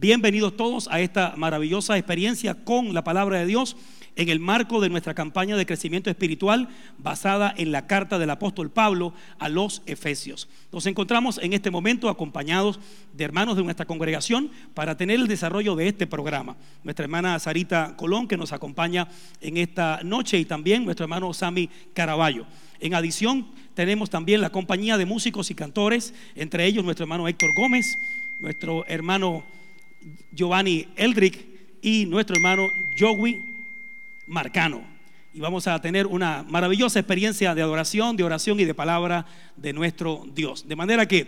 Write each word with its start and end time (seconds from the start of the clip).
Bienvenidos 0.00 0.56
todos 0.56 0.86
a 0.92 1.00
esta 1.00 1.34
maravillosa 1.36 1.98
experiencia 1.98 2.54
con 2.54 2.94
la 2.94 3.02
palabra 3.02 3.40
de 3.40 3.46
Dios 3.46 3.76
en 4.14 4.28
el 4.28 4.38
marco 4.38 4.80
de 4.80 4.90
nuestra 4.90 5.12
campaña 5.12 5.56
de 5.56 5.66
crecimiento 5.66 6.08
espiritual 6.08 6.68
basada 6.98 7.52
en 7.56 7.72
la 7.72 7.88
carta 7.88 8.16
del 8.16 8.30
apóstol 8.30 8.70
Pablo 8.70 9.12
a 9.40 9.48
los 9.48 9.82
Efesios. 9.86 10.46
Nos 10.70 10.86
encontramos 10.86 11.40
en 11.42 11.52
este 11.52 11.72
momento 11.72 12.08
acompañados 12.08 12.78
de 13.12 13.24
hermanos 13.24 13.56
de 13.56 13.64
nuestra 13.64 13.86
congregación 13.86 14.52
para 14.72 14.96
tener 14.96 15.18
el 15.18 15.26
desarrollo 15.26 15.74
de 15.74 15.88
este 15.88 16.06
programa. 16.06 16.56
Nuestra 16.84 17.02
hermana 17.02 17.36
Sarita 17.40 17.96
Colón 17.96 18.28
que 18.28 18.36
nos 18.36 18.52
acompaña 18.52 19.08
en 19.40 19.56
esta 19.56 19.98
noche 20.04 20.38
y 20.38 20.44
también 20.44 20.84
nuestro 20.84 21.06
hermano 21.06 21.34
Sami 21.34 21.70
Caraballo. 21.92 22.46
En 22.78 22.94
adición, 22.94 23.48
tenemos 23.74 24.10
también 24.10 24.42
la 24.42 24.50
compañía 24.50 24.96
de 24.96 25.06
músicos 25.06 25.50
y 25.50 25.56
cantores, 25.56 26.14
entre 26.36 26.66
ellos 26.66 26.84
nuestro 26.84 27.02
hermano 27.02 27.26
Héctor 27.26 27.50
Gómez, 27.56 27.98
nuestro 28.38 28.86
hermano 28.86 29.42
Giovanni 30.32 30.86
Eldrick 30.96 31.46
y 31.82 32.06
nuestro 32.06 32.36
hermano 32.36 32.68
Joey 32.98 33.42
Marcano. 34.26 34.82
Y 35.32 35.40
vamos 35.40 35.66
a 35.66 35.80
tener 35.80 36.06
una 36.06 36.44
maravillosa 36.48 36.98
experiencia 36.98 37.54
de 37.54 37.62
adoración, 37.62 38.16
de 38.16 38.24
oración 38.24 38.58
y 38.60 38.64
de 38.64 38.74
palabra 38.74 39.26
de 39.56 39.72
nuestro 39.72 40.26
Dios. 40.34 40.66
De 40.66 40.76
manera 40.76 41.06
que 41.06 41.26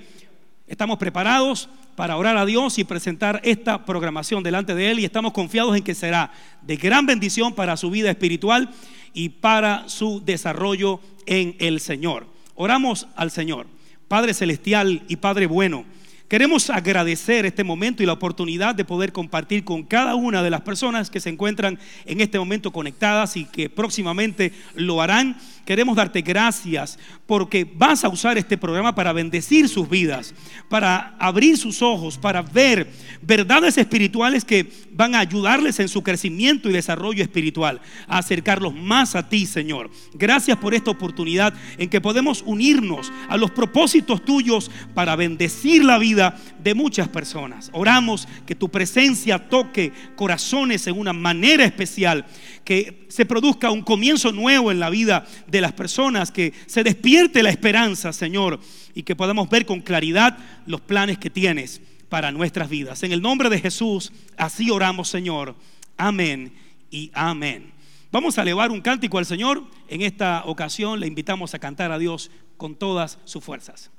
estamos 0.66 0.98
preparados 0.98 1.68
para 1.96 2.16
orar 2.16 2.36
a 2.36 2.46
Dios 2.46 2.78
y 2.78 2.84
presentar 2.84 3.40
esta 3.44 3.84
programación 3.84 4.42
delante 4.42 4.74
de 4.74 4.90
Él 4.90 5.00
y 5.00 5.04
estamos 5.04 5.32
confiados 5.32 5.76
en 5.76 5.82
que 5.82 5.94
será 5.94 6.32
de 6.62 6.76
gran 6.76 7.06
bendición 7.06 7.54
para 7.54 7.76
su 7.76 7.90
vida 7.90 8.10
espiritual 8.10 8.70
y 9.12 9.28
para 9.28 9.88
su 9.88 10.22
desarrollo 10.24 11.00
en 11.26 11.56
el 11.58 11.80
Señor. 11.80 12.26
Oramos 12.54 13.06
al 13.16 13.30
Señor. 13.30 13.66
Padre 14.08 14.34
Celestial 14.34 15.02
y 15.08 15.16
Padre 15.16 15.46
Bueno. 15.46 15.84
Queremos 16.30 16.70
agradecer 16.70 17.44
este 17.44 17.64
momento 17.64 18.04
y 18.04 18.06
la 18.06 18.12
oportunidad 18.12 18.76
de 18.76 18.84
poder 18.84 19.10
compartir 19.10 19.64
con 19.64 19.82
cada 19.82 20.14
una 20.14 20.44
de 20.44 20.50
las 20.50 20.60
personas 20.60 21.10
que 21.10 21.18
se 21.18 21.28
encuentran 21.28 21.76
en 22.06 22.20
este 22.20 22.38
momento 22.38 22.70
conectadas 22.70 23.36
y 23.36 23.46
que 23.46 23.68
próximamente 23.68 24.52
lo 24.76 25.02
harán. 25.02 25.36
Queremos 25.64 25.96
darte 25.96 26.22
gracias 26.22 27.00
porque 27.26 27.68
vas 27.74 28.04
a 28.04 28.08
usar 28.08 28.38
este 28.38 28.56
programa 28.56 28.94
para 28.94 29.12
bendecir 29.12 29.68
sus 29.68 29.90
vidas, 29.90 30.32
para 30.68 31.16
abrir 31.18 31.56
sus 31.58 31.82
ojos, 31.82 32.16
para 32.16 32.42
ver 32.42 32.88
verdades 33.22 33.76
espirituales 33.76 34.44
que 34.44 34.70
van 34.92 35.16
a 35.16 35.20
ayudarles 35.20 35.80
en 35.80 35.88
su 35.88 36.04
crecimiento 36.04 36.70
y 36.70 36.72
desarrollo 36.72 37.24
espiritual, 37.24 37.80
a 38.06 38.18
acercarlos 38.18 38.72
más 38.72 39.16
a 39.16 39.28
ti, 39.28 39.46
Señor. 39.46 39.90
Gracias 40.14 40.58
por 40.58 40.74
esta 40.74 40.92
oportunidad 40.92 41.54
en 41.76 41.88
que 41.88 42.00
podemos 42.00 42.44
unirnos 42.46 43.12
a 43.28 43.36
los 43.36 43.50
propósitos 43.50 44.24
tuyos 44.24 44.70
para 44.94 45.16
bendecir 45.16 45.84
la 45.84 45.98
vida 45.98 46.19
de 46.62 46.74
muchas 46.74 47.08
personas. 47.08 47.70
Oramos 47.72 48.28
que 48.46 48.54
tu 48.54 48.68
presencia 48.68 49.48
toque 49.48 49.92
corazones 50.16 50.86
en 50.86 50.98
una 50.98 51.12
manera 51.12 51.64
especial, 51.64 52.26
que 52.64 53.06
se 53.08 53.26
produzca 53.26 53.70
un 53.70 53.82
comienzo 53.82 54.32
nuevo 54.32 54.70
en 54.70 54.80
la 54.80 54.90
vida 54.90 55.26
de 55.46 55.60
las 55.60 55.72
personas, 55.72 56.30
que 56.30 56.52
se 56.66 56.82
despierte 56.84 57.42
la 57.42 57.50
esperanza, 57.50 58.12
Señor, 58.12 58.60
y 58.94 59.02
que 59.02 59.16
podamos 59.16 59.48
ver 59.48 59.64
con 59.66 59.80
claridad 59.80 60.36
los 60.66 60.80
planes 60.80 61.18
que 61.18 61.30
tienes 61.30 61.80
para 62.08 62.32
nuestras 62.32 62.68
vidas. 62.68 63.02
En 63.02 63.12
el 63.12 63.22
nombre 63.22 63.48
de 63.48 63.60
Jesús, 63.60 64.12
así 64.36 64.70
oramos, 64.70 65.08
Señor. 65.08 65.54
Amén 65.96 66.52
y 66.90 67.10
amén. 67.14 67.72
Vamos 68.12 68.38
a 68.38 68.42
elevar 68.42 68.72
un 68.72 68.80
cántico 68.80 69.18
al 69.18 69.26
Señor. 69.26 69.64
En 69.88 70.02
esta 70.02 70.42
ocasión 70.44 70.98
le 70.98 71.06
invitamos 71.06 71.54
a 71.54 71.60
cantar 71.60 71.92
a 71.92 71.98
Dios 71.98 72.30
con 72.56 72.74
todas 72.74 73.18
sus 73.24 73.42
fuerzas. 73.42 73.90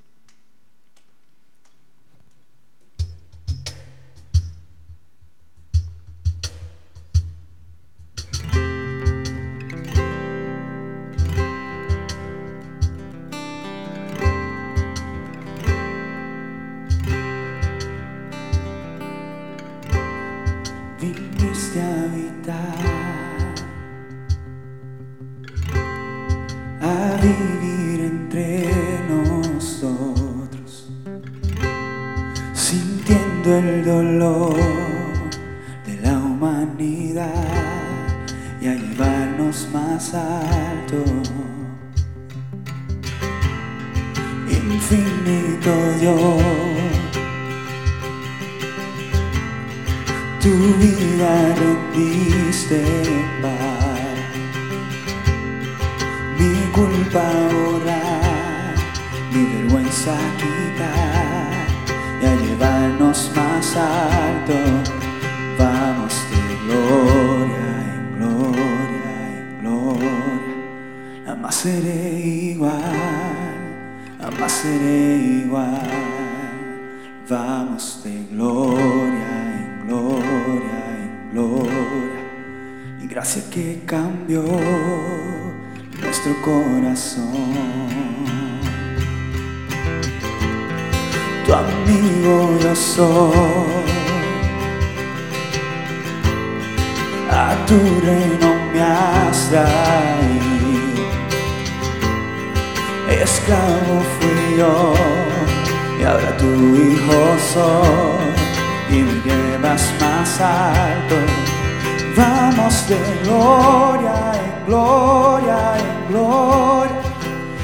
Vamos 112.71 112.87
de 112.87 113.03
gloria 113.23 114.15
en 114.33 114.65
gloria 114.65 115.57
en 115.77 116.07
gloria, 116.07 117.01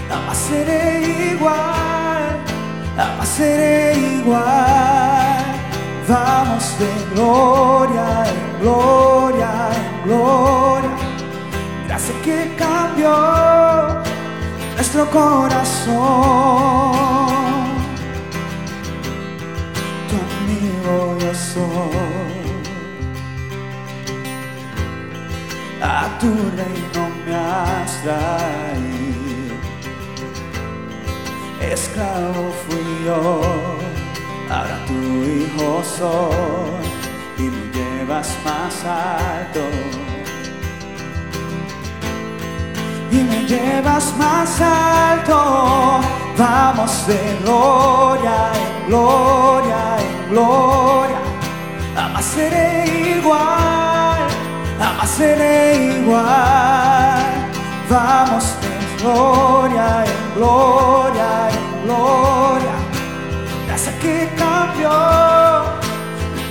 jamás 0.10 0.38
seré 0.38 1.32
igual, 1.32 2.44
jamás 2.98 3.30
seré 3.30 3.96
igual. 3.96 5.46
Vamos 6.10 6.78
de 6.78 6.92
gloria 7.14 8.26
en 8.28 8.60
gloria 8.60 9.50
en 9.78 10.10
gloria, 10.10 10.92
gracias 11.88 12.18
que 12.26 12.54
cambió 12.58 14.04
nuestro 14.76 15.10
corazón. 15.10 15.96
Tu 20.10 20.16
amigo 20.18 21.18
yo 21.18 21.34
soy. 21.34 22.07
A 25.98 26.20
tu 26.20 26.32
reino 26.60 27.04
me 27.26 27.34
has 27.36 27.92
traído. 28.04 29.56
Esclavo 31.60 32.46
fui 32.64 32.88
yo, 33.06 33.42
ahora 34.50 34.78
tu 34.90 35.00
hijo 35.34 35.82
soy 35.98 36.86
y 37.40 37.46
me 37.54 37.64
llevas 37.78 38.30
más 38.46 38.76
alto. 38.86 39.64
Y 43.12 43.20
me 43.30 43.40
llevas 43.52 44.14
más 44.18 44.62
alto, 44.62 46.02
vamos 46.38 47.08
de 47.08 47.22
gloria 47.42 48.52
en 48.62 48.88
gloria 48.88 49.82
en 50.06 50.30
gloria, 50.30 51.20
jamás 51.96 52.26
seré 52.26 53.18
igual 53.18 53.87
jamás 54.80 55.10
seré 55.10 56.00
igual. 56.00 57.24
Vamos 57.90 58.56
de 58.62 59.02
gloria 59.02 60.04
en 60.06 60.36
gloria 60.36 61.50
en 61.50 61.84
gloria. 61.86 62.76
Gracias 63.68 63.96
que 63.96 64.30
cambió 64.38 64.92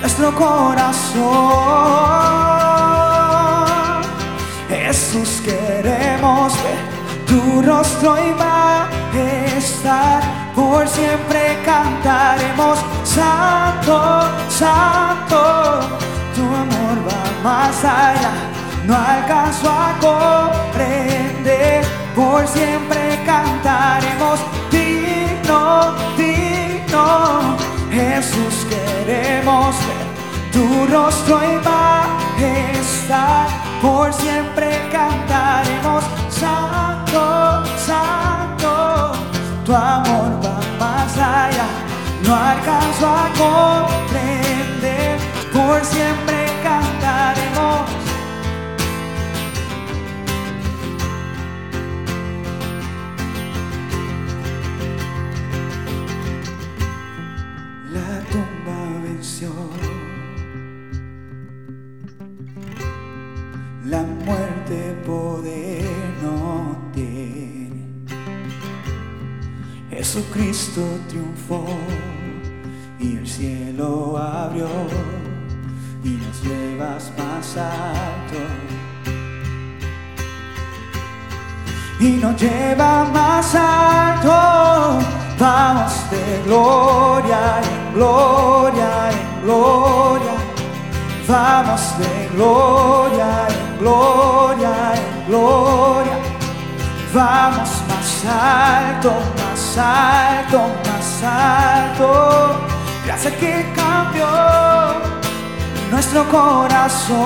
nuestro 0.01 0.33
corazón. 0.35 1.27
Jesús 4.69 5.41
queremos 5.43 6.53
ver 6.63 6.97
tu 7.27 7.61
rostro 7.61 8.17
y 8.17 8.33
majestad, 9.13 10.21
por 10.55 10.87
siempre 10.87 11.61
cantaremos, 11.65 12.79
Santo, 13.03 14.29
Santo, 14.49 15.81
tu 16.33 16.41
amor 16.43 16.97
va 17.05 17.26
más 17.47 17.81
allá, 17.85 18.33
no 18.85 18.93
alcanzo 18.93 19.69
a 19.69 19.95
comprender, 20.01 21.81
por 22.13 22.45
siempre 22.45 23.23
cantaremos, 23.25 24.37
digno, 24.69 25.95
digno, 26.17 27.55
Jesús 27.89 28.55
queremos 28.73 29.75
ver 29.87 30.07
tu 30.51 30.65
rostro 30.93 31.39
y 31.51 31.55
majestad, 31.71 33.47
por 33.81 34.13
siempre 34.13 34.67
cantaremos, 34.91 36.03
Santo, 36.29 37.63
Santo, 37.91 39.13
tu 39.65 39.73
amor 39.73 40.29
va 40.43 40.59
más 40.83 41.13
allá, 41.17 41.67
no 42.25 42.35
alcanzo 42.35 43.07
a 43.07 43.25
comprender, 43.43 45.17
por 45.53 45.79
siempre 45.85 46.56
Jesucristo 69.97 70.81
triunfó 71.09 71.65
y 72.99 73.17
el 73.17 73.27
cielo 73.27 74.15
abrió 74.15 74.67
y 76.03 76.09
nos 76.09 76.43
llevas 76.43 77.11
más 77.17 77.57
alto. 77.57 78.37
Y 81.99 82.09
nos 82.09 82.39
lleva 82.39 83.05
más 83.05 83.55
alto. 83.55 84.99
Vamos 85.39 86.11
de 86.11 86.43
gloria 86.45 87.59
en 87.63 87.93
gloria 87.95 89.09
en 89.09 89.41
gloria. 89.41 90.33
Vamos 91.27 91.81
de 91.97 92.29
gloria 92.35 93.47
en 93.49 93.79
gloria 93.79 94.93
en 94.93 95.27
gloria. 95.27 96.17
Vamos 97.15 97.69
más 97.89 98.25
alto, 98.25 99.11
alto, 99.79 100.71
más 100.85 101.23
alto. 101.23 102.59
Gracias 103.05 103.33
que 103.35 103.73
cambió 103.75 104.27
nuestro 105.91 106.27
corazón. 106.29 107.17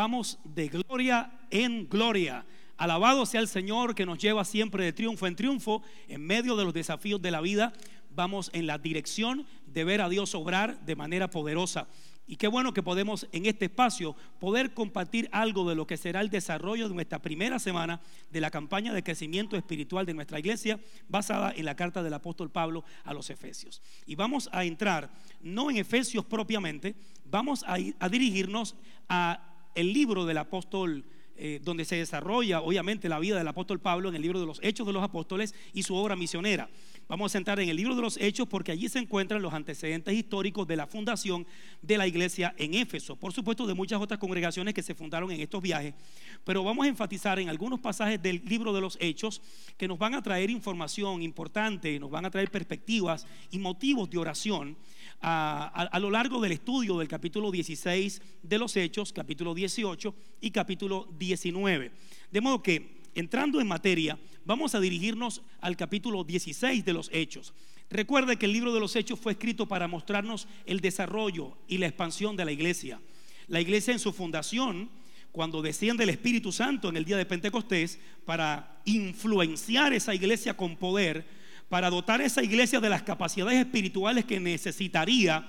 Vamos 0.00 0.38
de 0.44 0.68
gloria 0.68 1.30
en 1.50 1.86
gloria. 1.86 2.46
Alabado 2.78 3.26
sea 3.26 3.42
el 3.42 3.48
Señor 3.48 3.94
que 3.94 4.06
nos 4.06 4.16
lleva 4.16 4.46
siempre 4.46 4.82
de 4.82 4.94
triunfo 4.94 5.26
en 5.26 5.36
triunfo 5.36 5.82
en 6.08 6.24
medio 6.24 6.56
de 6.56 6.64
los 6.64 6.72
desafíos 6.72 7.20
de 7.20 7.30
la 7.30 7.42
vida. 7.42 7.74
Vamos 8.14 8.48
en 8.54 8.66
la 8.66 8.78
dirección 8.78 9.44
de 9.66 9.84
ver 9.84 10.00
a 10.00 10.08
Dios 10.08 10.34
obrar 10.34 10.80
de 10.86 10.96
manera 10.96 11.28
poderosa. 11.28 11.86
Y 12.26 12.36
qué 12.36 12.48
bueno 12.48 12.72
que 12.72 12.82
podemos 12.82 13.26
en 13.32 13.44
este 13.44 13.66
espacio 13.66 14.16
poder 14.38 14.72
compartir 14.72 15.28
algo 15.32 15.68
de 15.68 15.74
lo 15.74 15.86
que 15.86 15.98
será 15.98 16.22
el 16.22 16.30
desarrollo 16.30 16.88
de 16.88 16.94
nuestra 16.94 17.18
primera 17.20 17.58
semana 17.58 18.00
de 18.30 18.40
la 18.40 18.50
campaña 18.50 18.94
de 18.94 19.02
crecimiento 19.02 19.54
espiritual 19.54 20.06
de 20.06 20.14
nuestra 20.14 20.38
iglesia 20.38 20.80
basada 21.10 21.52
en 21.54 21.66
la 21.66 21.76
carta 21.76 22.02
del 22.02 22.14
apóstol 22.14 22.50
Pablo 22.50 22.84
a 23.04 23.12
los 23.12 23.28
Efesios. 23.28 23.82
Y 24.06 24.14
vamos 24.14 24.48
a 24.52 24.64
entrar 24.64 25.10
no 25.42 25.70
en 25.70 25.76
Efesios 25.76 26.24
propiamente, 26.24 26.94
vamos 27.26 27.64
a, 27.66 27.78
ir- 27.78 27.96
a 28.00 28.08
dirigirnos 28.08 28.76
a 29.06 29.48
el 29.74 29.92
libro 29.92 30.26
del 30.26 30.38
apóstol, 30.38 31.04
eh, 31.36 31.60
donde 31.62 31.84
se 31.84 31.96
desarrolla 31.96 32.60
obviamente 32.60 33.08
la 33.08 33.18
vida 33.18 33.38
del 33.38 33.48
apóstol 33.48 33.80
Pablo 33.80 34.08
en 34.08 34.14
el 34.14 34.22
libro 34.22 34.40
de 34.40 34.46
los 34.46 34.60
Hechos 34.62 34.86
de 34.86 34.92
los 34.92 35.02
Apóstoles 35.02 35.54
y 35.72 35.82
su 35.82 35.94
obra 35.94 36.16
misionera. 36.16 36.68
Vamos 37.08 37.34
a 37.34 37.38
entrar 37.38 37.58
en 37.58 37.68
el 37.68 37.76
libro 37.76 37.96
de 37.96 38.02
los 38.02 38.18
Hechos 38.18 38.46
porque 38.46 38.72
allí 38.72 38.88
se 38.88 38.98
encuentran 38.98 39.42
los 39.42 39.52
antecedentes 39.52 40.14
históricos 40.14 40.68
de 40.68 40.76
la 40.76 40.86
fundación 40.86 41.46
de 41.82 41.98
la 41.98 42.06
iglesia 42.06 42.54
en 42.56 42.74
Éfeso. 42.74 43.16
Por 43.16 43.32
supuesto, 43.32 43.66
de 43.66 43.74
muchas 43.74 44.00
otras 44.00 44.20
congregaciones 44.20 44.74
que 44.74 44.82
se 44.82 44.94
fundaron 44.94 45.30
en 45.32 45.40
estos 45.40 45.62
viajes. 45.62 45.94
Pero 46.44 46.62
vamos 46.62 46.84
a 46.84 46.88
enfatizar 46.88 47.40
en 47.40 47.48
algunos 47.48 47.80
pasajes 47.80 48.22
del 48.22 48.42
libro 48.44 48.72
de 48.72 48.80
los 48.80 48.96
Hechos 49.00 49.40
que 49.76 49.88
nos 49.88 49.98
van 49.98 50.14
a 50.14 50.22
traer 50.22 50.50
información 50.50 51.22
importante, 51.22 51.98
nos 51.98 52.10
van 52.10 52.26
a 52.26 52.30
traer 52.30 52.50
perspectivas 52.50 53.26
y 53.50 53.58
motivos 53.58 54.08
de 54.10 54.18
oración 54.18 54.76
a, 55.20 55.88
a- 55.90 55.98
lo 55.98 56.10
largo 56.10 56.40
del 56.40 56.52
estudio 56.52 56.98
del 56.98 57.08
capítulo 57.08 57.50
16 57.50 58.22
de 58.42 58.58
los 58.58 58.76
Hechos, 58.76 59.12
capítulo 59.12 59.54
18 59.54 60.14
y 60.40 60.50
capítulo 60.50 61.08
19. 61.18 61.90
De 62.30 62.40
modo 62.40 62.62
que, 62.62 63.00
entrando 63.14 63.60
en 63.60 63.68
materia, 63.68 64.18
vamos 64.44 64.74
a 64.74 64.80
dirigirnos 64.80 65.42
al 65.60 65.76
capítulo 65.76 66.24
16 66.24 66.84
de 66.84 66.92
los 66.92 67.10
Hechos. 67.12 67.52
Recuerde 67.90 68.36
que 68.36 68.46
el 68.46 68.52
libro 68.52 68.72
de 68.72 68.80
los 68.80 68.94
Hechos 68.96 69.18
fue 69.18 69.32
escrito 69.32 69.66
para 69.66 69.88
mostrarnos 69.88 70.46
el 70.64 70.80
desarrollo 70.80 71.56
y 71.68 71.78
la 71.78 71.86
expansión 71.86 72.36
de 72.36 72.44
la 72.44 72.52
iglesia. 72.52 73.00
La 73.48 73.60
iglesia 73.60 73.92
en 73.92 73.98
su 73.98 74.12
fundación, 74.12 74.88
cuando 75.32 75.60
desciende 75.60 76.04
el 76.04 76.10
Espíritu 76.10 76.52
Santo 76.52 76.88
en 76.88 76.96
el 76.96 77.04
día 77.04 77.16
de 77.16 77.26
Pentecostés, 77.26 77.98
para 78.24 78.80
influenciar 78.84 79.92
esa 79.92 80.14
iglesia 80.14 80.56
con 80.56 80.76
poder, 80.76 81.26
para 81.70 81.88
dotar 81.88 82.20
a 82.20 82.24
esa 82.24 82.42
iglesia 82.42 82.80
de 82.80 82.90
las 82.90 83.02
capacidades 83.02 83.58
espirituales 83.58 84.24
que 84.24 84.40
necesitaría 84.40 85.48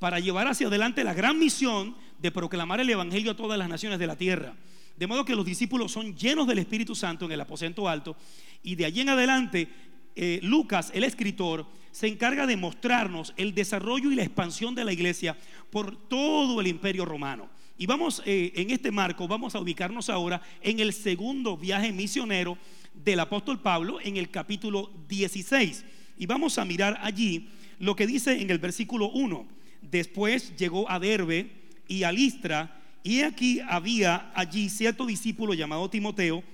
para 0.00 0.18
llevar 0.18 0.48
hacia 0.48 0.66
adelante 0.66 1.04
la 1.04 1.14
gran 1.14 1.38
misión 1.38 1.94
de 2.18 2.32
proclamar 2.32 2.80
el 2.80 2.90
Evangelio 2.90 3.30
a 3.30 3.36
todas 3.36 3.56
las 3.56 3.68
naciones 3.68 4.00
de 4.00 4.06
la 4.08 4.16
tierra. 4.16 4.54
De 4.96 5.06
modo 5.06 5.24
que 5.24 5.36
los 5.36 5.46
discípulos 5.46 5.92
son 5.92 6.16
llenos 6.16 6.48
del 6.48 6.58
Espíritu 6.58 6.96
Santo 6.96 7.24
en 7.24 7.32
el 7.32 7.40
aposento 7.40 7.88
alto 7.88 8.16
y 8.64 8.74
de 8.74 8.84
allí 8.84 9.00
en 9.00 9.10
adelante 9.10 9.68
eh, 10.16 10.40
Lucas, 10.42 10.90
el 10.92 11.04
escritor, 11.04 11.64
se 11.92 12.08
encarga 12.08 12.48
de 12.48 12.56
mostrarnos 12.56 13.32
el 13.36 13.54
desarrollo 13.54 14.10
y 14.10 14.16
la 14.16 14.24
expansión 14.24 14.74
de 14.74 14.84
la 14.84 14.92
iglesia 14.92 15.38
por 15.70 15.96
todo 16.08 16.60
el 16.60 16.66
imperio 16.66 17.04
romano. 17.04 17.48
Y 17.78 17.86
vamos, 17.86 18.22
eh, 18.26 18.52
en 18.56 18.70
este 18.70 18.90
marco, 18.90 19.28
vamos 19.28 19.54
a 19.54 19.60
ubicarnos 19.60 20.10
ahora 20.10 20.42
en 20.62 20.80
el 20.80 20.92
segundo 20.92 21.56
viaje 21.56 21.92
misionero 21.92 22.58
del 23.04 23.20
apóstol 23.20 23.60
Pablo 23.60 24.00
en 24.02 24.16
el 24.16 24.30
capítulo 24.30 24.90
16. 25.08 25.84
Y 26.18 26.26
vamos 26.26 26.58
a 26.58 26.64
mirar 26.64 26.98
allí 27.02 27.48
lo 27.78 27.96
que 27.96 28.06
dice 28.06 28.40
en 28.40 28.50
el 28.50 28.58
versículo 28.58 29.10
1. 29.10 29.48
Después 29.82 30.54
llegó 30.56 30.90
a 30.90 30.98
Derbe 30.98 31.50
y 31.88 32.02
a 32.02 32.12
Listra, 32.12 32.76
y 33.02 33.22
aquí 33.22 33.60
había 33.66 34.30
allí 34.34 34.68
cierto 34.68 35.06
discípulo 35.06 35.54
llamado 35.54 35.88
Timoteo, 35.88 36.44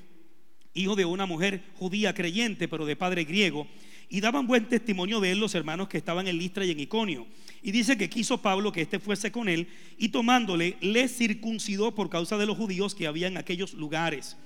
hijo 0.74 0.94
de 0.94 1.04
una 1.04 1.26
mujer 1.26 1.64
judía 1.74 2.14
creyente, 2.14 2.68
pero 2.68 2.86
de 2.86 2.94
padre 2.94 3.24
griego, 3.24 3.66
y 4.08 4.20
daban 4.20 4.46
buen 4.46 4.68
testimonio 4.68 5.20
de 5.20 5.32
él 5.32 5.40
los 5.40 5.56
hermanos 5.56 5.88
que 5.88 5.98
estaban 5.98 6.28
en 6.28 6.38
Listra 6.38 6.64
y 6.64 6.70
en 6.70 6.78
Iconio. 6.78 7.26
Y 7.62 7.72
dice 7.72 7.98
que 7.98 8.08
quiso 8.08 8.40
Pablo 8.40 8.70
que 8.70 8.82
éste 8.82 9.00
fuese 9.00 9.32
con 9.32 9.48
él, 9.48 9.66
y 9.98 10.10
tomándole, 10.10 10.76
le 10.80 11.08
circuncidó 11.08 11.92
por 11.94 12.08
causa 12.08 12.38
de 12.38 12.46
los 12.46 12.56
judíos 12.56 12.94
que 12.94 13.08
había 13.08 13.26
en 13.26 13.36
aquellos 13.36 13.74
lugares, 13.74 14.36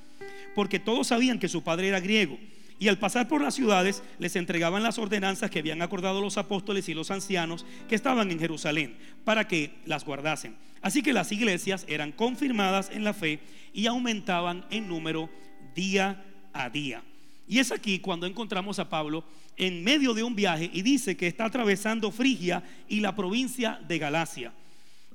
porque 0.55 0.79
todos 0.79 1.09
sabían 1.09 1.39
que 1.39 1.49
su 1.49 1.63
padre 1.63 1.89
era 1.89 2.01
griego. 2.01 2.39
Y 2.79 2.89
al 2.89 2.99
pasar 2.99 3.29
por 3.29 3.43
las 3.43 3.55
ciudades 3.55 4.03
les 4.19 4.37
entregaban 4.37 4.83
las 4.83 4.99
ordenanzas 4.99 5.51
que 5.51 5.59
habían 5.59 5.83
acordado 5.83 6.23
los 6.23 6.39
apóstoles 6.39 6.89
y 6.89 6.95
los 6.95 7.11
ancianos 7.11 7.67
que 7.89 7.95
estaban 7.95 8.31
en 8.31 8.39
Jerusalén, 8.39 8.97
para 9.25 9.47
que 9.47 9.75
las 9.85 10.05
guardasen. 10.05 10.57
Así 10.81 11.03
que 11.03 11.13
las 11.13 11.31
iglesias 11.31 11.85
eran 11.89 12.11
confirmadas 12.11 12.91
en 12.91 13.05
la 13.05 13.13
fe 13.13 13.41
y 13.75 13.87
aumentaban 13.87 14.65
en 14.71 14.89
número 14.89 15.29
día 15.75 16.25
a 16.55 16.71
día. 16.71 17.03
Y 17.47 17.59
es 17.59 17.71
aquí 17.71 17.99
cuando 17.99 18.27
encontramos 18.27 18.79
a 18.79 18.89
Pablo 18.89 19.25
en 19.57 19.85
medio 19.85 20.15
de 20.15 20.23
un 20.23 20.35
viaje 20.35 20.71
y 20.73 20.81
dice 20.81 21.17
que 21.17 21.27
está 21.27 21.45
atravesando 21.45 22.11
Frigia 22.11 22.63
y 22.89 23.01
la 23.01 23.15
provincia 23.15 23.79
de 23.87 23.99
Galacia. 23.99 24.53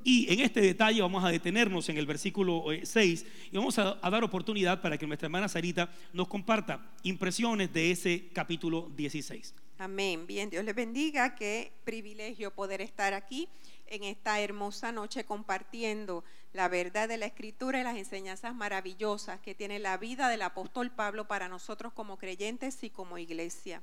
Y 0.08 0.32
en 0.32 0.42
este 0.42 0.62
detalle 0.62 1.02
vamos 1.02 1.24
a 1.24 1.30
detenernos 1.30 1.90
en 1.90 1.98
el 1.98 2.06
versículo 2.06 2.66
6 2.84 3.24
eh, 3.24 3.50
y 3.52 3.58
vamos 3.58 3.80
a, 3.80 3.96
dar 3.96 4.24
oportunidad 4.24 4.80
para 4.80 5.00
que 5.00 5.08
nuestra 5.08 5.26
hermana 5.26 5.50
Sarita 5.50 5.90
nos 6.14 6.28
comparta 6.28 6.94
impresiones 7.02 7.74
de 7.74 7.90
ese 7.90 8.30
capítulo 8.32 8.92
16. 8.96 9.56
Amén. 9.80 10.28
Bien, 10.28 10.52
Dios 10.52 10.64
les 10.64 10.76
bendiga. 10.76 11.34
Qué 11.34 11.72
privilegio 11.86 12.54
poder 12.54 12.82
estar 12.82 13.16
aquí 13.16 13.50
en 13.88 14.04
esta 14.04 14.40
hermosa 14.40 14.92
noche 14.92 15.24
compartiendo 15.24 16.24
la 16.54 16.68
verdad 16.68 17.10
de 17.10 17.18
la 17.18 17.26
Escritura 17.26 17.82
y 17.82 17.84
las 17.84 17.98
enseñanzas 17.98 18.54
maravillosas 18.54 19.40
que 19.40 19.56
tiene 19.56 19.80
la 19.80 19.98
vida 19.98 20.30
del 20.30 20.44
apóstol 20.44 20.92
Pablo 20.92 21.28
para 21.28 21.50
nosotros 21.50 21.94
como 21.94 22.20
creyentes 22.20 22.84
y 22.84 22.92
como 22.92 23.18
iglesia. 23.18 23.82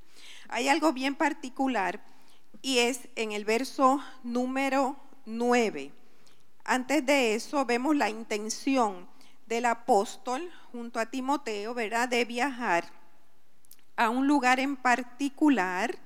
Hay 0.49 0.69
algo 0.69 0.93
bien 0.93 1.17
particular 1.17 2.01
y 2.63 2.79
es 2.79 3.09
en 3.17 3.33
el 3.33 3.45
verso 3.45 4.01
número 4.23 4.97
9 5.27 5.91
antes 6.65 7.05
de 7.05 7.35
eso 7.35 7.65
vemos 7.65 7.97
la 7.97 8.09
intención 8.09 9.09
del 9.47 9.67
apóstol 9.67 10.51
junto 10.71 11.01
a 11.01 11.07
Timoteo, 11.07 11.75
¿verdad?, 11.75 12.09
de 12.09 12.25
viajar 12.25 12.85
a 13.97 14.11
un 14.11 14.27
lugar 14.27 14.61
en 14.61 14.77
particular 14.77 15.99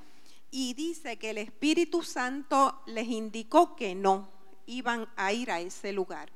y 0.51 0.75
dice 0.75 1.19
que 1.19 1.31
el 1.31 1.39
Espíritu 1.39 2.03
Santo 2.03 2.83
les 2.87 3.09
indicó 3.09 3.77
que 3.77 3.95
no 3.95 4.31
iban 4.67 5.09
a 5.17 5.33
ir 5.33 5.51
a 5.51 5.61
ese 5.61 5.93
lugar. 5.93 6.31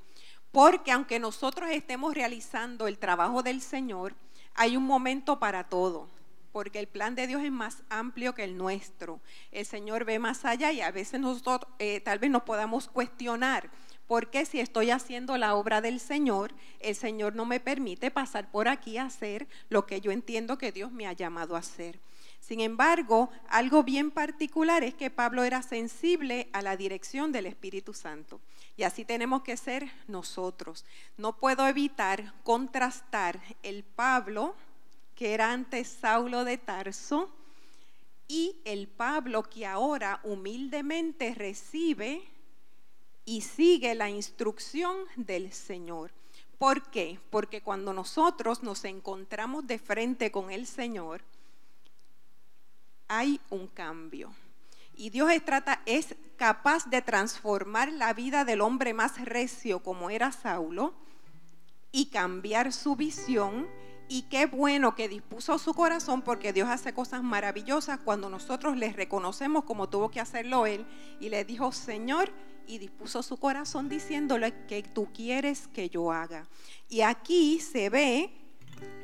Porque 0.52 0.92
aunque 0.92 1.18
nosotros 1.18 1.70
estemos 1.70 2.14
realizando 2.14 2.86
el 2.86 2.98
trabajo 2.98 3.42
del 3.42 3.60
Señor, 3.60 4.14
hay 4.54 4.76
un 4.76 4.84
momento 4.84 5.38
para 5.38 5.64
todo 5.68 6.08
porque 6.52 6.80
el 6.80 6.88
plan 6.88 7.14
de 7.14 7.26
Dios 7.26 7.42
es 7.42 7.52
más 7.52 7.82
amplio 7.88 8.34
que 8.34 8.44
el 8.44 8.56
nuestro. 8.56 9.20
El 9.52 9.66
Señor 9.66 10.04
ve 10.04 10.18
más 10.18 10.44
allá 10.44 10.72
y 10.72 10.80
a 10.80 10.90
veces 10.90 11.20
nosotros 11.20 11.70
eh, 11.78 12.00
tal 12.00 12.18
vez 12.18 12.30
nos 12.30 12.42
podamos 12.42 12.88
cuestionar 12.88 13.70
porque 14.10 14.44
si 14.44 14.58
estoy 14.58 14.90
haciendo 14.90 15.36
la 15.36 15.54
obra 15.54 15.80
del 15.80 16.00
Señor, 16.00 16.52
el 16.80 16.96
Señor 16.96 17.36
no 17.36 17.44
me 17.44 17.60
permite 17.60 18.10
pasar 18.10 18.50
por 18.50 18.66
aquí 18.66 18.98
a 18.98 19.04
hacer 19.04 19.46
lo 19.68 19.86
que 19.86 20.00
yo 20.00 20.10
entiendo 20.10 20.58
que 20.58 20.72
Dios 20.72 20.90
me 20.90 21.06
ha 21.06 21.12
llamado 21.12 21.54
a 21.54 21.60
hacer. 21.60 22.00
Sin 22.40 22.58
embargo, 22.58 23.30
algo 23.48 23.84
bien 23.84 24.10
particular 24.10 24.82
es 24.82 24.94
que 24.94 25.10
Pablo 25.10 25.44
era 25.44 25.62
sensible 25.62 26.48
a 26.52 26.60
la 26.60 26.76
dirección 26.76 27.30
del 27.30 27.46
Espíritu 27.46 27.94
Santo. 27.94 28.40
Y 28.76 28.82
así 28.82 29.04
tenemos 29.04 29.42
que 29.42 29.56
ser 29.56 29.88
nosotros. 30.08 30.84
No 31.16 31.36
puedo 31.36 31.68
evitar 31.68 32.34
contrastar 32.42 33.40
el 33.62 33.84
Pablo, 33.84 34.56
que 35.14 35.34
era 35.34 35.52
antes 35.52 35.86
Saulo 35.86 36.42
de 36.42 36.58
Tarso, 36.58 37.30
y 38.26 38.56
el 38.64 38.88
Pablo 38.88 39.44
que 39.44 39.66
ahora 39.66 40.18
humildemente 40.24 41.32
recibe 41.32 42.28
y 43.30 43.42
sigue 43.42 43.94
la 43.94 44.10
instrucción 44.10 44.96
del 45.14 45.52
Señor. 45.52 46.10
¿Por 46.58 46.90
qué? 46.90 47.20
Porque 47.30 47.60
cuando 47.62 47.92
nosotros 47.92 48.64
nos 48.64 48.84
encontramos 48.84 49.68
de 49.68 49.78
frente 49.78 50.32
con 50.32 50.50
el 50.50 50.66
Señor, 50.66 51.22
hay 53.06 53.40
un 53.48 53.68
cambio. 53.68 54.32
Y 54.96 55.10
Dios 55.10 55.30
es, 55.86 56.16
capaz 56.36 56.90
de 56.90 57.02
transformar 57.02 57.92
la 57.92 58.14
vida 58.14 58.44
del 58.44 58.60
hombre 58.62 58.94
más 58.94 59.24
recio 59.24 59.80
como 59.80 60.10
era 60.10 60.32
Saulo 60.32 60.92
y 61.92 62.06
cambiar 62.06 62.72
su 62.72 62.96
visión. 62.96 63.68
Y 64.08 64.22
qué 64.22 64.46
bueno 64.46 64.96
que 64.96 65.08
dispuso 65.08 65.56
su 65.60 65.72
corazón 65.72 66.22
porque 66.22 66.52
Dios 66.52 66.68
hace 66.68 66.92
cosas 66.92 67.22
maravillosas 67.22 68.00
cuando 68.00 68.28
nosotros 68.28 68.76
les 68.76 68.96
reconocemos 68.96 69.62
como 69.62 69.88
tuvo 69.88 70.10
que 70.10 70.18
hacerlo 70.18 70.66
Él 70.66 70.84
y 71.20 71.28
le 71.28 71.44
dijo, 71.44 71.70
Señor, 71.70 72.32
y 72.70 72.78
dispuso 72.78 73.22
su 73.22 73.36
corazón 73.36 73.88
diciéndole 73.88 74.54
que 74.68 74.82
tú 74.84 75.08
quieres 75.12 75.66
que 75.74 75.88
yo 75.88 76.12
haga. 76.12 76.46
Y 76.88 77.00
aquí 77.00 77.58
se 77.58 77.90
ve 77.90 78.30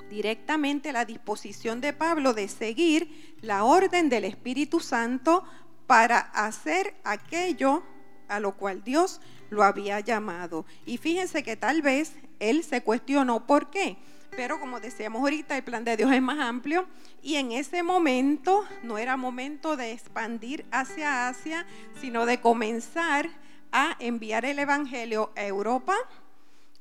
directamente 0.08 0.92
la 0.92 1.04
disposición 1.04 1.80
de 1.80 1.92
Pablo 1.92 2.32
de 2.32 2.46
seguir 2.46 3.35
la 3.42 3.64
orden 3.64 4.08
del 4.08 4.25
Espíritu 4.25 4.78
Santo 4.78 5.42
para 5.88 6.18
hacer 6.18 6.94
aquello 7.02 7.82
a 8.28 8.38
lo 8.38 8.56
cual 8.56 8.85
Dios 8.85 9.20
lo 9.50 9.64
había 9.64 9.99
llamado. 9.99 10.64
Y 10.85 10.99
fíjense 10.99 11.42
que 11.42 11.56
tal 11.56 11.82
vez 11.82 12.12
él 12.38 12.62
se 12.62 12.82
cuestionó 12.82 13.46
por 13.49 13.70
qué. 13.70 13.96
Pero 14.30 14.61
como 14.61 14.78
decíamos 14.78 15.23
ahorita, 15.23 15.56
el 15.56 15.64
plan 15.64 15.82
de 15.82 15.96
Dios 15.96 16.12
es 16.12 16.23
más 16.23 16.38
amplio 16.38 16.87
y 17.23 17.37
en 17.37 17.52
ese 17.52 17.82
momento 17.82 18.64
no 18.82 18.99
era 18.99 19.16
momento 19.16 19.76
de 19.76 19.92
expandir 19.92 20.66
hacia 20.70 21.28
Asia, 21.28 21.66
sino 22.00 22.26
de 22.26 22.40
comenzar 22.40 23.30
a 23.73 23.96
enviar 23.99 24.44
el 24.44 24.58
Evangelio 24.58 25.32
a 25.37 25.44
Europa 25.44 25.96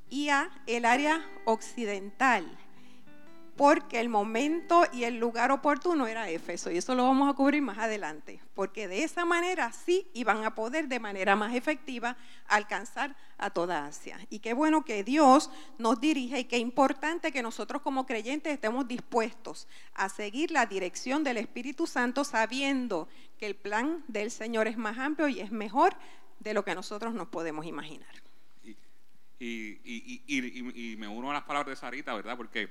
y 0.10 0.30
a 0.30 0.50
el 0.68 0.86
área 0.86 1.26
occidental, 1.46 2.46
porque 3.56 4.02
el 4.02 4.10
momento 4.10 4.84
y 4.92 5.06
el 5.06 5.18
lugar 5.18 5.52
oportuno 5.52 6.08
era 6.08 6.30
Éfeso, 6.30 6.70
y 6.72 6.78
eso 6.78 6.94
lo 6.94 7.04
vamos 7.04 7.30
a 7.30 7.36
cubrir 7.36 7.62
más 7.62 7.78
adelante, 7.78 8.42
porque 8.54 8.88
de 8.88 9.04
esa 9.04 9.24
manera 9.24 9.72
sí 9.72 10.08
iban 10.14 10.44
a 10.44 10.56
poder 10.56 10.88
de 10.88 11.00
manera 11.00 11.36
más 11.36 11.56
efectiva 11.56 12.18
alcanzar 12.48 13.16
a 13.38 13.50
toda 13.50 13.86
Asia. 13.86 14.20
Y 14.30 14.40
qué 14.40 14.54
bueno 14.54 14.84
que 14.84 15.04
Dios 15.04 15.50
nos 15.78 16.00
dirige 16.00 16.40
y 16.40 16.46
qué 16.46 16.58
importante 16.58 17.32
que 17.32 17.42
nosotros 17.42 17.82
como 17.82 18.06
creyentes 18.06 18.54
estemos 18.54 18.88
dispuestos 18.88 19.68
a 19.94 20.10
seguir 20.10 20.52
la 20.52 20.66
dirección 20.66 21.24
del 21.24 21.38
Espíritu 21.38 21.88
Santo 21.88 22.24
sabiendo 22.26 23.08
que 23.38 23.46
el 23.46 23.56
plan 23.56 24.04
del 24.08 24.32
Señor 24.32 24.68
es 24.68 24.78
más 24.78 24.98
amplio 24.98 25.28
y 25.28 25.40
es 25.40 25.52
mejor 25.52 25.96
de 26.40 26.54
lo 26.54 26.64
que 26.64 26.76
nosotros 26.76 27.14
nos 27.14 27.28
podemos 27.28 27.66
imaginar. 27.66 28.22
Y, 29.40 30.96
me 30.98 31.08
uno 31.08 31.32
a 31.32 31.34
las 31.34 31.44
palabras 31.44 31.70
de 31.72 31.76
Sarita, 31.76 32.14
¿verdad? 32.14 32.38
Porque 32.38 32.70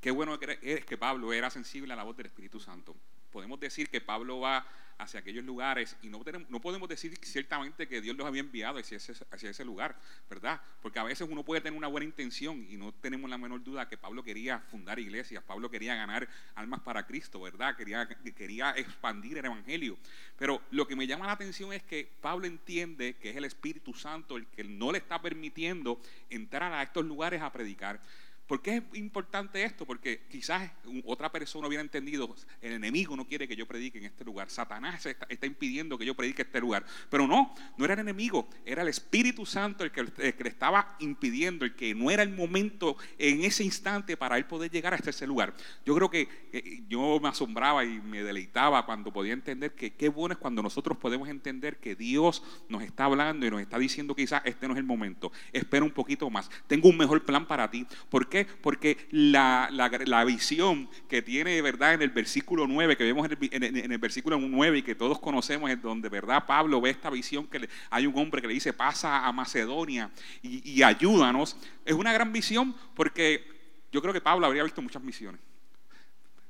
qué 0.00 0.10
bueno 0.10 0.38
es 0.62 0.84
que 0.84 0.96
Pablo 0.98 1.32
era 1.32 1.50
sensible 1.50 1.92
a 1.92 1.96
la 1.96 2.02
voz 2.02 2.16
del 2.16 2.26
Espíritu 2.26 2.60
Santo. 2.60 2.94
Podemos 3.34 3.58
decir 3.58 3.88
que 3.88 4.00
Pablo 4.00 4.38
va 4.38 4.64
hacia 4.96 5.18
aquellos 5.18 5.44
lugares 5.44 5.96
y 6.02 6.08
no, 6.08 6.22
no 6.48 6.60
podemos 6.60 6.88
decir 6.88 7.18
ciertamente 7.20 7.88
que 7.88 8.00
Dios 8.00 8.16
los 8.16 8.24
había 8.24 8.42
enviado 8.42 8.78
hacia 8.78 8.96
ese, 8.96 9.12
hacia 9.28 9.50
ese 9.50 9.64
lugar, 9.64 9.98
¿verdad? 10.30 10.60
Porque 10.80 11.00
a 11.00 11.02
veces 11.02 11.26
uno 11.28 11.44
puede 11.44 11.60
tener 11.60 11.76
una 11.76 11.88
buena 11.88 12.04
intención 12.04 12.64
y 12.70 12.76
no 12.76 12.92
tenemos 12.92 13.28
la 13.28 13.36
menor 13.36 13.64
duda 13.64 13.88
que 13.88 13.98
Pablo 13.98 14.22
quería 14.22 14.60
fundar 14.60 15.00
iglesias, 15.00 15.42
Pablo 15.42 15.68
quería 15.68 15.96
ganar 15.96 16.28
almas 16.54 16.78
para 16.82 17.08
Cristo, 17.08 17.40
¿verdad? 17.40 17.76
Quería, 17.76 18.06
quería 18.36 18.70
expandir 18.76 19.38
el 19.38 19.46
Evangelio. 19.46 19.98
Pero 20.38 20.62
lo 20.70 20.86
que 20.86 20.94
me 20.94 21.08
llama 21.08 21.26
la 21.26 21.32
atención 21.32 21.72
es 21.72 21.82
que 21.82 22.08
Pablo 22.20 22.46
entiende 22.46 23.16
que 23.16 23.30
es 23.30 23.36
el 23.36 23.46
Espíritu 23.46 23.94
Santo 23.94 24.36
el 24.36 24.46
que 24.46 24.62
no 24.62 24.92
le 24.92 24.98
está 24.98 25.20
permitiendo 25.20 26.00
entrar 26.30 26.72
a 26.72 26.84
estos 26.84 27.04
lugares 27.04 27.42
a 27.42 27.50
predicar. 27.50 28.00
¿Por 28.46 28.60
qué 28.60 28.76
es 28.76 28.82
importante 28.98 29.64
esto? 29.64 29.86
Porque 29.86 30.26
quizás 30.30 30.70
otra 31.06 31.32
persona 31.32 31.66
hubiera 31.66 31.80
entendido, 31.80 32.34
el 32.60 32.72
enemigo 32.72 33.16
no 33.16 33.26
quiere 33.26 33.48
que 33.48 33.56
yo 33.56 33.66
predique 33.66 33.96
en 33.98 34.04
este 34.04 34.22
lugar, 34.22 34.50
Satanás 34.50 35.06
está, 35.06 35.46
impidiendo 35.46 35.96
que 35.96 36.04
yo 36.04 36.14
predique 36.14 36.42
en 36.42 36.48
este 36.48 36.60
lugar. 36.60 36.84
Pero 37.08 37.26
no, 37.26 37.54
no 37.78 37.84
era 37.86 37.94
el 37.94 38.00
enemigo, 38.00 38.46
era 38.66 38.82
el 38.82 38.88
Espíritu 38.88 39.46
Santo 39.46 39.82
el 39.82 39.90
que, 39.90 40.02
le 40.02 40.48
estaba 40.48 40.94
impidiendo, 40.98 41.64
el 41.64 41.74
que 41.74 41.94
no 41.94 42.10
era 42.10 42.22
el 42.22 42.30
momento 42.30 42.98
en 43.16 43.44
ese 43.44 43.64
instante 43.64 44.16
para 44.18 44.36
él 44.36 44.44
poder 44.44 44.70
llegar 44.70 44.92
hasta 44.92 45.08
ese 45.08 45.26
lugar. 45.26 45.54
Yo 45.86 45.94
creo 45.94 46.10
que 46.10 46.28
eh, 46.52 46.82
yo 46.86 47.18
me 47.22 47.28
asombraba 47.28 47.82
y 47.84 48.00
me 48.02 48.22
deleitaba 48.22 48.84
cuando 48.84 49.10
podía 49.10 49.32
entender 49.32 49.74
que 49.74 49.94
qué 49.94 50.10
bueno 50.10 50.34
es 50.34 50.38
cuando 50.38 50.62
nosotros 50.62 50.98
podemos 50.98 51.30
entender 51.30 51.78
que 51.78 51.96
Dios 51.96 52.42
nos 52.68 52.82
está 52.82 53.06
hablando 53.06 53.46
y 53.46 53.50
nos 53.50 53.62
está 53.62 53.78
diciendo 53.78 54.14
quizás 54.14 54.42
este 54.44 54.68
no 54.68 54.74
es 54.74 54.78
el 54.78 54.84
momento, 54.84 55.32
espera 55.50 55.82
un 55.82 55.92
poquito 55.92 56.28
más, 56.28 56.50
tengo 56.66 56.90
un 56.90 56.98
mejor 56.98 57.24
plan 57.24 57.46
para 57.46 57.70
ti. 57.70 57.86
Porque 58.10 58.33
qué? 58.34 58.46
Porque 58.60 59.06
la, 59.10 60.24
visión 60.26 60.88
que 61.08 61.22
tiene, 61.22 61.62
¿verdad? 61.62 61.94
En 61.94 62.02
el 62.02 62.10
versículo 62.10 62.66
9, 62.66 62.96
que 62.96 63.04
vemos 63.04 63.28
en 63.28 63.92
el, 63.92 63.98
versículo 63.98 64.38
9 64.38 64.78
y 64.78 64.82
que 64.82 64.96
todos 64.96 65.20
conocemos, 65.20 65.70
es 65.70 65.80
donde, 65.80 66.08
¿verdad? 66.08 66.44
Pablo 66.46 66.80
ve 66.80 66.90
esta 66.90 67.10
visión 67.10 67.46
que 67.46 67.68
hay 67.90 68.06
un 68.06 68.18
hombre 68.18 68.42
que 68.42 68.48
le 68.48 68.54
dice, 68.54 68.72
pasa 68.72 69.24
a 69.24 69.32
Macedonia 69.32 70.10
y, 70.42 70.68
y 70.68 70.82
ayúdanos. 70.82 71.56
Es 71.84 71.94
una 71.94 72.12
gran 72.12 72.32
visión 72.32 72.74
porque 72.94 73.44
yo 73.92 74.02
creo 74.02 74.12
que 74.12 74.20
Pablo 74.20 74.46
habría 74.46 74.64
visto 74.64 74.82
muchas 74.82 75.02
misiones. 75.02 75.40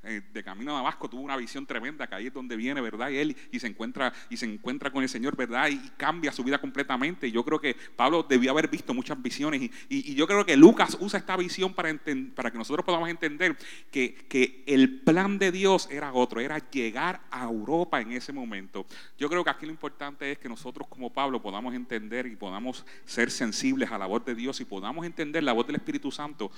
Eh, 0.05 0.21
de 0.33 0.43
camino 0.43 0.71
a 0.71 0.75
Damasco 0.75 1.09
tuvo 1.09 1.21
una 1.21 1.35
visión 1.37 1.65
tremenda, 1.65 2.07
que 2.07 2.15
ahí 2.15 2.27
es 2.27 2.33
donde 2.33 2.55
viene, 2.55 2.81
¿verdad? 2.81 3.09
Y 3.09 3.17
él 3.17 3.35
y 3.51 3.59
se 3.59 3.67
encuentra, 3.67 4.13
y 4.29 4.37
se 4.37 4.45
encuentra 4.45 4.91
con 4.91 5.03
el 5.03 5.09
Señor, 5.09 5.35
¿verdad? 5.35 5.69
Y, 5.69 5.79
cambia 5.97 6.31
su 6.31 6.43
vida 6.43 6.59
completamente. 6.59 7.31
Yo 7.31 7.43
creo 7.43 7.59
que 7.59 7.75
Pablo 7.95 8.23
debió 8.27 8.51
haber 8.51 8.67
visto 8.67 8.93
muchas 8.93 9.21
visiones. 9.21 9.69
Y, 9.89 10.15
yo 10.15 10.27
creo 10.27 10.45
que 10.45 10.55
Lucas 10.57 10.97
usa 10.99 11.19
esta 11.19 11.35
visión 11.37 11.73
para, 11.73 11.93
para 12.35 12.51
que 12.51 12.57
nosotros 12.57 12.85
podamos 12.85 13.09
entender 13.09 13.57
que, 13.91 14.13
que 14.29 14.63
el 14.67 15.01
plan 15.01 15.39
de 15.39 15.51
Dios 15.51 15.87
era 15.91 16.13
otro, 16.13 16.39
era 16.39 16.59
llegar 16.69 17.21
a 17.31 17.43
Europa 17.43 18.01
en 18.01 18.11
ese 18.11 18.31
momento. 18.31 18.85
Yo 19.17 19.29
creo 19.29 19.43
que 19.43 19.49
aquí 19.49 19.65
lo 19.65 19.71
importante 19.71 20.31
es 20.31 20.37
que 20.37 20.49
nosotros 20.49 20.87
como 20.87 21.11
Pablo 21.11 21.41
podamos 21.41 21.73
entender 21.73 22.27
y 22.27 22.35
podamos 22.35 22.85
ser 23.05 23.31
sensibles 23.31 23.91
a 23.91 23.97
la 23.97 24.05
voz 24.05 24.23
de 24.25 24.35
Dios 24.35 24.59
y 24.61 24.65
podamos 24.65 25.05
entender 25.05 25.43
la 25.43 25.53
voz 25.53 25.67
del 25.67 25.77
Espíritu 25.77 26.11
Santo 26.11 26.51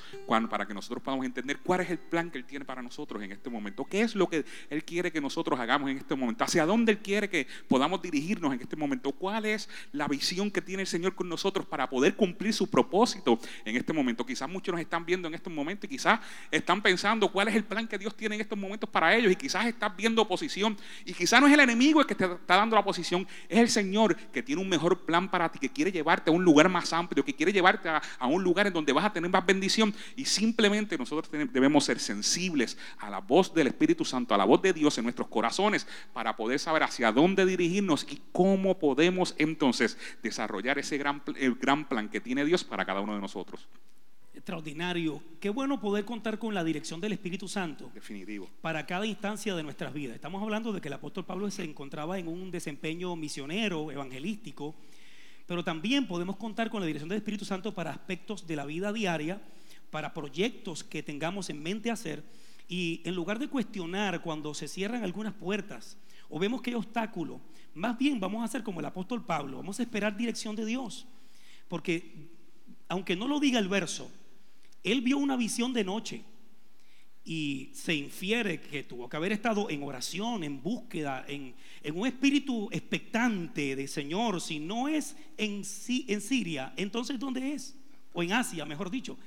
para 0.50 0.66
que 0.66 0.74
nosotros 0.74 1.04
podamos 1.04 1.25
entender 1.25 1.60
cuál 1.60 1.82
es 1.82 1.89
el 1.89 2.00
plan 2.00 2.30
que 2.30 2.38
Él 2.38 2.46
tiene 2.46 2.66
para 2.66 2.82
nosotros 2.82 3.22
en 3.24 3.32
este 3.38 3.50
momento, 3.50 3.86
qué 3.86 4.01
es 4.01 4.15
lo 4.15 4.27
que 4.27 4.46
Él 4.70 4.84
quiere 4.84 5.12
que 5.12 5.22
nosotros 5.22 5.60
hagamos 5.60 5.89
en 5.89 5.98
este 5.98 6.15
momento, 6.15 6.44
hacia 6.44 6.65
dónde 6.65 6.91
Él 6.91 7.00
quiere 7.00 7.29
que 7.29 7.48
podamos 7.67 8.01
dirigirnos 8.01 8.53
en 8.53 8.62
este 8.62 8.75
momento, 8.75 9.12
cuál 9.12 9.46
es 9.46 9.70
la 9.91 10.08
visión 10.08 10.51
que 10.51 10.62
tiene 10.62 10.82
el 10.82 10.88
Señor 10.88 11.15
con 11.15 11.29
nosotros 11.29 11.65
para 11.65 11.89
poder 11.89 12.15
cumplir 12.15 12.53
su 12.53 12.70
propósito 12.70 13.39
en 13.65 13.75
este 13.75 13.94
momento. 13.94 14.25
Quizás 14.25 14.50
muchos 14.50 14.74
nos 14.74 14.82
están 14.82 15.06
viendo 15.06 15.27
en 15.27 15.34
estos 15.34 15.51
momentos 15.51 15.86
y 15.86 15.88
quizás 15.88 16.20
están 16.51 16.82
pensando 16.82 17.32
cuál 17.32 17.48
es 17.48 17.56
el 17.56 17.63
plan 17.63 17.88
que 17.88 17.98
Dios 17.98 18.15
tiene 18.15 18.36
en 18.36 18.41
estos 18.41 18.58
momentos 18.58 18.89
para 18.89 19.15
ellos 19.15 19.32
y 19.32 19.36
quizás 19.36 19.65
estás 19.65 19.96
viendo 19.96 20.22
oposición 20.22 20.77
y 21.06 21.13
quizás 21.13 21.39
no 21.39 21.48
es 21.48 21.53
el 21.53 21.60
enemigo 21.60 22.01
el 22.01 22.08
que 22.08 22.15
te 22.15 22.25
está 22.25 22.56
dando 22.56 22.75
la 22.75 22.82
oposición, 22.82 23.27
es 23.48 23.60
el 23.60 23.70
Señor 23.70 24.15
que 24.15 24.44
tiene 24.44 24.62
un 24.62 24.70
mejor 24.70 25.06
plan 25.06 25.29
para 25.29 25.50
ti, 25.50 25.60
que 25.60 25.70
quiere 25.70 25.91
llevarte 25.91 26.29
a 26.29 26.34
un 26.34 26.44
lugar 26.44 26.70
más 26.70 26.91
amplio, 26.94 27.24
que 27.24 27.34
quiere 27.34 27.53
llevarte 27.53 27.89
a, 27.89 28.01
a 28.20 28.27
un 28.27 28.44
lugar 28.44 28.67
en 28.67 28.74
donde 28.74 28.94
vas 28.94 29.06
a 29.06 29.13
tener 29.13 29.29
más 29.29 29.46
bendición 29.46 29.94
y 30.15 30.25
simplemente 30.25 30.98
nosotros 30.98 31.29
debemos 31.32 31.86
ser 31.86 32.00
sensibles 32.00 32.77
a 32.98 33.10
la 33.10 33.20
voz 33.27 33.53
del 33.53 33.67
Espíritu 33.67 34.05
Santo, 34.05 34.34
a 34.34 34.38
la 34.38 34.46
voz 34.46 34.62
de 34.62 34.74
Dios 34.74 34.98
en 34.98 35.03
nuestros 35.03 35.27
corazones 35.27 35.88
para 36.13 36.36
poder 36.36 36.60
saber 36.60 36.84
hacia 36.84 37.12
dónde 37.12 37.46
dirigirnos 37.46 38.07
y 38.10 38.22
cómo 38.31 38.79
podemos 38.79 39.36
entonces 39.38 39.98
desarrollar 40.24 40.79
ese 40.79 40.98
gran, 40.98 41.22
gran 41.62 41.88
plan 41.88 42.10
que 42.10 42.22
tiene 42.22 42.46
Dios 42.46 42.63
para 42.63 42.86
cada 42.86 43.01
uno 43.01 43.13
de 43.13 43.22
nosotros. 43.22 43.67
Extraordinario. 44.34 45.22
Qué 45.41 45.50
bueno 45.50 45.79
poder 45.79 46.05
contar 46.05 46.39
con 46.39 46.53
la 46.53 46.63
dirección 46.63 47.01
del 47.01 47.12
Espíritu 47.12 47.48
Santo. 47.48 47.91
Definitivo. 47.93 48.48
Para 48.62 48.86
cada 48.86 49.05
instancia 49.05 49.55
de 49.55 49.63
nuestras 49.63 49.93
vidas. 49.93 50.15
Estamos 50.15 50.41
hablando 50.41 50.72
de 50.72 50.79
que 50.79 50.88
el 50.88 50.93
apóstol 50.93 51.25
Pablo 51.25 51.51
se 51.51 51.63
encontraba 51.63 52.17
en 52.17 52.27
un 52.27 52.50
desempeño 52.50 53.15
misionero, 53.15 53.91
evangelístico, 53.91 54.74
pero 55.48 55.63
también 55.63 56.07
podemos 56.07 56.38
contar 56.38 56.69
con 56.69 56.81
la 56.81 56.88
dirección 56.88 57.10
del 57.10 57.17
Espíritu 57.17 57.46
Santo 57.46 57.74
para 57.74 57.91
aspectos 57.91 58.46
de 58.46 58.55
la 58.55 58.65
vida 58.65 58.93
diaria, 58.93 59.41
para 59.89 60.13
proyectos 60.13 60.84
que 60.84 61.03
tengamos 61.03 61.50
en 61.50 61.63
mente 61.63 61.89
hacer. 61.89 62.24
Y 62.67 63.01
en 63.05 63.15
lugar 63.15 63.39
de 63.39 63.47
cuestionar 63.47 64.21
cuando 64.21 64.53
se 64.53 64.67
cierran 64.67 65.03
algunas 65.03 65.33
puertas 65.33 65.97
o 66.29 66.38
vemos 66.38 66.62
que 66.62 66.71
hay 66.71 66.75
obstáculo, 66.75 67.39
más 67.74 67.97
bien 67.97 68.19
vamos 68.19 68.41
a 68.41 68.45
hacer 68.45 68.63
como 68.63 68.79
el 68.79 68.86
apóstol 68.86 69.25
Pablo, 69.25 69.57
vamos 69.57 69.79
a 69.79 69.83
esperar 69.83 70.17
dirección 70.17 70.55
de 70.55 70.65
Dios. 70.65 71.07
Porque 71.67 72.29
aunque 72.89 73.15
no 73.15 73.27
lo 73.27 73.39
diga 73.39 73.59
el 73.59 73.67
verso, 73.67 74.09
él 74.83 75.01
vio 75.01 75.17
una 75.17 75.36
visión 75.36 75.74
de 75.74 75.83
noche 75.83 76.24
y 77.24 77.69
se 77.74 77.93
infiere 77.93 78.62
que 78.62 78.83
tuvo 78.83 79.09
que 79.09 79.17
haber 79.17 79.33
estado 79.33 79.69
en 79.69 79.83
oración, 79.83 80.45
en 80.45 80.62
búsqueda, 80.63 81.25
en, 81.27 81.55
un 81.93 82.07
espíritu 82.07 82.69
expectante 82.71 83.75
de 83.75 83.88
Señor. 83.88 84.39
Si 84.39 84.59
no 84.59 84.88
es 84.88 85.15
en, 85.38 85.62
en 86.07 86.21
Siria, 86.21 86.74
entonces 86.77 87.19
¿dónde 87.19 87.53
es? 87.53 87.75
O 88.13 88.24
en 88.24 88.31
Asia, 88.31 88.65
mejor 88.65 88.89
dicho. 88.89 89.17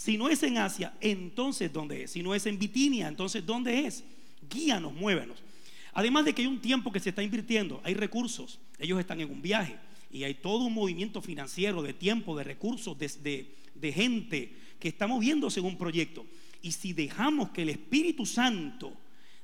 Si 0.00 0.16
no 0.16 0.30
es 0.30 0.42
en 0.44 0.56
Asia, 0.56 0.94
entonces 1.02 1.70
¿dónde 1.70 2.04
es? 2.04 2.12
Si 2.12 2.22
no 2.22 2.34
es 2.34 2.46
en 2.46 2.58
Bitinia, 2.58 3.06
entonces 3.06 3.44
¿dónde 3.44 3.80
es? 3.84 4.02
Guíanos, 4.48 4.94
muévenos. 4.94 5.42
Además 5.92 6.24
de 6.24 6.32
que 6.32 6.40
hay 6.40 6.48
un 6.48 6.62
tiempo 6.62 6.90
que 6.90 7.00
se 7.00 7.10
está 7.10 7.22
invirtiendo, 7.22 7.82
hay 7.84 7.92
recursos, 7.92 8.60
ellos 8.78 8.98
están 8.98 9.20
en 9.20 9.30
un 9.30 9.42
viaje 9.42 9.76
y 10.10 10.24
hay 10.24 10.32
todo 10.32 10.64
un 10.64 10.72
movimiento 10.72 11.20
financiero 11.20 11.82
de 11.82 11.92
tiempo, 11.92 12.34
de 12.34 12.44
recursos, 12.44 12.98
de, 12.98 13.54
de 13.74 13.92
gente 13.92 14.56
que 14.78 14.88
está 14.88 15.06
moviéndose 15.06 15.60
en 15.60 15.66
un 15.66 15.76
proyecto. 15.76 16.24
Y 16.62 16.72
si 16.72 16.94
dejamos 16.94 17.50
que 17.50 17.60
el 17.60 17.68
Espíritu 17.68 18.24
Santo 18.24 18.94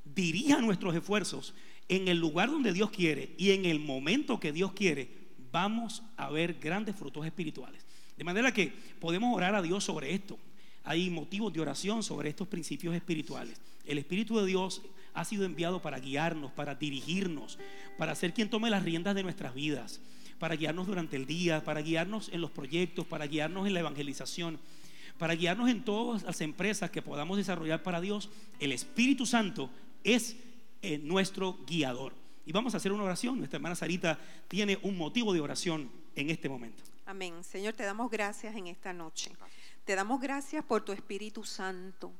dirija 0.03 0.59
nuestros 0.59 0.95
esfuerzos 0.95 1.53
en 1.87 2.07
el 2.07 2.17
lugar 2.17 2.49
donde 2.49 2.73
Dios 2.73 2.89
quiere 2.89 3.35
y 3.37 3.51
en 3.51 3.65
el 3.65 3.79
momento 3.79 4.39
que 4.39 4.51
Dios 4.51 4.73
quiere, 4.73 5.07
vamos 5.51 6.01
a 6.15 6.31
ver 6.31 6.55
grandes 6.55 6.95
frutos 6.95 7.27
espirituales. 7.27 7.85
De 8.17 8.23
manera 8.23 8.51
que 8.51 8.73
podemos 8.99 9.35
orar 9.35 9.53
a 9.53 9.61
Dios 9.61 9.83
sobre 9.83 10.15
esto. 10.15 10.39
Hay 10.87 11.09
motivos 11.09 11.53
de 11.53 11.61
oración 11.61 12.01
sobre 12.01 12.29
estos 12.29 12.47
principios 12.47 12.95
espirituales. 12.95 13.59
El 13.85 13.97
Espíritu 13.97 14.39
de 14.39 14.45
Dios 14.45 14.81
ha 15.13 15.25
sido 15.25 15.45
enviado 15.45 15.81
para 15.81 15.99
guiarnos, 15.99 16.51
para 16.51 16.75
dirigirnos, 16.75 17.59
para 17.97 18.15
ser 18.15 18.33
quien 18.33 18.49
tome 18.49 18.69
las 18.69 18.83
riendas 18.83 19.13
de 19.13 19.23
nuestras 19.23 19.53
vidas, 19.53 19.99
para 20.39 20.55
guiarnos 20.55 20.87
durante 20.87 21.15
el 21.15 21.25
día, 21.25 21.63
para 21.63 21.81
guiarnos 21.81 22.29
en 22.29 22.41
los 22.41 22.51
proyectos, 22.51 23.05
para 23.05 23.27
guiarnos 23.27 23.67
en 23.67 23.73
la 23.73 23.81
evangelización 23.81 24.59
para 25.17 25.33
guiarnos 25.33 25.69
en 25.69 25.83
todas 25.83 26.23
las 26.23 26.41
empresas 26.41 26.91
que 26.91 27.01
podamos 27.01 27.37
desarrollar 27.37 27.83
para 27.83 28.01
Dios, 28.01 28.29
el 28.59 28.71
Espíritu 28.71 29.25
Santo 29.25 29.69
es 30.03 30.35
eh, 30.81 30.99
nuestro 30.99 31.57
guiador. 31.65 32.13
Y 32.45 32.51
vamos 32.51 32.73
a 32.73 32.77
hacer 32.77 32.91
una 32.91 33.03
oración. 33.03 33.37
Nuestra 33.37 33.57
hermana 33.57 33.75
Sarita 33.75 34.19
tiene 34.47 34.77
un 34.83 34.97
motivo 34.97 35.33
de 35.33 35.41
oración 35.41 35.89
en 36.15 36.29
este 36.29 36.47
momento. 36.47 36.83
Amén. 37.05 37.43
Señor, 37.43 37.73
te 37.73 37.83
damos 37.83 38.11
gracias 38.11 38.55
en 38.55 38.67
esta 38.67 38.93
noche. 38.93 39.31
Te 39.87 39.95
damos 39.95 40.19
gracias 40.19 40.65
por 40.65 40.83
tu 40.83 40.91
Espíritu 40.91 41.45
Santo. 41.45 42.11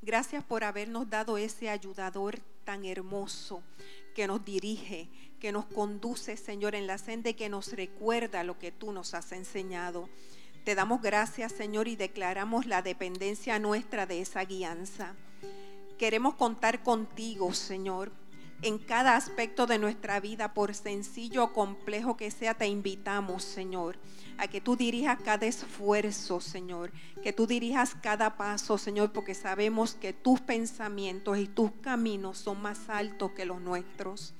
Gracias 0.00 0.42
por 0.42 0.64
habernos 0.64 1.08
dado 1.08 1.38
ese 1.38 1.70
ayudador 1.70 2.40
tan 2.64 2.84
hermoso 2.84 3.62
que 4.16 4.26
nos 4.26 4.44
dirige, 4.44 5.08
que 5.38 5.52
nos 5.52 5.66
conduce, 5.66 6.36
Señor, 6.36 6.74
en 6.74 6.88
la 6.88 6.98
senda 6.98 7.30
y 7.30 7.34
que 7.34 7.48
nos 7.48 7.74
recuerda 7.74 8.42
lo 8.42 8.58
que 8.58 8.72
tú 8.72 8.90
nos 8.90 9.14
has 9.14 9.30
enseñado. 9.30 10.08
Te 10.64 10.74
damos 10.74 11.00
gracias, 11.00 11.52
Señor, 11.52 11.86
y 11.86 11.94
declaramos 11.94 12.66
la 12.66 12.82
dependencia 12.82 13.60
nuestra 13.60 14.04
de 14.04 14.20
esa 14.20 14.44
guianza. 14.44 15.14
Queremos 15.98 16.34
contar 16.34 16.82
contigo, 16.82 17.54
Señor, 17.54 18.10
en 18.62 18.78
cada 18.78 19.16
aspecto 19.16 19.66
de 19.66 19.78
nuestra 19.78 20.20
vida, 20.20 20.54
por 20.54 20.74
sencillo 20.74 21.44
o 21.44 21.52
complejo 21.52 22.16
que 22.16 22.30
sea, 22.30 22.54
te 22.54 22.68
invitamos, 22.68 23.42
Señor, 23.42 23.98
a 24.38 24.46
que 24.46 24.60
tú 24.60 24.76
dirijas 24.76 25.18
cada 25.22 25.46
esfuerzo, 25.46 26.40
Señor, 26.40 26.92
que 27.22 27.32
tú 27.32 27.46
dirijas 27.46 27.94
cada 28.00 28.36
paso, 28.36 28.78
Señor, 28.78 29.12
porque 29.12 29.34
sabemos 29.34 29.94
que 29.94 30.12
tus 30.12 30.40
pensamientos 30.40 31.38
y 31.38 31.48
tus 31.48 31.72
caminos 31.82 32.38
son 32.38 32.62
más 32.62 32.88
altos 32.88 33.32
que 33.32 33.44
los 33.44 33.60
nuestros. 33.60 34.34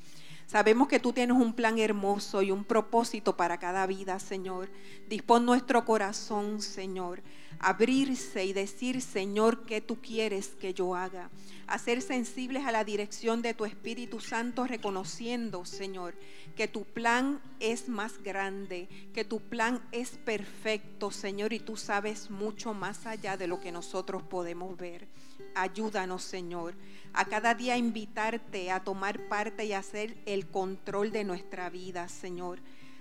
Sabemos 0.53 0.87
que 0.87 1.01
tú 1.01 1.15
tienes 1.15 1.35
un 1.35 1.55
plan 1.55 1.79
hermoso 1.79 2.43
y 2.43 2.51
un 2.51 2.63
propósito 2.63 3.39
para 3.39 3.57
cada 3.57 3.87
vida, 3.87 4.19
Señor. 4.19 4.69
Dispón 5.09 5.47
nuestro 5.47 5.87
corazón, 5.87 6.61
Señor, 6.61 7.23
abrirse 7.59 8.45
y 8.45 8.53
decir, 8.53 9.01
Señor, 9.01 9.65
¿qué 9.65 9.81
tú 9.81 10.03
quieres 10.03 10.49
que 10.49 10.75
yo 10.75 10.95
haga? 10.95 11.31
A 11.67 11.79
ser 11.79 12.03
sensibles 12.03 12.67
a 12.67 12.71
la 12.71 12.85
dirección 12.85 13.41
de 13.41 13.55
tu 13.55 13.65
Espíritu 13.65 14.21
Santo, 14.21 14.67
reconociendo, 14.67 15.65
Señor, 15.65 16.13
que 16.55 16.69
tu 16.69 16.85
plan 16.85 17.41
es 17.59 17.89
más 17.89 18.23
grande, 18.23 18.91
que 19.15 19.25
tu 19.25 19.41
plan 19.41 19.81
es 19.91 20.11
perfecto, 20.19 21.11
Señor, 21.11 21.55
y 21.55 21.61
tú 21.61 21.79
sabes 21.79 22.29
mucho 22.29 22.75
más 22.75 23.07
allá 23.07 23.39
de 23.39 23.47
lo 23.47 23.59
que 23.59 23.73
nosotros 23.73 24.23
podemos 24.23 24.77
ver. 24.77 25.09
Ayúdanos, 25.55 26.23
Señor 26.23 26.75
a 27.15 27.27
cada 27.27 27.55
día 27.55 27.77
invitarte 27.77 28.71
a 28.71 28.83
tomar 28.83 29.29
parte 29.29 29.67
y 29.67 29.73
hacer 29.73 30.17
el 30.27 30.47
control 30.47 31.13
de 31.13 31.25
nuestra 31.25 31.69
vida, 31.69 32.09
Señor. 32.09 32.61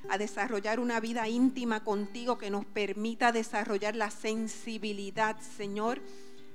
A 0.09 0.17
desarrollar 0.17 0.79
una 0.79 0.99
vida 0.99 1.29
íntima 1.29 1.83
contigo 1.83 2.37
que 2.37 2.49
nos 2.49 2.65
permita 2.65 3.31
desarrollar 3.31 3.95
la 3.95 4.11
sensibilidad, 4.11 5.39
Señor, 5.39 6.01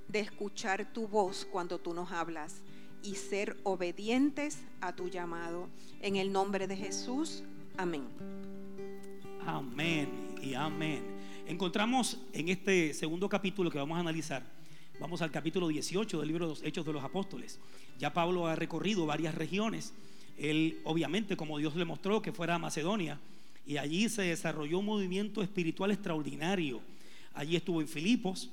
de 0.09 0.21
escuchar 0.21 0.93
tu 0.93 1.09
voz 1.09 1.47
cuando 1.51 1.79
tú 1.79 1.95
nos 1.95 2.13
hablas 2.13 2.63
y 3.03 3.15
ser 3.15 3.57
obedientes 3.63 4.59
a 4.81 4.95
tu 4.95 5.09
llamado. 5.09 5.69
En 6.03 6.17
el 6.17 6.33
nombre 6.33 6.67
de 6.67 6.77
Jesús, 6.77 7.43
amén. 7.77 8.05
Amén 9.47 10.35
y 10.43 10.55
amén. 10.55 11.03
Encontramos 11.47 12.19
en 12.33 12.49
este 12.49 12.93
segundo 12.93 13.29
capítulo 13.29 13.71
que 13.71 13.79
vamos 13.79 13.97
a 13.97 14.01
analizar 14.01 14.43
Vamos 14.99 15.21
al 15.21 15.31
capítulo 15.31 15.69
18 15.69 16.21
del 16.21 16.29
libro 16.29 16.47
de 16.47 16.55
los 16.55 16.63
Hechos 16.63 16.87
de 16.87 16.93
los 16.95 17.05
Apóstoles. 17.05 17.59
Ya 17.99 18.15
Pablo 18.15 18.47
ha 18.47 18.57
recorrido 18.57 19.05
varias 19.05 19.35
regiones. 19.35 19.93
Él, 20.39 20.81
obviamente, 20.85 21.37
como 21.37 21.59
Dios 21.59 21.77
le 21.77 21.85
mostró 21.85 22.23
que 22.23 22.33
fuera 22.33 22.55
a 22.55 22.59
Macedonia, 22.59 23.21
y 23.67 23.77
allí 23.77 24.09
se 24.09 24.23
desarrolló 24.23 24.79
un 24.79 24.87
movimiento 24.87 25.43
espiritual 25.43 25.91
extraordinario. 25.91 26.81
Allí 27.35 27.57
estuvo 27.57 27.83
en 27.83 27.89
Filipos, 27.89 28.49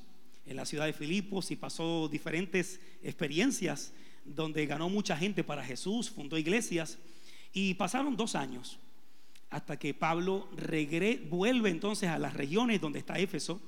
en 0.45 0.58
la 0.58 0.65
ciudad 0.65 0.86
de 0.86 0.91
Filipos, 0.91 1.49
y 1.49 1.56
pasó 1.56 2.10
diferentes 2.10 2.82
experiencias 3.03 3.93
donde 4.25 4.65
ganó 4.65 4.89
mucha 4.89 5.15
gente 5.15 5.45
para 5.45 5.63
Jesús, 5.63 6.10
fundó 6.10 6.38
iglesias, 6.38 6.97
y 7.53 7.75
pasaron 7.75 8.17
dos 8.17 8.36
años 8.36 8.79
hasta 9.49 9.77
que 9.77 9.93
Pablo 9.93 10.49
vuelve 11.29 11.69
entonces 11.69 12.10
a 12.10 12.17
las 12.17 12.34
regiones 12.34 12.82
donde 12.82 12.99
está 12.99 13.19
Éfeso 13.19 13.62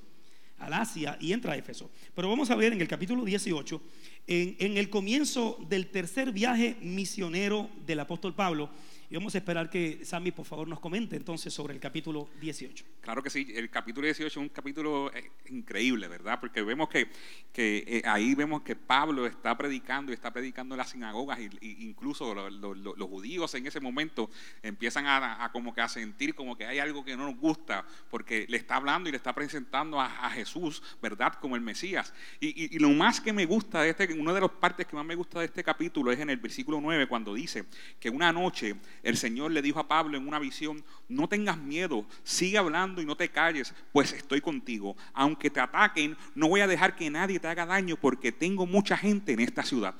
al 0.60 0.74
Asia 0.74 1.18
y 1.20 1.34
entra 1.34 1.54
a 1.54 1.58
Éfeso. 1.58 1.90
Pero 2.14 2.30
vamos 2.30 2.50
a 2.50 2.56
ver 2.56 2.74
en 2.74 2.82
el 2.82 2.88
capítulo 2.88 3.26
18, 3.26 3.82
en, 4.28 4.56
en 4.60 4.78
el 4.78 4.90
comienzo 4.90 5.58
del 5.70 5.88
tercer 5.88 6.32
viaje 6.32 6.78
misionero 6.82 7.70
del 7.86 8.00
apóstol 8.00 8.34
Pablo, 8.34 8.70
y 9.10 9.16
vamos 9.16 9.36
a 9.36 9.38
esperar 9.38 9.70
que 9.70 10.04
Sammy, 10.04 10.32
por 10.32 10.46
favor, 10.46 10.68
nos 10.68 10.80
comente 10.80 11.16
entonces 11.16 11.54
sobre 11.54 11.74
el 11.74 11.80
capítulo 11.80 12.30
18. 12.42 12.86
Claro 13.02 13.22
que 13.22 13.30
sí, 13.30 13.48
el 13.56 13.70
capítulo 13.70 14.06
18 14.06 14.28
es 14.28 14.38
un 14.38 14.50
capítulo 14.50 15.12
eh, 15.14 15.30
increíble, 15.50 16.08
¿verdad? 16.08 16.40
Porque 16.40 16.62
vemos 16.64 16.90
que, 16.90 17.08
que 17.54 17.84
eh, 17.88 18.02
ahí 18.06 18.34
vemos 18.36 18.64
que 18.64 18.76
Pablo 18.76 19.28
está 19.28 19.56
predicando 19.58 20.12
y 20.12 20.16
está 20.16 20.32
predicando 20.32 20.74
en 20.76 20.78
las 20.80 20.90
sinagogas, 20.90 21.40
y 21.40 21.86
incluso 21.88 22.34
lo- 22.34 22.50
lo- 22.50 22.74
lo- 22.74 22.96
los 22.96 23.08
judíos 23.10 23.54
en 23.56 23.68
ese 23.68 23.80
momento 23.80 24.30
empiezan 24.64 25.06
a, 25.06 25.44
a 25.46 25.52
como 25.52 25.74
que 25.74 25.82
a 25.82 25.88
sentir 25.88 26.34
como 26.34 26.58
que 26.58 26.66
hay 26.66 26.80
algo 26.80 27.06
que 27.06 27.16
no 27.16 27.26
nos 27.26 27.38
gusta, 27.38 27.86
porque 28.10 28.46
le 28.50 28.58
está 28.58 28.78
hablando 28.78 29.08
y 29.08 29.12
le 29.12 29.18
está 29.18 29.34
presentando 29.36 30.02
a, 30.02 30.06
a 30.26 30.30
Jesús, 30.32 30.82
¿verdad? 31.02 31.34
Como 31.40 31.56
el 31.56 31.62
Mesías. 31.62 32.14
Y, 32.40 32.48
y- 32.48 32.76
y 32.76 32.80
lo 32.80 32.90
más 32.90 33.22
que 33.22 33.34
me 33.34 33.46
gusta 33.46 33.82
de 33.84 33.90
este, 33.92 34.14
una 34.20 34.34
de 34.34 34.42
las 34.42 34.50
partes 34.52 34.88
que 34.88 34.96
más 34.96 35.06
me 35.06 35.16
gusta 35.16 35.40
de 35.40 35.46
este 35.46 35.64
capítulo 35.64 36.12
es 36.12 36.20
en 36.20 36.30
el 36.32 36.38
versículo 36.38 36.82
9, 36.82 37.08
cuando 37.08 37.34
dice 37.34 37.66
que 38.00 38.10
una 38.10 38.32
noche 38.34 38.76
el 39.06 39.18
Señor 39.18 39.52
le 39.52 39.62
dijo 39.62 39.80
a 39.80 39.88
Pablo 39.88 40.18
en 40.18 40.28
una 40.28 40.40
visión, 40.40 40.84
no 41.08 41.30
tengas 41.30 41.60
miedo, 41.60 42.06
sigue 42.24 42.58
hablando 42.58 43.04
y 43.04 43.06
no 43.06 43.16
te 43.16 43.30
calles, 43.30 43.74
pues 43.94 44.12
estoy 44.12 44.42
contigo. 44.42 44.98
Aunque 45.14 45.52
te 45.52 45.60
ataquen, 45.60 46.18
no 46.34 46.48
voy 46.48 46.62
a 46.62 46.68
dejar 46.68 46.96
que 46.96 47.08
nadie 47.12 47.40
te 47.40 47.48
haga 47.48 47.68
daño 47.68 47.98
porque 47.98 48.32
tengo 48.32 48.66
mucha 48.66 48.98
gente 48.98 49.32
en 49.32 49.42
esta 49.42 49.62
ciudad. 49.62 49.94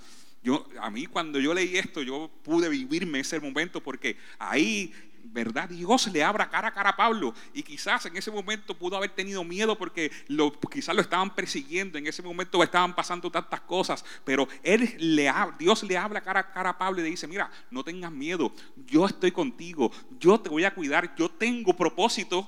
Yo, 0.44 0.68
a 0.82 0.90
mí 0.90 1.06
cuando 1.06 1.40
yo 1.40 1.54
leí 1.54 1.78
esto, 1.78 2.02
yo 2.02 2.32
pude 2.44 2.68
vivirme 2.68 3.20
ese 3.20 3.40
momento 3.40 3.82
porque 3.82 4.18
ahí, 4.40 4.92
¿verdad? 5.32 5.70
Dios 5.70 6.08
le 6.08 6.24
abra 6.24 6.50
cara 6.50 6.70
a 6.70 6.74
cara 6.74 6.92
a 6.92 6.96
Pablo. 6.96 7.34
Y 7.54 7.64
quizás 7.64 8.06
en 8.06 8.18
ese 8.18 8.32
momento 8.32 8.78
pudo 8.78 8.98
haber 8.98 9.12
tenido 9.12 9.44
miedo 9.44 9.78
porque 9.78 10.12
lo, 10.28 10.52
quizás 10.60 10.96
lo 10.96 11.02
estaban 11.02 11.34
persiguiendo, 11.34 11.98
en 11.98 12.08
ese 12.08 12.22
momento 12.22 12.62
estaban 12.64 12.96
pasando 12.96 13.32
tantas 13.32 13.62
cosas, 13.62 14.04
pero 14.24 14.48
él 14.64 14.96
le 15.00 15.32
Dios 15.58 15.84
le 15.84 15.98
habla 15.98 16.22
cara 16.22 16.40
a 16.42 16.52
cara 16.52 16.72
a 16.72 16.78
Pablo 16.78 17.00
y 17.00 17.04
le 17.04 17.10
dice, 17.10 17.28
mira, 17.28 17.50
no 17.72 17.84
tengas 17.84 18.12
miedo, 18.12 18.52
yo 18.88 19.06
estoy 19.06 19.32
contigo, 19.32 19.92
yo 20.20 20.40
te 20.40 20.50
voy 20.50 20.64
a 20.64 20.74
cuidar, 20.74 21.16
yo 21.16 21.30
tengo 21.30 21.76
propósitos 21.76 22.48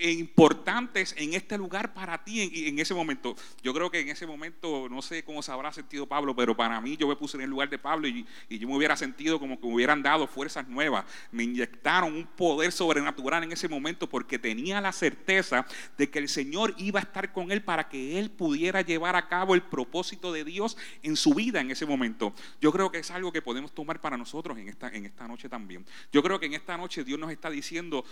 importantes 0.00 1.14
en 1.18 1.34
este 1.34 1.56
lugar 1.56 1.94
para 1.94 2.22
ti 2.24 2.42
en, 2.42 2.68
en 2.74 2.78
ese 2.78 2.94
momento. 2.94 3.36
Yo 3.62 3.72
creo 3.72 3.90
que 3.90 4.00
en 4.00 4.08
ese 4.08 4.26
momento, 4.26 4.88
no 4.88 5.02
sé 5.02 5.22
cómo 5.24 5.42
se 5.42 5.52
habrá 5.52 5.72
sentido 5.72 6.06
Pablo, 6.06 6.34
pero 6.34 6.56
para 6.56 6.80
mí 6.80 6.96
yo 6.96 7.08
me 7.08 7.16
puse 7.16 7.36
en 7.36 7.42
el 7.42 7.50
lugar 7.50 7.68
de 7.70 7.78
Pablo 7.78 8.08
y, 8.08 8.26
y 8.48 8.58
yo 8.58 8.68
me 8.68 8.76
hubiera 8.76 8.96
sentido 8.96 9.38
como 9.38 9.60
que 9.60 9.66
me 9.66 9.74
hubieran 9.74 10.02
dado 10.02 10.26
fuerzas 10.26 10.68
nuevas, 10.68 11.04
me 11.30 11.44
inyectaron 11.44 12.15
un 12.16 12.26
poder 12.26 12.72
sobrenatural 12.72 13.44
en 13.44 13.52
ese 13.52 13.68
momento 13.68 14.08
porque 14.08 14.38
tenía 14.38 14.80
la 14.80 14.92
certeza 14.92 15.66
de 15.96 16.10
que 16.10 16.18
el 16.18 16.28
Señor 16.28 16.74
iba 16.78 17.00
a 17.00 17.02
estar 17.02 17.32
con 17.32 17.50
él 17.52 17.62
para 17.62 17.88
que 17.88 18.18
él 18.18 18.30
pudiera 18.30 18.80
llevar 18.80 19.16
a 19.16 19.28
cabo 19.28 19.54
el 19.54 19.62
propósito 19.62 20.32
de 20.32 20.44
Dios 20.44 20.76
en 21.02 21.16
su 21.16 21.34
vida 21.34 21.60
en 21.60 21.70
ese 21.70 21.86
momento. 21.86 22.34
Yo 22.60 22.72
creo 22.72 22.90
que 22.90 22.98
es 22.98 23.10
algo 23.10 23.32
que 23.32 23.42
podemos 23.42 23.72
tomar 23.72 24.00
para 24.00 24.16
nosotros 24.16 24.58
en 24.58 24.68
esta, 24.68 24.88
en 24.88 25.06
esta 25.06 25.28
noche 25.28 25.48
también. 25.48 25.84
Yo 26.12 26.22
creo 26.22 26.40
que 26.40 26.46
en 26.46 26.54
esta 26.54 26.76
noche 26.76 27.04
Dios 27.04 27.18
nos 27.18 27.30
está 27.30 27.50
diciendo, 27.50 28.04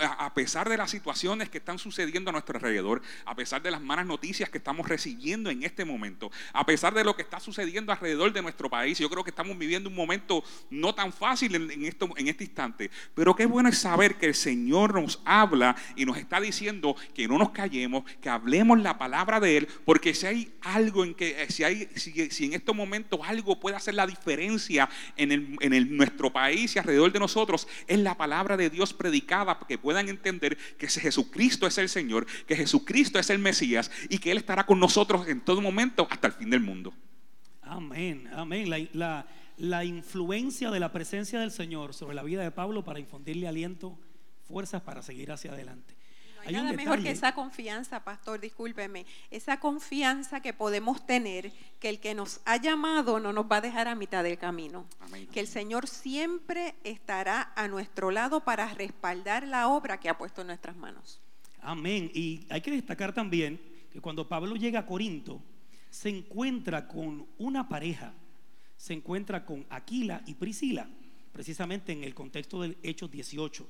a 0.00 0.34
pesar 0.34 0.68
de 0.68 0.76
las 0.76 0.90
situaciones 0.90 1.48
que 1.48 1.58
están 1.58 1.78
sucediendo 1.78 2.30
a 2.30 2.32
nuestro 2.32 2.56
alrededor, 2.56 3.02
a 3.24 3.34
pesar 3.34 3.62
de 3.62 3.70
las 3.70 3.80
malas 3.80 4.06
noticias 4.06 4.50
que 4.50 4.58
estamos 4.58 4.88
recibiendo 4.88 5.50
en 5.50 5.62
este 5.62 5.84
momento, 5.84 6.30
a 6.52 6.64
pesar 6.66 6.94
de 6.94 7.04
lo 7.04 7.16
que 7.16 7.22
está 7.22 7.40
sucediendo 7.40 7.92
alrededor 7.92 8.32
de 8.32 8.42
nuestro 8.42 8.68
país, 8.70 8.98
yo 8.98 9.08
creo 9.08 9.24
que 9.24 9.30
estamos 9.30 9.56
viviendo 9.58 9.88
un 9.88 9.96
momento 9.96 10.42
no 10.70 10.94
tan 10.94 11.12
fácil 11.12 11.54
en, 11.54 11.70
en 11.70 11.84
esto, 11.84 12.08
en 12.16 12.28
este 12.28 12.44
instante. 12.44 12.90
Pero 13.14 13.34
qué 13.38 13.46
bueno 13.46 13.68
es 13.68 13.78
saber 13.78 14.16
que 14.16 14.26
el 14.26 14.34
Señor 14.34 15.00
nos 15.00 15.22
habla 15.24 15.76
y 15.94 16.04
nos 16.04 16.18
está 16.18 16.40
diciendo 16.40 16.96
que 17.14 17.28
no 17.28 17.38
nos 17.38 17.50
callemos, 17.50 18.02
que 18.20 18.28
hablemos 18.28 18.80
la 18.80 18.98
palabra 18.98 19.38
de 19.38 19.56
Él, 19.58 19.68
porque 19.84 20.12
si 20.12 20.26
hay 20.26 20.52
algo 20.60 21.04
en 21.04 21.14
que, 21.14 21.44
eh, 21.44 21.46
si, 21.50 21.62
hay, 21.62 21.88
si, 21.94 22.44
en 22.46 22.52
estos 22.54 22.74
momentos 22.74 23.20
algo 23.22 23.60
puede 23.60 23.76
hacer 23.76 23.94
la 23.94 24.08
diferencia 24.08 24.88
en, 25.16 25.30
el, 25.30 25.56
en 25.60 25.72
el- 25.72 25.96
nuestro 25.96 26.32
país 26.32 26.74
y 26.74 26.78
alrededor 26.80 27.12
de 27.12 27.20
nosotros, 27.20 27.68
es 27.86 27.98
la 28.00 28.16
palabra 28.16 28.56
de 28.56 28.70
Dios 28.70 28.92
predicada, 28.92 29.58
que 29.68 29.78
puedan 29.78 30.08
entender 30.08 30.58
que 30.76 30.88
Jesucristo 30.88 31.66
es 31.68 31.78
el 31.78 31.88
Señor, 31.88 32.26
que 32.46 32.56
Jesucristo 32.56 33.20
es 33.20 33.30
el 33.30 33.38
Mesías 33.38 33.90
y 34.08 34.18
que 34.18 34.32
Él 34.32 34.38
estará 34.38 34.66
con 34.66 34.80
nosotros 34.80 35.28
en 35.28 35.40
todo 35.42 35.60
momento 35.60 36.08
hasta 36.10 36.26
el 36.26 36.32
fin 36.32 36.50
del 36.50 36.60
mundo. 36.60 36.92
Amén, 37.62 38.28
amén. 38.34 38.68
La- 38.92 39.26
la 39.58 39.84
influencia 39.84 40.70
de 40.70 40.80
la 40.80 40.92
presencia 40.92 41.40
del 41.40 41.50
Señor 41.50 41.92
sobre 41.92 42.14
la 42.14 42.22
vida 42.22 42.42
de 42.42 42.50
Pablo 42.50 42.84
para 42.84 43.00
infundirle 43.00 43.48
aliento, 43.48 43.98
fuerzas 44.46 44.82
para 44.82 45.02
seguir 45.02 45.32
hacia 45.32 45.52
adelante. 45.52 45.94
No 46.36 46.42
hay, 46.42 46.46
Hay 46.48 46.54
nada 46.54 46.72
mejor 46.72 47.02
que 47.02 47.10
esa 47.10 47.34
confianza, 47.34 48.04
pastor, 48.04 48.40
discúlpeme, 48.40 49.04
esa 49.30 49.58
confianza 49.58 50.40
que 50.40 50.52
podemos 50.52 51.04
tener 51.04 51.52
que 51.80 51.88
el 51.88 51.98
que 51.98 52.14
nos 52.14 52.40
ha 52.44 52.56
llamado 52.56 53.18
no 53.18 53.32
nos 53.32 53.46
va 53.50 53.56
a 53.56 53.60
dejar 53.60 53.88
a 53.88 53.96
mitad 53.96 54.22
del 54.22 54.38
camino. 54.38 54.86
Amén. 55.00 55.26
Que 55.32 55.40
el 55.40 55.48
Señor 55.48 55.88
siempre 55.88 56.76
estará 56.84 57.52
a 57.56 57.66
nuestro 57.66 58.12
lado 58.12 58.44
para 58.44 58.72
respaldar 58.74 59.46
la 59.46 59.68
obra 59.68 59.98
que 59.98 60.08
ha 60.08 60.16
puesto 60.16 60.42
en 60.42 60.46
nuestras 60.46 60.76
manos. 60.76 61.20
Amén. 61.60 62.10
Y 62.14 62.46
hay 62.48 62.60
que 62.60 62.70
destacar 62.70 63.12
también 63.12 63.60
que 63.90 64.00
cuando 64.00 64.28
Pablo 64.28 64.54
llega 64.54 64.80
a 64.80 64.86
Corinto, 64.86 65.42
se 65.90 66.10
encuentra 66.10 66.86
con 66.86 67.26
una 67.38 67.68
pareja, 67.68 68.14
se 68.78 68.94
encuentra 68.94 69.44
con 69.44 69.66
Aquila 69.68 70.22
y 70.24 70.34
Priscila, 70.34 70.88
precisamente 71.32 71.92
en 71.92 72.04
el 72.04 72.14
contexto 72.14 72.62
del 72.62 72.78
Hechos 72.82 73.10
18. 73.10 73.68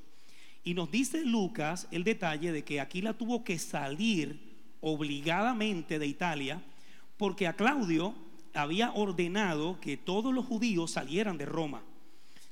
Y 0.63 0.75
nos 0.75 0.91
dice 0.91 1.25
Lucas 1.25 1.89
el 1.91 2.05
detalle 2.05 2.53
de 2.53 2.63
que 2.63 2.81
Aquila 2.81 3.15
tuvo 3.15 3.43
que 3.43 3.59
salir 3.59 4.39
obligadamente 4.81 5.99
de 5.99 6.07
Italia 6.07 6.63
porque 7.17 7.47
a 7.47 7.55
Claudio 7.55 8.15
había 8.55 8.93
ordenado 8.93 9.81
que 9.81 9.97
todos 9.97 10.33
los 10.33 10.45
judíos 10.45 10.93
salieran 10.93 11.39
de 11.39 11.47
Roma. 11.47 11.83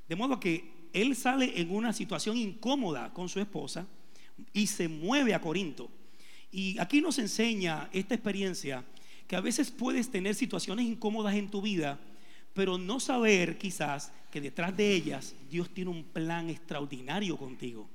De 0.09 0.17
modo 0.17 0.41
que 0.41 0.73
él 0.93 1.15
sale 1.15 1.61
en 1.61 1.71
una 1.71 1.93
situación 1.93 2.37
incómoda 2.37 3.13
con 3.13 3.29
su 3.29 3.39
esposa 3.39 3.87
y 4.53 4.67
se 4.67 4.89
mueve 4.89 5.35
a 5.35 5.41
Corinto. 5.41 5.91
Y 6.51 6.79
aquí 6.79 7.01
nos 7.01 7.19
enseña 7.19 7.89
esta 7.93 8.15
experiencia 8.15 8.85
que 9.27 9.37
a 9.37 9.41
veces 9.41 9.71
puedes 9.71 10.11
tener 10.11 10.35
situaciones 10.35 10.87
incómodas 10.87 11.35
en 11.35 11.51
tu 11.51 11.61
vida, 11.61 11.99
pero 12.57 12.79
no 12.79 12.99
saber 13.01 13.59
quizás 13.59 14.11
que 14.33 14.41
detrás 14.41 14.75
de 14.75 14.95
ellas 14.95 15.37
Dios 15.51 15.69
tiene 15.69 15.91
un 15.91 16.03
plan 16.05 16.49
extraordinario 16.49 17.37
contigo. 17.37 17.87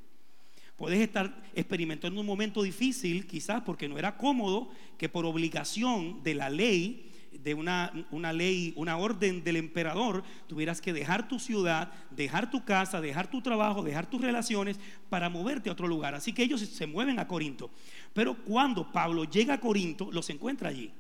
Puedes 0.78 1.00
estar 1.00 1.44
experimentando 1.56 2.22
un 2.22 2.28
momento 2.28 2.62
difícil, 2.62 3.26
quizás 3.26 3.62
porque 3.62 3.90
no 3.90 3.98
era 3.98 4.18
cómodo, 4.18 4.70
que 5.00 5.10
por 5.10 5.26
obligación 5.26 6.22
de 6.22 6.36
la 6.36 6.52
ley, 6.52 7.12
de 7.32 7.56
una, 7.56 7.92
una 8.12 8.34
ley, 8.34 8.72
una 8.76 8.98
orden 8.98 9.44
del 9.44 9.56
emperador, 9.56 10.24
tuvieras 10.46 10.80
que 10.80 10.94
dejar 10.94 11.28
tu 11.28 11.40
ciudad, 11.40 11.92
dejar 12.12 12.52
tu 12.52 12.64
casa, 12.64 13.02
dejar 13.02 13.32
tu 13.32 13.42
trabajo, 13.42 13.82
dejar 13.82 14.10
tus 14.12 14.22
relaciones 14.22 14.80
para 15.10 15.30
moverte 15.30 15.70
a 15.70 15.74
otro 15.74 15.88
lugar. 15.88 16.14
Así 16.14 16.34
que 16.34 16.44
ellos 16.44 16.62
se 16.62 16.88
mueven 16.88 17.18
a 17.18 17.28
Corinto. 17.28 17.72
Pero 18.14 18.36
cuando 18.44 18.92
Pablo 18.92 19.24
llega 19.24 19.56
a 19.56 19.60
Corinto, 19.60 20.12
los 20.12 20.30
encuentra 20.30 20.70
allí. 20.70 20.92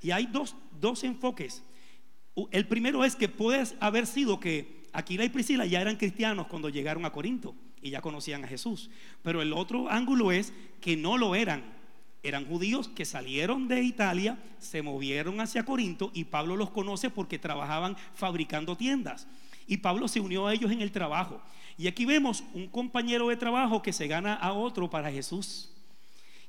Y 0.00 0.10
hay 0.10 0.26
dos, 0.26 0.56
dos 0.80 1.04
enfoques. 1.04 1.62
El 2.50 2.66
primero 2.66 3.04
es 3.04 3.16
que 3.16 3.28
puede 3.28 3.64
haber 3.80 4.06
sido 4.06 4.38
que 4.40 4.78
Aquila 4.92 5.24
y 5.24 5.28
Priscila 5.28 5.66
ya 5.66 5.80
eran 5.80 5.96
cristianos 5.96 6.46
cuando 6.46 6.68
llegaron 6.68 7.04
a 7.04 7.12
Corinto 7.12 7.54
y 7.82 7.90
ya 7.90 8.00
conocían 8.00 8.44
a 8.44 8.48
Jesús. 8.48 8.90
Pero 9.22 9.42
el 9.42 9.52
otro 9.52 9.90
ángulo 9.90 10.32
es 10.32 10.52
que 10.80 10.96
no 10.96 11.18
lo 11.18 11.34
eran. 11.34 11.76
Eran 12.22 12.46
judíos 12.46 12.88
que 12.88 13.04
salieron 13.04 13.68
de 13.68 13.82
Italia, 13.82 14.38
se 14.58 14.82
movieron 14.82 15.40
hacia 15.40 15.64
Corinto 15.64 16.10
y 16.14 16.24
Pablo 16.24 16.56
los 16.56 16.70
conoce 16.70 17.10
porque 17.10 17.38
trabajaban 17.38 17.96
fabricando 18.14 18.76
tiendas. 18.76 19.28
Y 19.66 19.78
Pablo 19.78 20.08
se 20.08 20.20
unió 20.20 20.46
a 20.46 20.54
ellos 20.54 20.72
en 20.72 20.80
el 20.80 20.90
trabajo. 20.90 21.40
Y 21.76 21.86
aquí 21.86 22.04
vemos 22.04 22.42
un 22.54 22.66
compañero 22.66 23.28
de 23.28 23.36
trabajo 23.36 23.82
que 23.82 23.92
se 23.92 24.08
gana 24.08 24.34
a 24.34 24.52
otro 24.52 24.90
para 24.90 25.12
Jesús 25.12 25.70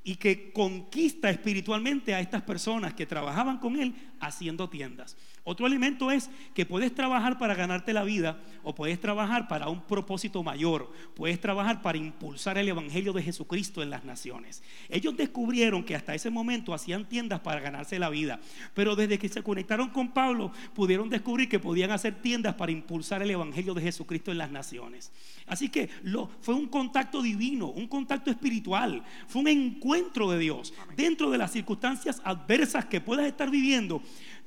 y 0.03 0.15
que 0.15 0.51
conquista 0.53 1.29
espiritualmente 1.29 2.15
a 2.15 2.19
estas 2.19 2.41
personas 2.41 2.93
que 2.93 3.05
trabajaban 3.05 3.59
con 3.59 3.79
él 3.79 3.93
haciendo 4.19 4.69
tiendas. 4.69 5.17
Otro 5.49 5.65
elemento 5.65 6.11
es 6.11 6.29
que 6.53 6.67
puedes 6.67 6.93
trabajar 6.93 7.39
para 7.39 7.55
ganarte 7.55 7.91
la 7.91 8.03
vida 8.03 8.39
o 8.61 8.75
puedes 8.75 8.99
trabajar 8.99 9.47
para 9.47 9.67
un 9.67 9.81
propósito 9.81 10.43
mayor, 10.43 10.91
puedes 11.15 11.41
trabajar 11.41 11.81
para 11.81 11.97
impulsar 11.97 12.59
el 12.59 12.67
Evangelio 12.67 13.13
de 13.13 13.23
Jesucristo 13.23 13.81
en 13.81 13.89
las 13.89 14.05
naciones. 14.05 14.61
Ellos 14.89 15.17
descubrieron 15.17 15.83
que 15.83 15.95
hasta 15.95 16.13
ese 16.13 16.29
momento 16.29 16.71
hacían 16.71 17.09
tiendas 17.09 17.39
para 17.39 17.61
ganarse 17.61 17.97
la 17.97 18.11
vida, 18.11 18.39
pero 18.75 18.95
desde 18.95 19.17
que 19.17 19.27
se 19.27 19.41
conectaron 19.41 19.89
con 19.89 20.11
Pablo 20.11 20.51
pudieron 20.75 21.09
descubrir 21.09 21.49
que 21.49 21.57
podían 21.57 21.89
hacer 21.89 22.21
tiendas 22.21 22.53
para 22.53 22.71
impulsar 22.71 23.23
el 23.23 23.31
Evangelio 23.31 23.73
de 23.73 23.81
Jesucristo 23.81 24.31
en 24.31 24.37
las 24.37 24.51
naciones. 24.51 25.11
Así 25.47 25.69
que 25.69 25.89
lo, 26.03 26.29
fue 26.41 26.53
un 26.53 26.67
contacto 26.67 27.23
divino, 27.23 27.69
un 27.69 27.87
contacto 27.87 28.29
espiritual, 28.29 29.03
fue 29.27 29.41
un 29.41 29.47
encuentro 29.47 30.29
de 30.29 30.37
Dios 30.37 30.75
dentro 30.95 31.31
de 31.31 31.39
las 31.39 31.51
circunstancias 31.51 32.21
adversas 32.23 32.85
que 32.85 33.01
puedas 33.01 33.25
estar 33.25 33.49
viviendo. 33.49 34.03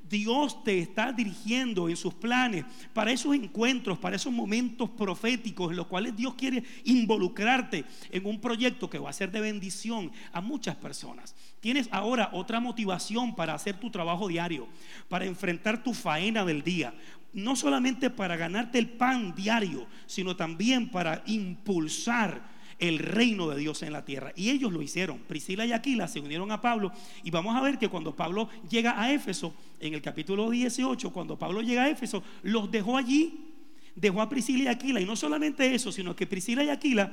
Dios 0.09 0.63
te 0.63 0.79
está 0.79 1.13
dirigiendo 1.13 1.89
en 1.89 1.97
sus 1.97 2.15
planes 2.15 2.65
para 2.93 3.13
esos 3.13 3.35
encuentros, 3.35 3.99
para 3.99 4.17
esos 4.17 4.33
momentos 4.33 4.91
proféticos 4.91 5.71
en 5.71 5.77
los 5.77 5.87
cuales 5.87 6.15
Dios 6.17 6.35
quiere 6.35 6.63
involucrarte 6.85 7.85
en 8.11 8.27
un 8.27 8.41
proyecto 8.41 8.91
que 8.91 8.99
va 8.99 9.11
a 9.11 9.15
ser 9.15 9.31
de 9.31 9.41
bendición 9.41 10.13
a 10.33 10.41
muchas 10.41 10.77
personas. 10.77 11.35
Tienes 11.61 11.89
ahora 11.93 12.31
otra 12.33 12.61
motivación 12.61 13.35
para 13.35 13.55
hacer 13.55 13.79
tu 13.81 13.91
trabajo 13.91 14.29
diario, 14.29 14.69
para 15.09 15.25
enfrentar 15.25 15.83
tu 15.83 15.95
faena 15.95 16.45
del 16.45 16.63
día, 16.63 16.95
no 17.33 17.57
solamente 17.57 18.11
para 18.11 18.37
ganarte 18.37 18.79
el 18.79 18.91
pan 18.91 19.35
diario, 19.35 19.87
sino 20.07 20.37
también 20.37 20.91
para 20.91 21.23
impulsar 21.27 22.52
el 22.83 22.99
reino 22.99 23.49
de 23.49 23.59
Dios 23.59 23.83
en 23.85 23.93
la 23.93 24.05
tierra. 24.05 24.33
Y 24.35 24.51
ellos 24.51 24.73
lo 24.73 24.83
hicieron. 24.83 25.19
Priscila 25.29 25.65
y 25.65 25.73
Aquila 25.73 26.09
se 26.09 26.19
unieron 26.19 26.51
a 26.51 26.61
Pablo 26.61 26.91
y 27.23 27.31
vamos 27.31 27.55
a 27.55 27.61
ver 27.61 27.79
que 27.79 27.89
cuando 27.89 28.15
Pablo 28.15 28.49
llega 28.69 29.01
a 29.01 29.13
Éfeso, 29.13 29.55
en 29.79 29.95
el 29.95 30.03
capítulo 30.03 30.51
18, 30.51 31.13
cuando 31.13 31.39
Pablo 31.39 31.63
llega 31.63 31.85
a 31.85 31.91
Éfeso, 31.91 32.25
los 32.43 32.71
dejó 32.73 32.99
allí, 32.99 33.53
dejó 33.95 34.21
a 34.21 34.29
Priscila 34.29 34.65
y 34.65 34.67
Aquila. 34.67 35.01
Y 35.01 35.05
no 35.05 35.15
solamente 35.15 35.73
eso, 35.73 35.93
sino 35.93 36.17
que 36.17 36.27
Priscila 36.27 36.65
y 36.65 36.71
Aquila 36.71 37.13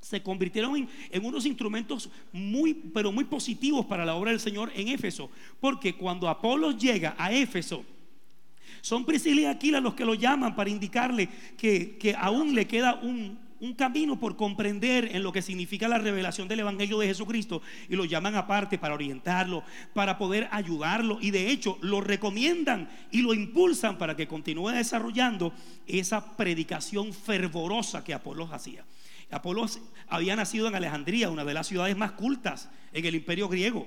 se 0.00 0.20
convirtieron 0.20 0.88
en, 1.10 1.24
unos 1.24 1.46
instrumentos 1.46 2.10
muy, 2.32 2.74
pero 2.74 3.12
muy 3.12 3.24
positivos 3.24 3.86
para 3.86 4.04
la 4.04 4.16
obra 4.16 4.32
del 4.32 4.40
Señor 4.40 4.72
en 4.74 4.88
Éfeso. 4.88 5.30
Porque 5.60 5.94
cuando 5.94 6.28
Apolo 6.28 6.72
llega 6.72 7.14
a 7.16 7.32
Éfeso, 7.32 7.84
son 8.80 9.04
Priscila 9.04 9.42
y 9.42 9.44
Aquila 9.44 9.80
los 9.80 9.94
que 9.94 10.04
lo 10.04 10.14
llaman 10.14 10.56
para 10.56 10.70
indicarle 10.70 11.28
que, 11.56 11.96
que 11.98 12.16
aún 12.16 12.56
le 12.56 12.66
queda 12.66 12.96
un, 12.96 13.38
un 13.60 13.74
camino 13.74 14.18
por 14.18 14.36
comprender 14.36 15.10
en 15.14 15.22
lo 15.22 15.32
que 15.32 15.42
significa 15.42 15.88
la 15.88 15.98
revelación 15.98 16.48
del 16.48 16.60
Evangelio 16.60 16.98
de 16.98 17.08
Jesucristo 17.08 17.62
y 17.88 17.96
lo 17.96 18.04
llaman 18.04 18.36
aparte 18.36 18.78
para 18.78 18.94
orientarlo, 18.94 19.64
para 19.94 20.18
poder 20.18 20.48
ayudarlo 20.52 21.18
y 21.20 21.30
de 21.30 21.50
hecho 21.50 21.78
lo 21.80 22.00
recomiendan 22.00 22.88
y 23.10 23.22
lo 23.22 23.34
impulsan 23.34 23.98
para 23.98 24.16
que 24.16 24.28
continúe 24.28 24.70
desarrollando 24.70 25.52
esa 25.86 26.36
predicación 26.36 27.12
fervorosa 27.12 28.04
que 28.04 28.14
Apolos 28.14 28.52
hacía. 28.52 28.84
Apolos 29.30 29.80
había 30.08 30.36
nacido 30.36 30.68
en 30.68 30.74
Alejandría, 30.74 31.30
una 31.30 31.44
de 31.44 31.54
las 31.54 31.66
ciudades 31.66 31.96
más 31.96 32.12
cultas 32.12 32.70
en 32.92 33.04
el 33.04 33.14
imperio 33.14 33.48
griego. 33.48 33.86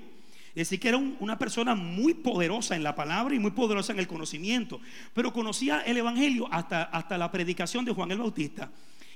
Es 0.49 0.67
decir, 0.67 0.81
que 0.81 0.89
era 0.89 0.97
una 0.97 1.39
persona 1.39 1.75
muy 1.75 2.13
poderosa 2.13 2.75
en 2.75 2.83
la 2.83 2.93
palabra 2.93 3.33
y 3.33 3.39
muy 3.39 3.51
poderosa 3.51 3.93
en 3.93 3.99
el 3.99 4.07
conocimiento, 4.07 4.81
pero 5.13 5.31
conocía 5.31 5.79
el 5.79 5.95
Evangelio 5.95 6.49
hasta, 6.51 6.83
hasta 6.83 7.17
la 7.17 7.31
predicación 7.31 7.85
de 7.85 7.93
Juan 7.93 8.11
el 8.11 8.17
Bautista 8.17 8.69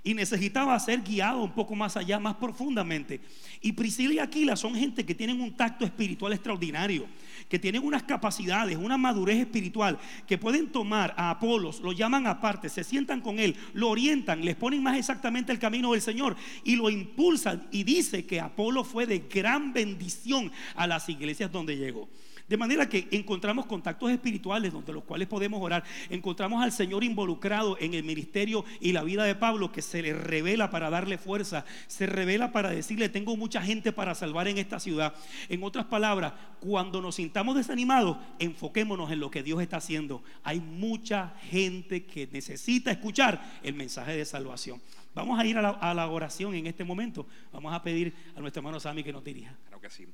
y 0.05 0.13
necesitaba 0.13 0.79
ser 0.79 1.01
guiado 1.01 1.41
un 1.41 1.51
poco 1.51 1.75
más 1.75 1.97
allá, 1.97 2.19
más 2.19 2.35
profundamente. 2.35 3.19
Y 3.59 3.71
Priscila 3.71 4.13
y 4.13 4.19
Aquila 4.19 4.55
son 4.55 4.75
gente 4.75 5.03
que 5.03 5.15
tienen 5.15 5.41
un 5.41 5.57
tacto 5.57 5.83
espiritual 5.83 6.31
extraordinario, 6.31 7.07
que 7.49 7.57
tienen 7.57 7.83
unas 7.83 8.03
capacidades, 8.03 8.77
una 8.77 8.97
madurez 8.97 9.37
espiritual, 9.37 9.97
que 10.27 10.37
pueden 10.37 10.71
tomar 10.71 11.15
a 11.17 11.31
Apolos, 11.31 11.81
lo 11.81 11.91
llaman 11.91 12.27
aparte, 12.27 12.69
se 12.69 12.83
sientan 12.83 13.19
con 13.19 13.39
él, 13.39 13.55
lo 13.73 13.89
orientan, 13.89 14.45
les 14.45 14.55
ponen 14.55 14.83
más 14.83 14.95
exactamente 14.95 15.51
el 15.51 15.57
camino 15.57 15.93
del 15.93 16.01
Señor 16.01 16.35
y 16.63 16.75
lo 16.75 16.91
impulsan. 16.91 17.67
Y 17.71 17.83
dice 17.83 18.27
que 18.27 18.39
Apolo 18.39 18.83
fue 18.83 19.07
de 19.07 19.25
gran 19.27 19.73
bendición 19.73 20.51
a 20.75 20.85
las 20.85 21.09
iglesias 21.09 21.51
donde 21.51 21.77
llegó. 21.77 22.07
De 22.47 22.57
manera 22.57 22.87
que 22.87 23.07
encontramos 23.11 23.65
contactos 23.65 24.11
espirituales 24.11 24.71
donde 24.71 24.93
los 24.93 25.03
cuales 25.03 25.27
podemos 25.27 25.61
orar. 25.61 25.83
Encontramos 26.09 26.63
al 26.63 26.71
Señor 26.71 27.03
involucrado 27.03 27.77
en 27.79 27.93
el 27.93 28.03
ministerio 28.03 28.65
y 28.79 28.91
la 28.91 29.03
vida 29.03 29.23
de 29.23 29.35
Pablo 29.35 29.71
que 29.71 29.81
se 29.81 30.01
le 30.01 30.13
revela 30.13 30.69
para 30.69 30.89
darle 30.89 31.17
fuerza, 31.17 31.65
se 31.87 32.05
revela 32.05 32.51
para 32.51 32.69
decirle, 32.69 33.09
tengo 33.09 33.35
mucha 33.35 33.61
gente 33.61 33.91
para 33.91 34.13
salvar 34.13 34.47
en 34.47 34.57
esta 34.57 34.79
ciudad. 34.79 35.15
En 35.49 35.63
otras 35.63 35.85
palabras, 35.85 36.33
cuando 36.59 37.01
nos 37.01 37.15
sintamos 37.15 37.55
desanimados, 37.55 38.17
enfoquémonos 38.39 39.11
en 39.11 39.19
lo 39.19 39.31
que 39.31 39.43
Dios 39.43 39.61
está 39.61 39.77
haciendo. 39.77 40.23
Hay 40.43 40.59
mucha 40.59 41.33
gente 41.49 42.05
que 42.05 42.27
necesita 42.27 42.91
escuchar 42.91 43.59
el 43.63 43.73
mensaje 43.73 44.15
de 44.15 44.25
salvación. 44.25 44.81
Vamos 45.15 45.39
a 45.39 45.45
ir 45.45 45.57
a 45.57 45.93
la, 45.93 46.07
oración 46.07 46.53
en 46.55 46.67
este 46.67 46.83
momento. 46.83 47.25
Vamos 47.53 47.73
a 47.73 47.81
pedir 47.81 48.13
a 48.35 48.41
nuestro 48.41 48.59
hermano 48.59 48.79
Sammy 48.79 49.03
que 49.03 49.13
nos 49.13 49.23
dirija. 49.23 49.55
Claro 49.67 49.81
que 49.81 49.89
sí. 49.89 50.05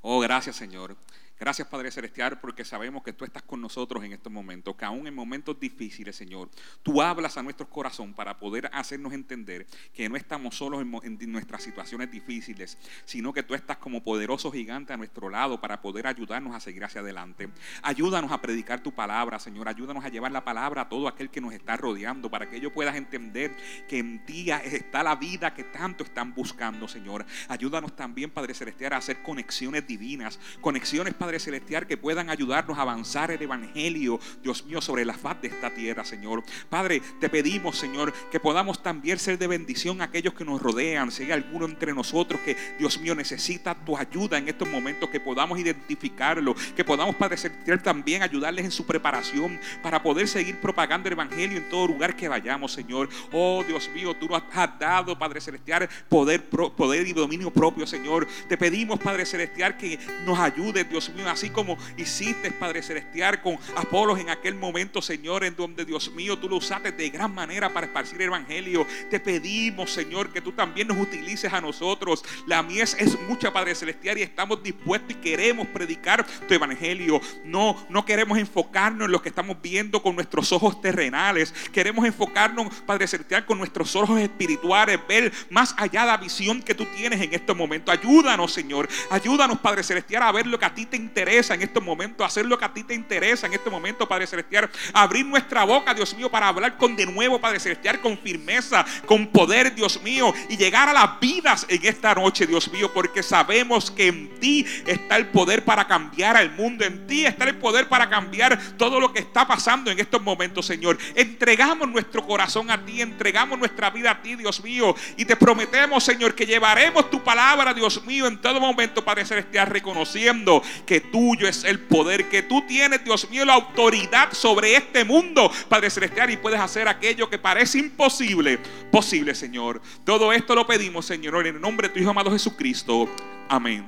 Oh, 0.00 0.18
gracias 0.20 0.56
Señor. 0.56 0.96
Gracias 1.40 1.68
Padre 1.68 1.92
Celestial 1.92 2.40
porque 2.40 2.64
sabemos 2.64 3.04
que 3.04 3.12
tú 3.12 3.24
estás 3.24 3.44
con 3.44 3.60
nosotros 3.60 4.02
en 4.02 4.12
estos 4.12 4.32
momentos, 4.32 4.74
que 4.74 4.84
aún 4.84 5.06
en 5.06 5.14
momentos 5.14 5.58
difíciles, 5.60 6.16
Señor, 6.16 6.50
tú 6.82 7.00
hablas 7.00 7.36
a 7.36 7.44
nuestro 7.44 7.68
corazón 7.68 8.12
para 8.12 8.40
poder 8.40 8.68
hacernos 8.72 9.12
entender 9.12 9.64
que 9.94 10.08
no 10.08 10.16
estamos 10.16 10.56
solos 10.56 10.82
en, 10.82 11.30
nuestras 11.30 11.62
situaciones 11.62 12.10
difíciles, 12.10 12.76
sino 13.04 13.32
que 13.32 13.44
tú 13.44 13.54
estás 13.54 13.76
como 13.76 14.02
poderoso 14.02 14.50
gigante 14.50 14.92
a 14.92 14.96
nuestro 14.96 15.28
lado 15.28 15.60
para 15.60 15.80
poder 15.80 16.08
ayudarnos 16.08 16.56
a 16.56 16.60
seguir 16.60 16.82
hacia 16.82 17.02
adelante. 17.02 17.48
Ayúdanos 17.82 18.32
a 18.32 18.40
predicar 18.40 18.82
tu 18.82 18.92
palabra, 18.92 19.38
Señor. 19.38 19.68
Ayúdanos 19.68 20.04
a 20.04 20.08
llevar 20.08 20.32
la 20.32 20.44
palabra 20.44 20.82
a 20.82 20.88
todo 20.88 21.06
aquel 21.06 21.30
que 21.30 21.40
nos 21.40 21.54
está 21.54 21.76
rodeando 21.76 22.28
para 22.30 22.50
que 22.50 22.56
ellos 22.56 22.72
puedan 22.72 22.96
entender 22.96 23.54
que 23.86 23.98
en 23.98 24.24
ti 24.26 24.50
está 24.50 25.04
la 25.04 25.14
vida 25.14 25.54
que 25.54 25.62
tanto 25.62 26.02
están 26.02 26.34
buscando, 26.34 26.88
Señor. 26.88 27.24
Ayúdanos 27.46 27.94
también, 27.94 28.30
Padre 28.30 28.54
Celestial, 28.54 28.94
a 28.94 28.96
hacer 28.96 29.22
conexiones 29.22 29.86
divinas, 29.86 30.40
conexiones, 30.60 31.14
Padre 31.14 31.27
Padre 31.28 31.40
Celestial, 31.40 31.86
que 31.86 31.98
puedan 31.98 32.30
ayudarnos 32.30 32.78
a 32.78 32.80
avanzar 32.80 33.30
el 33.30 33.42
Evangelio, 33.42 34.18
Dios 34.42 34.64
mío, 34.64 34.80
sobre 34.80 35.04
la 35.04 35.12
faz 35.12 35.42
de 35.42 35.48
esta 35.48 35.68
tierra, 35.68 36.02
Señor. 36.02 36.42
Padre, 36.70 37.02
te 37.20 37.28
pedimos, 37.28 37.76
Señor, 37.76 38.14
que 38.32 38.40
podamos 38.40 38.82
también 38.82 39.18
ser 39.18 39.36
de 39.36 39.46
bendición 39.46 40.00
a 40.00 40.04
aquellos 40.04 40.32
que 40.32 40.46
nos 40.46 40.62
rodean. 40.62 41.12
Si 41.12 41.24
hay 41.24 41.32
alguno 41.32 41.66
entre 41.66 41.92
nosotros 41.92 42.40
que, 42.40 42.56
Dios 42.78 42.98
mío, 42.98 43.14
necesita 43.14 43.74
tu 43.74 43.94
ayuda 43.94 44.38
en 44.38 44.48
estos 44.48 44.66
momentos, 44.70 45.10
que 45.10 45.20
podamos 45.20 45.58
identificarlo, 45.58 46.54
que 46.74 46.82
podamos, 46.82 47.14
Padre 47.16 47.36
Celestial, 47.36 47.82
también 47.82 48.22
ayudarles 48.22 48.64
en 48.64 48.70
su 48.70 48.86
preparación 48.86 49.60
para 49.82 50.02
poder 50.02 50.28
seguir 50.28 50.58
propagando 50.58 51.08
el 51.08 51.12
Evangelio 51.12 51.58
en 51.58 51.68
todo 51.68 51.88
lugar 51.88 52.16
que 52.16 52.26
vayamos, 52.26 52.72
Señor. 52.72 53.10
Oh, 53.32 53.62
Dios 53.68 53.90
mío, 53.90 54.16
tú 54.16 54.28
nos 54.28 54.42
has 54.54 54.78
dado, 54.78 55.18
Padre 55.18 55.42
Celestial, 55.42 55.90
poder, 56.08 56.48
poder 56.48 57.06
y 57.06 57.12
dominio 57.12 57.50
propio, 57.50 57.86
Señor. 57.86 58.26
Te 58.48 58.56
pedimos, 58.56 58.98
Padre 58.98 59.26
Celestial, 59.26 59.76
que 59.76 59.98
nos 60.24 60.38
ayude, 60.38 60.84
Dios 60.84 61.10
mío 61.10 61.17
así 61.26 61.50
como 61.50 61.76
hiciste, 61.96 62.50
Padre 62.52 62.82
Celestial, 62.82 63.40
con 63.42 63.58
Apolos 63.76 64.18
en 64.18 64.30
aquel 64.30 64.54
momento, 64.54 65.02
Señor, 65.02 65.44
en 65.44 65.56
donde, 65.56 65.84
Dios 65.84 66.12
mío, 66.12 66.38
tú 66.38 66.48
lo 66.48 66.56
usaste 66.56 66.92
de 66.92 67.10
gran 67.10 67.34
manera 67.34 67.72
para 67.72 67.86
esparcir 67.86 68.20
el 68.20 68.28
Evangelio. 68.28 68.86
Te 69.10 69.20
pedimos, 69.20 69.90
Señor, 69.90 70.32
que 70.32 70.40
tú 70.40 70.52
también 70.52 70.88
nos 70.88 70.98
utilices 70.98 71.52
a 71.52 71.60
nosotros. 71.60 72.24
La 72.46 72.62
mies 72.62 72.96
es 72.98 73.18
mucha, 73.22 73.52
Padre 73.52 73.74
Celestial, 73.74 74.18
y 74.18 74.22
estamos 74.22 74.62
dispuestos 74.62 75.10
y 75.10 75.14
queremos 75.14 75.66
predicar 75.68 76.26
tu 76.46 76.54
Evangelio. 76.54 77.20
No, 77.44 77.86
no 77.88 78.04
queremos 78.04 78.38
enfocarnos 78.38 79.06
en 79.06 79.12
lo 79.12 79.22
que 79.22 79.28
estamos 79.28 79.60
viendo 79.60 80.02
con 80.02 80.14
nuestros 80.14 80.52
ojos 80.52 80.80
terrenales. 80.80 81.52
Queremos 81.72 82.06
enfocarnos, 82.06 82.74
Padre 82.86 83.06
Celestial, 83.06 83.46
con 83.46 83.58
nuestros 83.58 83.94
ojos 83.96 84.20
espirituales, 84.20 85.00
ver 85.08 85.32
más 85.50 85.74
allá 85.78 86.02
de 86.02 86.06
la 86.08 86.16
visión 86.16 86.62
que 86.62 86.74
tú 86.74 86.86
tienes 86.96 87.20
en 87.20 87.34
este 87.34 87.54
momento. 87.54 87.90
Ayúdanos, 87.90 88.52
Señor. 88.52 88.88
Ayúdanos, 89.10 89.58
Padre 89.58 89.82
Celestial, 89.82 90.22
a 90.22 90.32
ver 90.32 90.46
lo 90.46 90.58
que 90.58 90.66
a 90.66 90.74
ti 90.74 90.86
te 90.86 90.96
interesa 91.08 91.54
en 91.54 91.62
estos 91.62 91.82
momentos, 91.82 92.26
hacer 92.26 92.44
lo 92.44 92.58
que 92.58 92.64
a 92.66 92.72
ti 92.72 92.84
te 92.84 92.94
interesa 92.94 93.46
en 93.46 93.54
este 93.54 93.70
momento, 93.70 94.06
Padre 94.06 94.26
Celestial. 94.26 94.70
Abrir 94.92 95.24
nuestra 95.24 95.64
boca, 95.64 95.94
Dios 95.94 96.14
mío, 96.14 96.30
para 96.30 96.48
hablar 96.48 96.76
con 96.76 96.94
de 96.94 97.06
nuevo, 97.06 97.40
Padre 97.40 97.58
Celestial, 97.60 98.00
con 98.00 98.18
firmeza, 98.18 98.84
con 99.06 99.28
poder, 99.28 99.74
Dios 99.74 100.02
mío, 100.02 100.34
y 100.48 100.56
llegar 100.56 100.88
a 100.88 100.92
las 100.92 101.18
vidas 101.18 101.66
en 101.68 101.84
esta 101.84 102.14
noche, 102.14 102.46
Dios 102.46 102.70
mío, 102.70 102.92
porque 102.92 103.22
sabemos 103.22 103.90
que 103.90 104.08
en 104.08 104.38
ti 104.38 104.66
está 104.86 105.16
el 105.16 105.28
poder 105.28 105.64
para 105.64 105.86
cambiar 105.86 106.36
al 106.36 106.50
mundo, 106.52 106.84
en 106.84 107.06
ti 107.06 107.24
está 107.24 107.44
el 107.44 107.56
poder 107.56 107.88
para 107.88 108.08
cambiar 108.08 108.58
todo 108.76 109.00
lo 109.00 109.12
que 109.12 109.20
está 109.20 109.46
pasando 109.46 109.90
en 109.90 109.98
estos 109.98 110.22
momentos, 110.22 110.66
Señor. 110.66 110.98
Entregamos 111.14 111.88
nuestro 111.88 112.26
corazón 112.26 112.70
a 112.70 112.84
ti, 112.84 113.00
entregamos 113.00 113.58
nuestra 113.58 113.90
vida 113.90 114.10
a 114.10 114.22
ti, 114.22 114.36
Dios 114.36 114.62
mío, 114.62 114.94
y 115.16 115.24
te 115.24 115.36
prometemos, 115.36 116.04
Señor, 116.04 116.34
que 116.34 116.46
llevaremos 116.46 117.10
tu 117.10 117.22
palabra, 117.22 117.72
Dios 117.72 118.04
mío, 118.04 118.26
en 118.26 118.38
todo 118.40 118.60
momento, 118.60 119.04
Padre 119.04 119.24
Celestial, 119.24 119.68
reconociendo 119.68 120.62
que 120.86 120.97
tuyo 121.00 121.48
es 121.48 121.64
el 121.64 121.80
poder, 121.80 122.28
que 122.28 122.42
tú 122.42 122.62
tienes, 122.66 123.04
Dios 123.04 123.28
mío, 123.30 123.44
la 123.44 123.54
autoridad 123.54 124.32
sobre 124.32 124.76
este 124.76 125.04
mundo, 125.04 125.50
Padre 125.68 125.90
Celestial, 125.90 126.30
y 126.30 126.36
puedes 126.36 126.60
hacer 126.60 126.88
aquello 126.88 127.28
que 127.28 127.38
parece 127.38 127.78
imposible, 127.78 128.58
posible, 128.90 129.34
Señor. 129.34 129.80
Todo 130.04 130.32
esto 130.32 130.54
lo 130.54 130.66
pedimos, 130.66 131.06
Señor, 131.06 131.46
en 131.46 131.56
el 131.56 131.60
nombre 131.60 131.88
de 131.88 131.94
tu 131.94 132.00
Hijo 132.00 132.10
amado 132.10 132.30
Jesucristo. 132.30 133.08
Amén. 133.48 133.86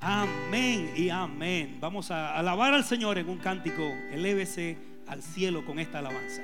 Amén 0.00 0.92
y 0.94 1.08
amén. 1.08 1.78
Vamos 1.80 2.10
a 2.10 2.36
alabar 2.36 2.74
al 2.74 2.84
Señor 2.84 3.18
en 3.18 3.28
un 3.28 3.38
cántico. 3.38 3.82
Elévese 4.12 4.76
al 5.06 5.22
cielo 5.22 5.64
con 5.64 5.78
esta 5.78 6.00
alabanza. 6.00 6.42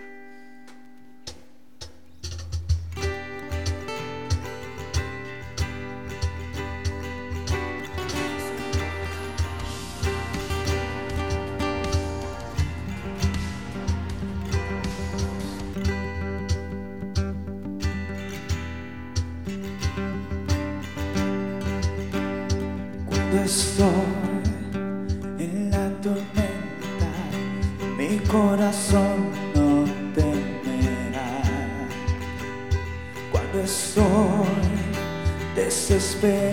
despair. 36.20 36.49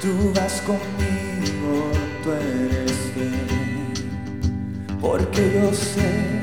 Tú 0.00 0.32
vas 0.34 0.62
conmigo, 0.62 1.92
tú 2.22 2.32
eres 2.32 3.14
bien. 3.14 4.98
Porque 5.00 5.52
yo 5.54 5.74
sé 5.74 6.40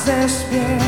haces 0.00 0.46
bien. 0.50 0.78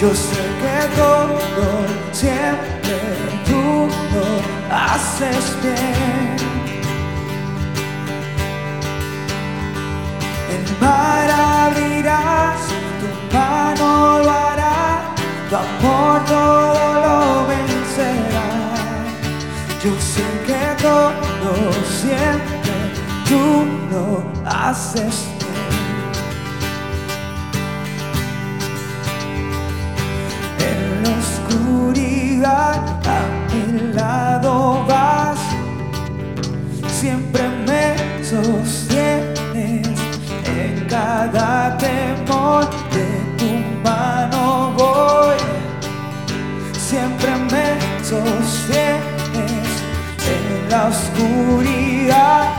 Yo 0.00 0.12
sé 0.14 0.42
que 0.62 0.96
todo 0.96 1.86
siempre 2.12 2.98
tú 3.46 3.88
lo 4.14 4.74
haces 4.74 5.56
bien. 5.62 6.36
El 10.54 10.64
mar 10.80 11.30
abrirás, 11.30 12.60
tu 13.00 13.36
mano 13.36 14.18
lo 14.24 14.30
hará, 14.30 15.14
tu 15.48 15.56
amor 15.56 16.24
todo 16.24 16.94
lo 17.04 17.46
vencerá. 17.46 18.48
Yo 19.84 19.92
sé 20.00 20.26
que 20.46 20.82
todo 20.82 21.72
siempre 22.00 22.72
tú 23.28 23.66
lo 23.90 24.21
haces. 24.62 25.26
Bien. 25.38 25.82
En 30.70 31.02
la 31.02 31.10
oscuridad 31.22 32.80
a 33.06 33.20
mi 33.50 33.64
lado 33.92 34.84
vas. 34.86 35.40
Siempre 37.00 37.42
me 37.66 37.84
sostienes 38.24 39.88
en 40.46 40.86
cada 40.88 41.76
temor. 41.78 42.68
De 42.94 43.08
tu 43.38 43.50
mano 43.82 44.72
voy. 44.76 45.40
Siempre 46.88 47.30
me 47.50 47.66
sostienes 48.04 49.70
en 50.34 50.70
la 50.70 50.86
oscuridad 50.86 52.51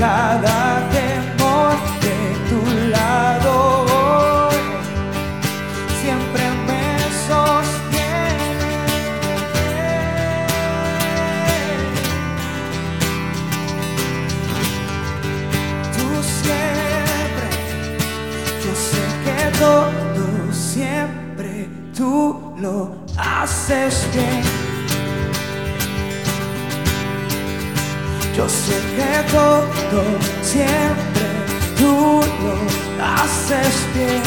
cada 0.00 0.88
temor 0.88 1.76
de 2.00 2.18
tu 2.48 2.60
lado 2.88 4.48
siempre 6.00 6.42
me 6.66 6.84
sostiene. 7.28 8.70
Tú 15.94 16.06
siempre, 16.40 17.48
yo 18.64 18.72
sé 18.88 19.04
que 19.24 19.38
todo 19.58 20.50
siempre 20.50 21.68
tú 21.94 22.54
lo 22.56 23.04
haces 23.18 24.08
bien. 24.14 24.59
Sé 28.50 28.76
que 28.96 29.12
todo 29.30 30.02
siempre 30.42 31.26
tú 31.78 32.20
lo 32.42 32.54
haces 33.14 33.74
bien. 33.94 34.22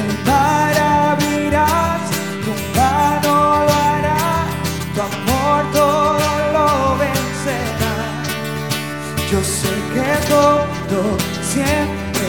El 0.00 0.08
mar 0.26 0.72
abrirás, 1.10 2.00
tu 2.44 2.52
mano 2.78 3.34
lo 3.66 3.74
hará, 3.86 4.46
tu 4.94 5.00
amor 5.10 5.62
todo 5.72 6.28
lo 6.54 6.68
vencerá. 7.02 7.94
Yo 9.30 9.40
sé 9.42 9.74
que 9.94 10.10
todo 10.32 11.00
siempre 11.42 12.28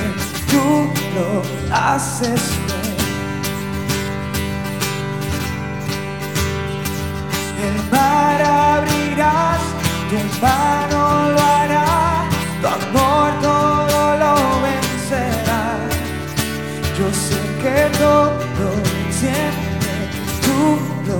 tú 0.49 0.91
lo 1.15 1.27
haces 1.75 2.41
bien. 2.65 2.68
Abrirás, 9.19 9.62
tu 10.10 10.41
mano 10.41 11.32
lo 11.32 11.41
hará, 11.41 12.23
tu 12.62 12.67
amor 12.67 13.32
todo 13.41 14.17
lo 14.17 14.34
vencerá. 14.62 15.63
Yo 16.97 17.08
sé 17.13 17.39
que 17.62 17.97
todo 17.97 18.69
siempre 19.10 19.93
tú 20.43 20.79
lo 21.08 21.19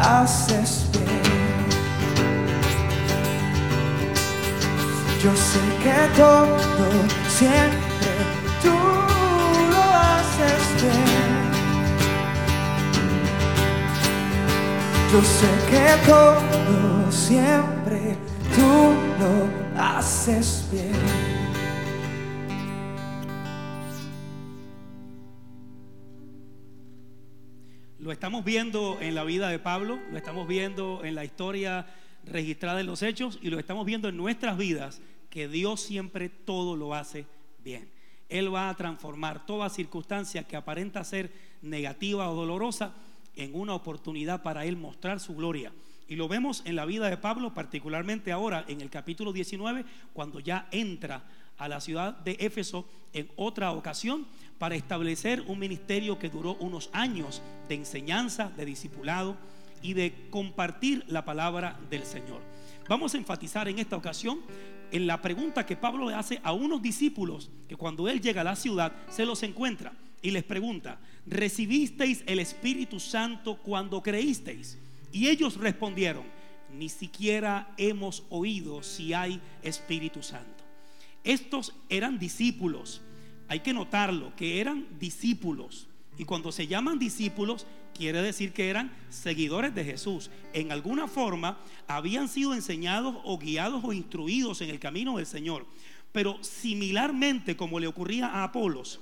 haces 0.00 0.86
bien. 0.92 1.22
Yo 5.22 5.32
sé 5.36 5.60
que 5.82 5.98
todo 6.16 6.88
siempre 7.28 8.12
tú 8.62 8.76
lo 9.72 9.82
haces 9.82 10.82
bien. 10.82 11.09
Yo 15.12 15.20
sé 15.22 15.48
que 15.68 16.06
todo 16.08 17.10
siempre 17.10 18.16
tú 18.54 18.94
lo 19.18 19.82
haces 19.82 20.68
bien. 20.70 20.92
Lo 27.98 28.12
estamos 28.12 28.44
viendo 28.44 28.98
en 29.00 29.16
la 29.16 29.24
vida 29.24 29.48
de 29.48 29.58
Pablo, 29.58 29.98
lo 30.12 30.16
estamos 30.16 30.46
viendo 30.46 31.04
en 31.04 31.16
la 31.16 31.24
historia 31.24 31.86
registrada 32.24 32.78
en 32.78 32.86
los 32.86 33.02
hechos 33.02 33.40
y 33.42 33.50
lo 33.50 33.58
estamos 33.58 33.84
viendo 33.86 34.08
en 34.08 34.16
nuestras 34.16 34.56
vidas, 34.56 35.00
que 35.28 35.48
Dios 35.48 35.80
siempre 35.80 36.28
todo 36.28 36.76
lo 36.76 36.94
hace 36.94 37.26
bien. 37.64 37.90
Él 38.28 38.54
va 38.54 38.68
a 38.68 38.76
transformar 38.76 39.44
toda 39.44 39.70
circunstancia 39.70 40.44
que 40.44 40.54
aparenta 40.54 41.02
ser 41.02 41.32
negativa 41.62 42.30
o 42.30 42.36
dolorosa 42.36 42.94
en 43.36 43.54
una 43.54 43.74
oportunidad 43.74 44.42
para 44.42 44.64
Él 44.64 44.76
mostrar 44.76 45.20
su 45.20 45.34
gloria. 45.34 45.72
Y 46.08 46.16
lo 46.16 46.28
vemos 46.28 46.62
en 46.64 46.76
la 46.76 46.84
vida 46.84 47.08
de 47.08 47.16
Pablo, 47.16 47.54
particularmente 47.54 48.32
ahora 48.32 48.64
en 48.66 48.80
el 48.80 48.90
capítulo 48.90 49.32
19, 49.32 49.84
cuando 50.12 50.40
ya 50.40 50.68
entra 50.72 51.24
a 51.56 51.68
la 51.68 51.80
ciudad 51.80 52.16
de 52.18 52.36
Éfeso 52.40 52.86
en 53.12 53.30
otra 53.36 53.70
ocasión 53.72 54.26
para 54.58 54.74
establecer 54.74 55.42
un 55.46 55.58
ministerio 55.58 56.18
que 56.18 56.28
duró 56.28 56.56
unos 56.56 56.90
años 56.92 57.42
de 57.68 57.76
enseñanza, 57.76 58.50
de 58.56 58.64
discipulado. 58.64 59.36
y 59.82 59.94
de 59.94 60.28
compartir 60.28 61.04
la 61.08 61.24
palabra 61.24 61.80
del 61.88 62.04
Señor. 62.04 62.42
Vamos 62.86 63.14
a 63.14 63.16
enfatizar 63.16 63.66
en 63.66 63.78
esta 63.78 63.96
ocasión 63.96 64.40
en 64.92 65.06
la 65.06 65.22
pregunta 65.22 65.64
que 65.64 65.76
Pablo 65.76 66.08
le 66.08 66.14
hace 66.14 66.40
a 66.42 66.52
unos 66.52 66.82
discípulos 66.82 67.50
que 67.68 67.76
cuando 67.76 68.08
él 68.08 68.20
llega 68.20 68.40
a 68.40 68.44
la 68.44 68.56
ciudad 68.56 68.92
se 69.08 69.24
los 69.24 69.42
encuentra 69.42 69.92
y 70.22 70.32
les 70.32 70.44
pregunta, 70.44 70.98
¿recibisteis 71.26 72.22
el 72.26 72.38
Espíritu 72.38 73.00
Santo 73.00 73.56
cuando 73.56 74.02
creísteis? 74.02 74.78
Y 75.12 75.28
ellos 75.28 75.56
respondieron, 75.56 76.24
ni 76.72 76.88
siquiera 76.88 77.72
hemos 77.76 78.24
oído 78.30 78.82
si 78.82 79.12
hay 79.12 79.40
Espíritu 79.62 80.22
Santo. 80.22 80.64
Estos 81.24 81.74
eran 81.88 82.18
discípulos, 82.18 83.02
hay 83.48 83.60
que 83.60 83.72
notarlo, 83.72 84.34
que 84.36 84.60
eran 84.60 84.86
discípulos. 84.98 85.88
Y 86.16 86.24
cuando 86.24 86.52
se 86.52 86.66
llaman 86.66 86.98
discípulos, 86.98 87.66
quiere 87.94 88.22
decir 88.22 88.52
que 88.52 88.68
eran 88.68 88.92
seguidores 89.08 89.74
de 89.74 89.84
Jesús. 89.84 90.30
En 90.52 90.70
alguna 90.72 91.08
forma 91.08 91.58
habían 91.86 92.28
sido 92.28 92.54
enseñados 92.54 93.16
o 93.24 93.38
guiados 93.38 93.82
o 93.84 93.92
instruidos 93.92 94.60
en 94.60 94.70
el 94.70 94.78
camino 94.78 95.16
del 95.16 95.26
Señor. 95.26 95.66
Pero 96.12 96.38
similarmente 96.42 97.56
como 97.56 97.78
le 97.80 97.86
ocurría 97.86 98.26
a 98.26 98.44
Apolos, 98.44 99.00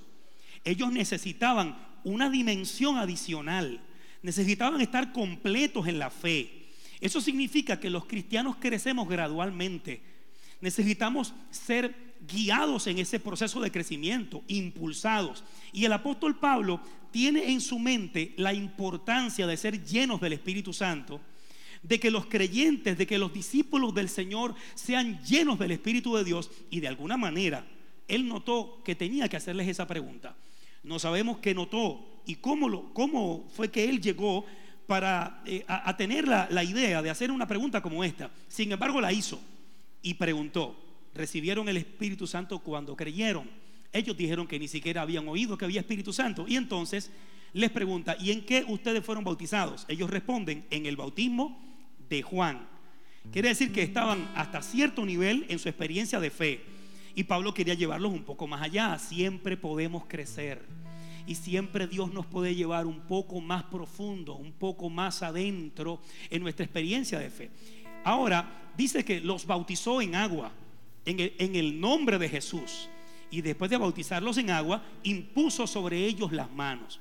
ellos 0.64 0.92
necesitaban 0.92 1.87
una 2.04 2.30
dimensión 2.30 2.96
adicional. 2.96 3.80
Necesitaban 4.22 4.80
estar 4.80 5.12
completos 5.12 5.86
en 5.86 5.98
la 5.98 6.10
fe. 6.10 6.66
Eso 7.00 7.20
significa 7.20 7.78
que 7.78 7.90
los 7.90 8.06
cristianos 8.06 8.56
crecemos 8.58 9.08
gradualmente. 9.08 10.02
Necesitamos 10.60 11.34
ser 11.50 12.08
guiados 12.26 12.86
en 12.88 12.98
ese 12.98 13.20
proceso 13.20 13.60
de 13.60 13.70
crecimiento, 13.70 14.42
impulsados. 14.48 15.44
Y 15.72 15.84
el 15.84 15.92
apóstol 15.92 16.38
Pablo 16.38 16.80
tiene 17.10 17.52
en 17.52 17.60
su 17.60 17.78
mente 17.78 18.34
la 18.36 18.52
importancia 18.52 19.46
de 19.46 19.56
ser 19.56 19.84
llenos 19.84 20.20
del 20.20 20.32
Espíritu 20.32 20.72
Santo, 20.72 21.20
de 21.82 22.00
que 22.00 22.10
los 22.10 22.26
creyentes, 22.26 22.98
de 22.98 23.06
que 23.06 23.18
los 23.18 23.32
discípulos 23.32 23.94
del 23.94 24.08
Señor 24.08 24.54
sean 24.74 25.22
llenos 25.24 25.58
del 25.58 25.70
Espíritu 25.70 26.16
de 26.16 26.24
Dios 26.24 26.50
y 26.70 26.80
de 26.80 26.88
alguna 26.88 27.16
manera 27.16 27.64
él 28.08 28.26
notó 28.26 28.82
que 28.84 28.94
tenía 28.94 29.28
que 29.28 29.36
hacerles 29.36 29.68
esa 29.68 29.86
pregunta. 29.86 30.34
No 30.82 30.98
sabemos 30.98 31.38
qué 31.38 31.54
notó 31.54 32.22
y 32.26 32.36
cómo, 32.36 32.92
cómo 32.92 33.48
fue 33.54 33.70
que 33.70 33.84
él 33.84 34.00
llegó 34.00 34.44
para 34.86 35.42
eh, 35.44 35.64
a, 35.68 35.96
tener 35.96 36.26
la, 36.26 36.48
la 36.50 36.64
idea 36.64 37.02
de 37.02 37.10
hacer 37.10 37.30
una 37.30 37.46
pregunta 37.46 37.82
como 37.82 38.02
esta. 38.04 38.30
Sin 38.48 38.72
embargo, 38.72 39.00
la 39.00 39.12
hizo 39.12 39.40
y 40.02 40.14
preguntó, 40.14 40.76
¿recibieron 41.14 41.68
el 41.68 41.76
Espíritu 41.76 42.26
Santo 42.26 42.58
cuando 42.60 42.96
creyeron? 42.96 43.50
Ellos 43.92 44.16
dijeron 44.16 44.46
que 44.46 44.58
ni 44.58 44.68
siquiera 44.68 45.02
habían 45.02 45.28
oído 45.28 45.56
que 45.56 45.64
había 45.64 45.80
Espíritu 45.80 46.12
Santo. 46.12 46.46
Y 46.48 46.56
entonces 46.56 47.10
les 47.52 47.70
pregunta, 47.70 48.16
¿y 48.20 48.30
en 48.30 48.44
qué 48.44 48.64
ustedes 48.68 49.04
fueron 49.04 49.24
bautizados? 49.24 49.86
Ellos 49.88 50.10
responden, 50.10 50.64
en 50.70 50.86
el 50.86 50.96
bautismo 50.96 51.60
de 52.08 52.22
Juan. 52.22 52.66
Quiere 53.32 53.48
decir 53.48 53.72
que 53.72 53.82
estaban 53.82 54.30
hasta 54.34 54.62
cierto 54.62 55.04
nivel 55.04 55.46
en 55.48 55.58
su 55.58 55.68
experiencia 55.68 56.20
de 56.20 56.30
fe. 56.30 56.60
Y 57.18 57.24
Pablo 57.24 57.52
quería 57.52 57.74
llevarlos 57.74 58.12
un 58.12 58.22
poco 58.22 58.46
más 58.46 58.62
allá. 58.62 58.96
Siempre 58.96 59.56
podemos 59.56 60.04
crecer. 60.06 60.64
Y 61.26 61.34
siempre 61.34 61.88
Dios 61.88 62.12
nos 62.12 62.26
puede 62.26 62.54
llevar 62.54 62.86
un 62.86 63.00
poco 63.00 63.40
más 63.40 63.64
profundo, 63.64 64.36
un 64.36 64.52
poco 64.52 64.88
más 64.88 65.24
adentro 65.24 66.00
en 66.30 66.42
nuestra 66.42 66.64
experiencia 66.64 67.18
de 67.18 67.28
fe. 67.28 67.50
Ahora, 68.04 68.70
dice 68.76 69.04
que 69.04 69.20
los 69.20 69.46
bautizó 69.46 70.00
en 70.00 70.14
agua, 70.14 70.52
en 71.04 71.18
el, 71.18 71.34
en 71.38 71.56
el 71.56 71.80
nombre 71.80 72.20
de 72.20 72.28
Jesús 72.28 72.88
y 73.32 73.40
después 73.40 73.68
de 73.68 73.78
bautizarlos 73.78 74.38
en 74.38 74.50
agua, 74.50 74.84
impuso 75.02 75.66
sobre 75.66 76.04
ellos 76.04 76.30
las 76.30 76.48
manos. 76.52 77.00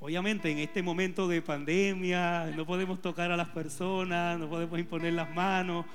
Obviamente 0.00 0.50
en 0.50 0.58
este 0.58 0.82
momento 0.82 1.26
de 1.28 1.40
pandemia 1.40 2.52
no 2.54 2.66
podemos 2.66 3.00
tocar 3.00 3.32
a 3.32 3.38
las 3.38 3.48
personas, 3.48 4.38
no 4.38 4.50
podemos 4.50 4.78
imponer 4.78 5.14
las 5.14 5.34
manos, 5.34 5.86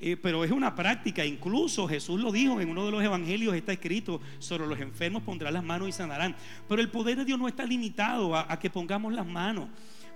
eh, 0.00 0.16
pero 0.16 0.44
es 0.44 0.50
una 0.50 0.74
práctica. 0.74 1.24
Incluso 1.24 1.86
Jesús 1.86 2.20
lo 2.20 2.32
dijo 2.32 2.60
en 2.60 2.70
uno 2.70 2.86
de 2.86 2.90
los 2.90 3.02
evangelios, 3.02 3.54
está 3.54 3.72
escrito, 3.72 4.20
sobre 4.38 4.66
los 4.66 4.80
enfermos 4.80 5.22
pondrá 5.22 5.50
las 5.50 5.64
manos 5.64 5.88
y 5.88 5.92
sanarán. 5.92 6.34
Pero 6.68 6.80
el 6.80 6.88
poder 6.88 7.18
de 7.18 7.24
Dios 7.24 7.38
no 7.38 7.48
está 7.48 7.64
limitado 7.64 8.36
a 8.36 8.58
que 8.58 8.70
pongamos 8.70 9.12
las 9.12 9.26
manos 9.26 9.68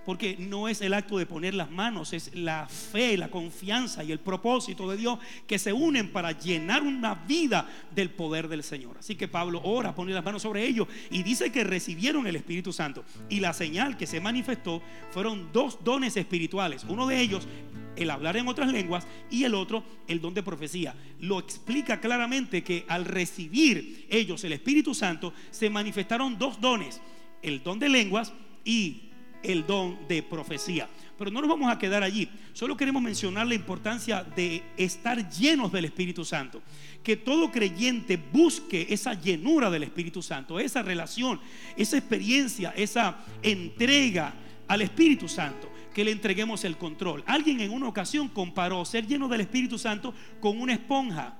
porque 0.05 0.37
no 0.39 0.67
es 0.67 0.81
el 0.81 0.93
acto 0.93 1.17
de 1.17 1.25
poner 1.25 1.55
las 1.55 1.71
manos, 1.71 2.13
es 2.13 2.33
la 2.35 2.67
fe, 2.67 3.17
la 3.17 3.29
confianza 3.29 4.03
y 4.03 4.11
el 4.11 4.19
propósito 4.19 4.89
de 4.89 4.97
Dios 4.97 5.19
que 5.47 5.57
se 5.57 5.73
unen 5.73 6.11
para 6.11 6.31
llenar 6.31 6.83
una 6.83 7.15
vida 7.15 7.67
del 7.93 8.11
poder 8.11 8.47
del 8.47 8.63
Señor. 8.63 8.97
Así 8.99 9.15
que 9.15 9.27
Pablo 9.27 9.61
ora, 9.63 9.95
pone 9.95 10.13
las 10.13 10.23
manos 10.23 10.43
sobre 10.43 10.65
ellos 10.65 10.87
y 11.09 11.23
dice 11.23 11.51
que 11.51 11.63
recibieron 11.63 12.27
el 12.27 12.35
Espíritu 12.35 12.71
Santo. 12.71 13.03
Y 13.29 13.39
la 13.39 13.53
señal 13.53 13.97
que 13.97 14.05
se 14.05 14.21
manifestó 14.21 14.81
fueron 15.09 15.51
dos 15.51 15.83
dones 15.83 16.15
espirituales. 16.15 16.85
Uno 16.87 17.07
de 17.07 17.19
ellos, 17.19 17.47
el 17.95 18.09
hablar 18.09 18.37
en 18.37 18.47
otras 18.47 18.71
lenguas 18.71 19.07
y 19.29 19.43
el 19.43 19.55
otro, 19.55 19.83
el 20.07 20.21
don 20.21 20.33
de 20.33 20.43
profecía. 20.43 20.95
Lo 21.19 21.39
explica 21.39 21.99
claramente 21.99 22.63
que 22.63 22.85
al 22.87 23.05
recibir 23.05 24.05
ellos 24.09 24.43
el 24.43 24.53
Espíritu 24.53 24.93
Santo, 24.93 25.33
se 25.51 25.69
manifestaron 25.69 26.37
dos 26.37 26.59
dones, 26.59 27.01
el 27.41 27.63
don 27.63 27.79
de 27.79 27.89
lenguas 27.89 28.33
y 28.63 29.09
el 29.43 29.65
don 29.65 30.07
de 30.07 30.23
profecía. 30.23 30.89
Pero 31.17 31.31
no 31.31 31.39
nos 31.39 31.49
vamos 31.49 31.71
a 31.71 31.79
quedar 31.79 32.03
allí. 32.03 32.29
Solo 32.53 32.75
queremos 32.75 33.01
mencionar 33.01 33.47
la 33.47 33.55
importancia 33.55 34.23
de 34.23 34.63
estar 34.75 35.29
llenos 35.29 35.71
del 35.71 35.85
Espíritu 35.85 36.25
Santo. 36.25 36.61
Que 37.03 37.15
todo 37.15 37.51
creyente 37.51 38.17
busque 38.17 38.87
esa 38.89 39.13
llenura 39.13 39.69
del 39.69 39.83
Espíritu 39.83 40.21
Santo, 40.21 40.59
esa 40.59 40.81
relación, 40.81 41.39
esa 41.77 41.97
experiencia, 41.97 42.73
esa 42.75 43.17
entrega 43.41 44.33
al 44.67 44.81
Espíritu 44.81 45.29
Santo. 45.29 45.69
Que 45.95 46.03
le 46.03 46.11
entreguemos 46.11 46.63
el 46.65 46.77
control. 46.77 47.23
Alguien 47.25 47.61
en 47.61 47.71
una 47.71 47.87
ocasión 47.87 48.27
comparó 48.27 48.83
ser 48.85 49.07
lleno 49.07 49.27
del 49.27 49.41
Espíritu 49.41 49.79
Santo 49.79 50.13
con 50.39 50.61
una 50.61 50.73
esponja 50.73 51.39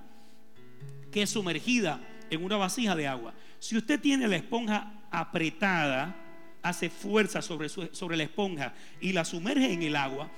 que 1.11 1.21
es 1.21 1.29
sumergida 1.29 2.01
en 2.29 2.43
una 2.43 2.57
vasija 2.57 2.95
de 2.95 3.05
agua. 3.05 3.33
Si 3.59 3.77
usted 3.77 3.99
tiene 3.99 4.27
la 4.27 4.37
esponja 4.37 4.93
apretada, 5.11 6.15
hace 6.61 6.89
fuerza 6.89 7.41
sobre, 7.41 7.69
sobre 7.69 8.17
la 8.17 8.23
esponja 8.23 8.73
y 8.99 9.11
la 9.11 9.25
sumerge 9.25 9.73
en 9.73 9.83
el 9.83 9.95
agua, 9.95 10.31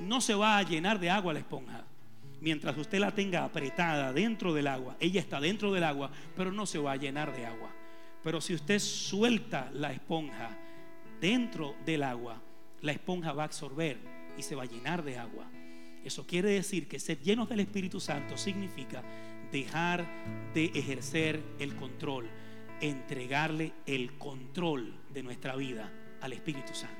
no 0.00 0.20
se 0.20 0.34
va 0.34 0.56
a 0.56 0.62
llenar 0.62 0.98
de 1.00 1.10
agua 1.10 1.32
la 1.32 1.40
esponja. 1.40 1.84
Mientras 2.40 2.76
usted 2.76 2.98
la 2.98 3.10
tenga 3.10 3.44
apretada 3.44 4.12
dentro 4.12 4.54
del 4.54 4.66
agua, 4.66 4.96
ella 5.00 5.20
está 5.20 5.40
dentro 5.40 5.72
del 5.72 5.82
agua, 5.82 6.10
pero 6.36 6.52
no 6.52 6.64
se 6.64 6.78
va 6.78 6.92
a 6.92 6.96
llenar 6.96 7.34
de 7.34 7.44
agua. 7.44 7.70
Pero 8.22 8.40
si 8.40 8.54
usted 8.54 8.78
suelta 8.78 9.70
la 9.72 9.92
esponja 9.92 10.50
dentro 11.20 11.74
del 11.84 12.02
agua, 12.02 12.40
la 12.84 12.92
esponja 12.92 13.32
va 13.32 13.42
a 13.42 13.46
absorber 13.46 13.98
y 14.38 14.42
se 14.42 14.54
va 14.54 14.62
a 14.62 14.66
llenar 14.66 15.02
de 15.02 15.18
agua. 15.18 15.50
Eso 16.04 16.24
quiere 16.26 16.50
decir 16.50 16.86
que 16.86 17.00
ser 17.00 17.20
llenos 17.20 17.48
del 17.48 17.60
Espíritu 17.60 17.98
Santo 17.98 18.36
significa 18.36 19.02
dejar 19.50 20.06
de 20.54 20.66
ejercer 20.66 21.42
el 21.58 21.74
control 21.74 22.28
entregarle 22.80 23.72
el 23.86 24.12
control 24.18 24.94
de 25.12 25.22
nuestra 25.22 25.56
vida 25.56 25.90
al 26.20 26.32
Espíritu 26.32 26.74
Santo. 26.74 26.94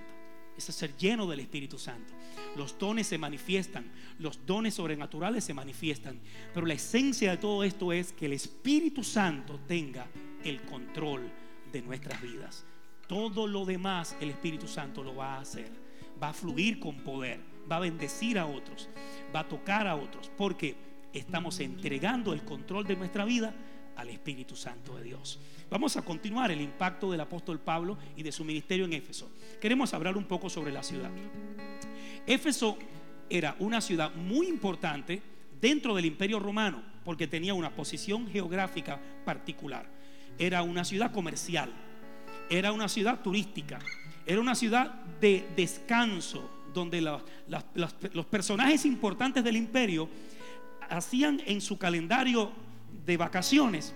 Es 0.57 0.64
ser 0.64 0.97
lleno 0.97 1.26
del 1.26 1.41
Espíritu 1.41 1.78
Santo. 1.78 2.12
Los 2.57 2.78
dones 2.78 3.09
se 3.09 3.18
manifiestan, 3.18 3.91
los 4.18 4.47
dones 4.47 4.74
sobrenaturales 4.74 5.45
se 5.45 5.53
manifiestan, 5.53 6.20
pero 6.53 6.66
la 6.66 6.74
esencia 6.74 7.32
de 7.32 7.37
todo 7.39 7.64
esto 7.64 7.93
es 7.93 8.12
que 8.12 8.26
el 8.26 8.35
Espíritu 8.35 9.03
Santo 9.03 9.59
tenga 9.66 10.07
el 10.45 10.62
control 10.62 11.28
de 11.72 11.82
nuestras 11.82 12.22
vidas. 12.22 12.64
Todo 13.07 13.47
lo 13.47 13.65
demás 13.65 14.17
el 14.21 14.31
Espíritu 14.31 14.67
Santo 14.67 15.03
lo 15.03 15.15
va 15.15 15.35
a 15.35 15.41
hacer. 15.41 15.71
Va 16.23 16.29
a 16.29 16.33
fluir 16.33 16.79
con 16.79 16.97
poder, 16.99 17.41
va 17.71 17.77
a 17.77 17.81
bendecir 17.81 18.39
a 18.39 18.47
otros, 18.47 18.89
va 19.35 19.41
a 19.41 19.49
tocar 19.49 19.87
a 19.87 19.97
otros, 19.97 20.31
porque 20.37 20.77
estamos 21.13 21.59
entregando 21.61 22.33
el 22.33 22.45
control 22.45 22.87
de 22.87 22.97
nuestra 22.97 23.25
vida 23.25 23.55
al 23.97 24.09
Espíritu 24.09 24.57
Santo 24.57 24.97
de 24.97 25.05
Dios. 25.05 25.41
Vamos 25.71 25.97
a 25.97 26.03
continuar 26.03 26.51
el 26.51 26.61
impacto 26.61 27.11
del 27.11 27.21
apóstol 27.21 27.61
Pablo 27.61 27.99
y 28.17 28.23
de 28.23 28.33
su 28.33 28.45
ministerio 28.45 28.85
en 28.85 28.93
Éfeso. 28.93 29.31
Queremos 29.61 29.95
hablar 29.95 30.17
un 30.17 30.25
poco 30.25 30.49
sobre 30.49 30.73
la 30.73 30.83
ciudad. 30.83 31.11
Éfeso 32.27 32.79
era 33.29 33.57
una 33.59 33.81
ciudad 33.81 34.15
muy 34.15 34.47
importante 34.47 35.23
dentro 35.61 35.95
del 35.95 36.05
imperio 36.05 36.39
romano 36.39 36.83
porque 37.05 37.27
tenía 37.27 37.55
una 37.55 37.75
posición 37.75 38.29
geográfica 38.29 39.01
particular. 39.25 39.87
Era 40.39 40.63
una 40.63 40.85
ciudad 40.85 41.13
comercial, 41.13 41.73
era 42.51 42.73
una 42.73 42.89
ciudad 42.89 43.21
turística, 43.21 43.79
era 44.27 44.41
una 44.41 44.55
ciudad 44.55 44.93
de 45.21 45.47
descanso 45.57 46.51
donde 46.73 47.01
los 47.01 48.27
personajes 48.27 48.85
importantes 48.85 49.45
del 49.45 49.57
imperio 49.57 50.09
hacían 50.89 51.41
en 51.47 51.61
su 51.61 51.79
calendario 51.79 52.53
de 53.07 53.17
vacaciones 53.17 53.95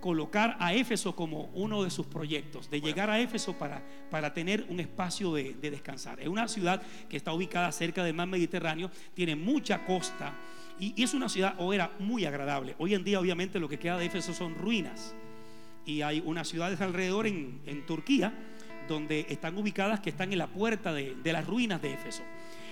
colocar 0.00 0.56
a 0.60 0.74
Éfeso 0.74 1.14
como 1.16 1.50
uno 1.54 1.82
de 1.82 1.90
sus 1.90 2.06
proyectos, 2.06 2.70
de 2.70 2.80
llegar 2.80 3.10
a 3.10 3.20
Éfeso 3.20 3.54
para, 3.58 3.82
para 4.10 4.32
tener 4.32 4.66
un 4.68 4.80
espacio 4.80 5.34
de, 5.34 5.54
descansar. 5.54 6.20
Es 6.20 6.28
una 6.28 6.48
ciudad 6.48 6.82
que 7.08 7.16
está 7.16 7.32
ubicada 7.32 7.72
cerca 7.72 8.04
del 8.04 8.14
mar 8.14 8.28
Mediterráneo, 8.28 8.90
tiene 9.14 9.34
mucha 9.34 9.84
costa 9.84 10.32
y, 10.78 11.02
es 11.02 11.14
una 11.14 11.28
ciudad 11.28 11.54
o 11.58 11.72
era 11.72 11.90
muy 11.98 12.24
agradable. 12.24 12.76
Hoy 12.78 12.94
en 12.94 13.04
día 13.04 13.20
obviamente 13.20 13.58
lo 13.58 13.68
que 13.68 13.78
queda 13.78 13.98
de 13.98 14.06
Éfeso 14.06 14.32
son 14.32 14.54
ruinas 14.54 15.14
y 15.88 16.02
hay 16.02 16.22
unas 16.24 16.46
ciudades 16.46 16.80
alrededor 16.82 17.26
en, 17.26 17.60
en 17.64 17.86
Turquía 17.86 18.32
donde 18.86 19.26
están 19.30 19.56
ubicadas, 19.56 20.00
que 20.00 20.10
están 20.10 20.32
en 20.32 20.38
la 20.38 20.46
puerta 20.46 20.92
de, 20.92 21.16
de 21.16 21.32
las 21.32 21.46
ruinas 21.46 21.80
de 21.80 21.94
Éfeso. 21.94 22.22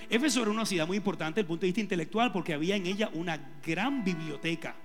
Éfeso 0.09 0.43
era 0.43 0.51
una 0.51 0.65
ciudad 0.65 0.87
muy 0.87 0.97
importante 0.97 1.41
desde 1.41 1.41
el 1.41 1.47
punto 1.47 1.61
de 1.61 1.67
vista 1.67 1.81
intelectual 1.81 2.31
porque 2.31 2.53
había 2.53 2.75
en 2.75 2.85
ella 2.85 3.09
una 3.13 3.59
gran 3.65 4.03
biblioteca. 4.03 4.75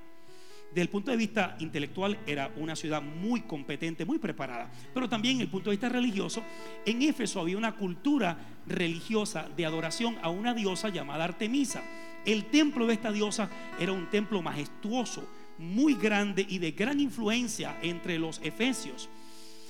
Desde 0.71 0.83
el 0.83 0.89
punto 0.89 1.11
de 1.11 1.19
vista 1.19 1.57
intelectual 1.61 2.19
era 2.27 2.51
una 2.57 2.75
ciudad 2.75 3.03
muy 3.03 3.43
competente, 3.43 4.07
muy 4.07 4.19
preparada. 4.19 4.73
Pero 4.95 5.07
también 5.07 5.35
desde 5.35 5.45
el 5.45 5.51
punto 5.51 5.69
de 5.69 5.77
vista 5.77 5.91
religioso, 5.91 6.43
en 6.87 7.03
Éfeso 7.03 7.41
había 7.41 7.59
una 7.59 7.77
cultura 7.77 8.39
religiosa 8.67 9.47
de 9.55 9.67
adoración 9.67 10.17
a 10.23 10.31
una 10.31 10.55
diosa 10.55 10.89
llamada 10.89 11.25
Artemisa. 11.25 11.83
El 12.25 12.47
templo 12.47 12.87
de 12.87 12.95
esta 12.95 13.13
diosa 13.13 13.51
era 13.79 13.93
un 13.93 14.09
templo 14.09 14.41
majestuoso, 14.41 15.29
muy 15.63 15.95
grande 15.95 16.45
y 16.49 16.59
de 16.59 16.73
gran 16.73 17.01
influencia 17.01 17.79
entre 17.83 18.19
los 18.19 18.41
efesios. 18.43 19.09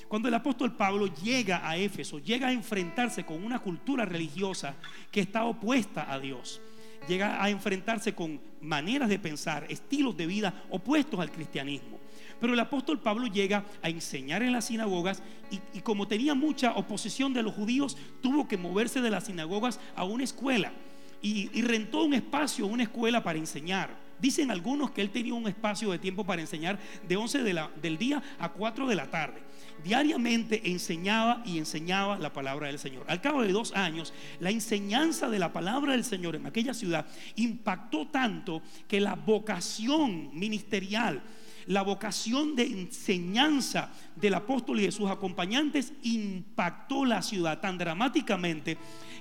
Cuando 0.07 0.27
el 0.27 0.33
apóstol 0.35 0.75
Pablo 0.75 1.07
llega 1.07 1.67
a 1.67 1.77
Éfeso, 1.77 2.19
llega 2.19 2.47
a 2.47 2.51
enfrentarse 2.51 3.25
con 3.25 3.43
una 3.43 3.59
cultura 3.59 4.05
religiosa 4.05 4.75
que 5.11 5.21
está 5.21 5.45
opuesta 5.45 6.11
a 6.11 6.19
Dios. 6.19 6.61
Llega 7.07 7.43
a 7.43 7.49
enfrentarse 7.49 8.13
con 8.13 8.39
maneras 8.61 9.09
de 9.09 9.19
pensar, 9.19 9.65
estilos 9.69 10.15
de 10.15 10.27
vida 10.27 10.63
opuestos 10.69 11.19
al 11.19 11.31
cristianismo. 11.31 11.99
Pero 12.39 12.53
el 12.53 12.59
apóstol 12.59 12.99
Pablo 12.99 13.27
llega 13.27 13.65
a 13.81 13.89
enseñar 13.89 14.43
en 14.43 14.51
las 14.51 14.65
sinagogas 14.65 15.23
y, 15.49 15.79
como 15.79 16.07
tenía 16.07 16.35
mucha 16.35 16.73
oposición 16.73 17.33
de 17.33 17.41
los 17.41 17.55
judíos, 17.55 17.97
tuvo 18.21 18.47
que 18.47 18.57
moverse 18.57 19.01
de 19.01 19.09
las 19.09 19.25
sinagogas 19.25 19.79
a 19.95 20.03
una 20.03 20.23
escuela 20.23 20.73
y 21.21 21.61
rentó 21.61 22.03
un 22.03 22.13
espacio, 22.13 22.67
una 22.67 22.83
escuela 22.83 23.23
para 23.23 23.39
enseñar. 23.39 24.02
Dicen 24.19 24.51
algunos 24.51 24.91
que 24.91 25.01
él 25.01 25.09
tenía 25.09 25.33
un 25.33 25.47
espacio 25.47 25.91
de 25.91 25.99
tiempo 25.99 26.23
para 26.25 26.41
enseñar 26.41 26.79
de 27.07 27.15
11 27.17 27.43
de 27.43 27.53
la- 27.53 27.69
del 27.81 27.97
día 27.97 28.21
a 28.39 28.49
4 28.49 28.87
de 28.87 28.95
la 28.95 29.09
tarde. 29.09 29.41
Diariamente 29.83 30.71
enseñaba 30.71 31.41
y 31.45 31.57
enseñaba 31.57 32.17
la 32.17 32.31
palabra 32.31 32.67
del 32.67 32.79
Señor. 32.79 33.05
Al 33.09 33.19
cabo 33.19 33.41
de 33.41 33.51
dos 33.51 33.73
años, 33.75 34.13
la 34.39 34.49
enseñanza 34.49 35.29
de 35.29 35.39
la 35.39 35.51
palabra 35.51 35.91
del 35.93 36.05
Señor 36.05 36.35
en 36.35 36.45
aquella 36.45 36.73
ciudad 36.73 37.05
impactó 37.35 38.07
tanto 38.07 38.61
que 38.87 39.01
la 39.01 39.15
vocación 39.15 40.29
ministerial, 40.33 41.21
la 41.67 41.81
vocación 41.81 42.55
de 42.55 42.63
enseñanza 42.63 43.91
del 44.15 44.35
apóstol 44.35 44.79
y 44.79 44.83
de 44.83 44.91
sus 44.91 45.09
acompañantes 45.09 45.93
impactó 46.03 47.03
la 47.05 47.21
ciudad 47.21 47.59
tan 47.59 47.77
dramáticamente 47.77 48.77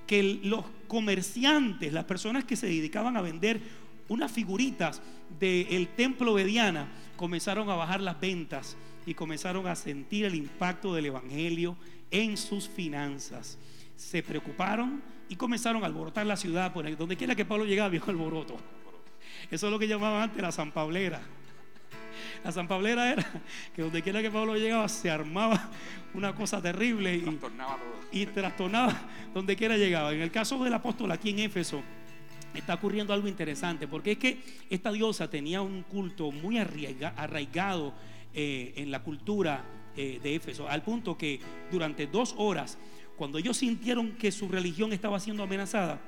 que 0.07 0.41
los 0.45 0.65
comerciantes, 0.89 1.93
las 1.93 2.05
personas 2.05 2.45
que 2.45 2.57
se 2.57 2.67
dedicaban 2.67 3.17
a 3.17 3.21
vender 3.23 3.61
unas 4.13 4.31
figuritas 4.31 5.03
del 5.39 5.89
templo 5.89 6.35
de 6.35 6.45
Diana, 6.45 6.89
comenzaron 7.17 7.69
a 7.71 7.75
bajar 7.75 8.01
las 8.01 8.21
ventas 8.21 8.77
y 9.07 9.15
comenzaron 9.15 9.67
a 9.67 9.75
sentir 9.75 10.25
el 10.27 10.35
impacto 10.35 10.95
del 10.95 11.07
Evangelio 11.07 11.77
en 12.11 12.37
sus 12.37 12.69
finanzas. 12.69 13.59
Se 13.97 14.23
preocuparon 14.23 15.03
y 15.29 15.37
comenzaron 15.37 15.83
a 15.83 15.87
alborotar 15.87 16.27
la 16.27 16.37
ciudad. 16.37 16.73
Por 16.73 16.87
ahí, 16.87 16.95
donde 16.95 17.17
quiera 17.17 17.35
que 17.35 17.45
Pablo 17.45 17.65
llegaba, 17.65 17.89
viejo 17.89 18.11
alboroto. 18.11 18.57
Eso 19.51 19.67
es 19.67 19.73
lo 19.73 19.79
que 19.79 19.89
llamaban 19.89 20.23
antes 20.23 20.43
la 20.43 20.53
San 20.53 20.73
Pablera. 20.73 21.21
La 22.45 22.53
San 22.53 22.69
Pablera 22.69 23.13
era 23.13 23.27
que 23.75 23.83
donde 23.83 24.03
quiera 24.03 24.21
que 24.21 24.31
Pablo 24.31 24.57
llegaba 24.57 24.89
se 24.89 25.11
armaba 25.11 25.71
una 26.15 26.35
cosa 26.35 26.61
terrible 26.61 27.17
y, 27.17 27.21
Trastornaba 27.21 27.77
todo. 27.77 28.09
y 28.13 28.27
trastornaba 28.27 29.01
donde 29.33 29.57
quiera 29.57 29.77
llegaba. 29.77 30.13
En 30.13 30.21
el 30.21 30.31
caso 30.31 30.63
del 30.63 30.75
apóstol 30.75 31.11
aquí 31.13 31.31
en 31.31 31.39
Éfeso, 31.41 31.83
está 32.55 32.75
ocurriendo 32.75 33.13
algo 33.13 33.29
interesante, 33.29 33.87
porque 33.89 34.13
es 34.13 34.19
que 34.19 34.43
esta 34.71 34.93
diosa 34.93 35.29
tenía 35.31 35.63
un 35.63 35.83
culto 35.83 36.31
muy 36.31 36.59
arraiga- 36.59 37.15
arraigado 37.17 37.95
eh, 38.35 38.73
en 38.77 38.91
la 38.91 39.03
cultura 39.03 39.65
eh, 39.97 40.21
de 40.23 40.35
Éfeso, 40.35 40.69
al 40.69 40.83
punto 40.83 41.17
que 41.19 41.41
durante 41.71 42.07
dos 42.07 42.35
horas, 42.39 42.79
cuando 43.17 43.39
ellos 43.39 43.57
sintieron 43.59 44.13
que 44.13 44.33
su 44.33 44.49
religión 44.49 44.93
estaba 44.93 45.21
siendo 45.21 45.43
amenazada, 45.43 46.01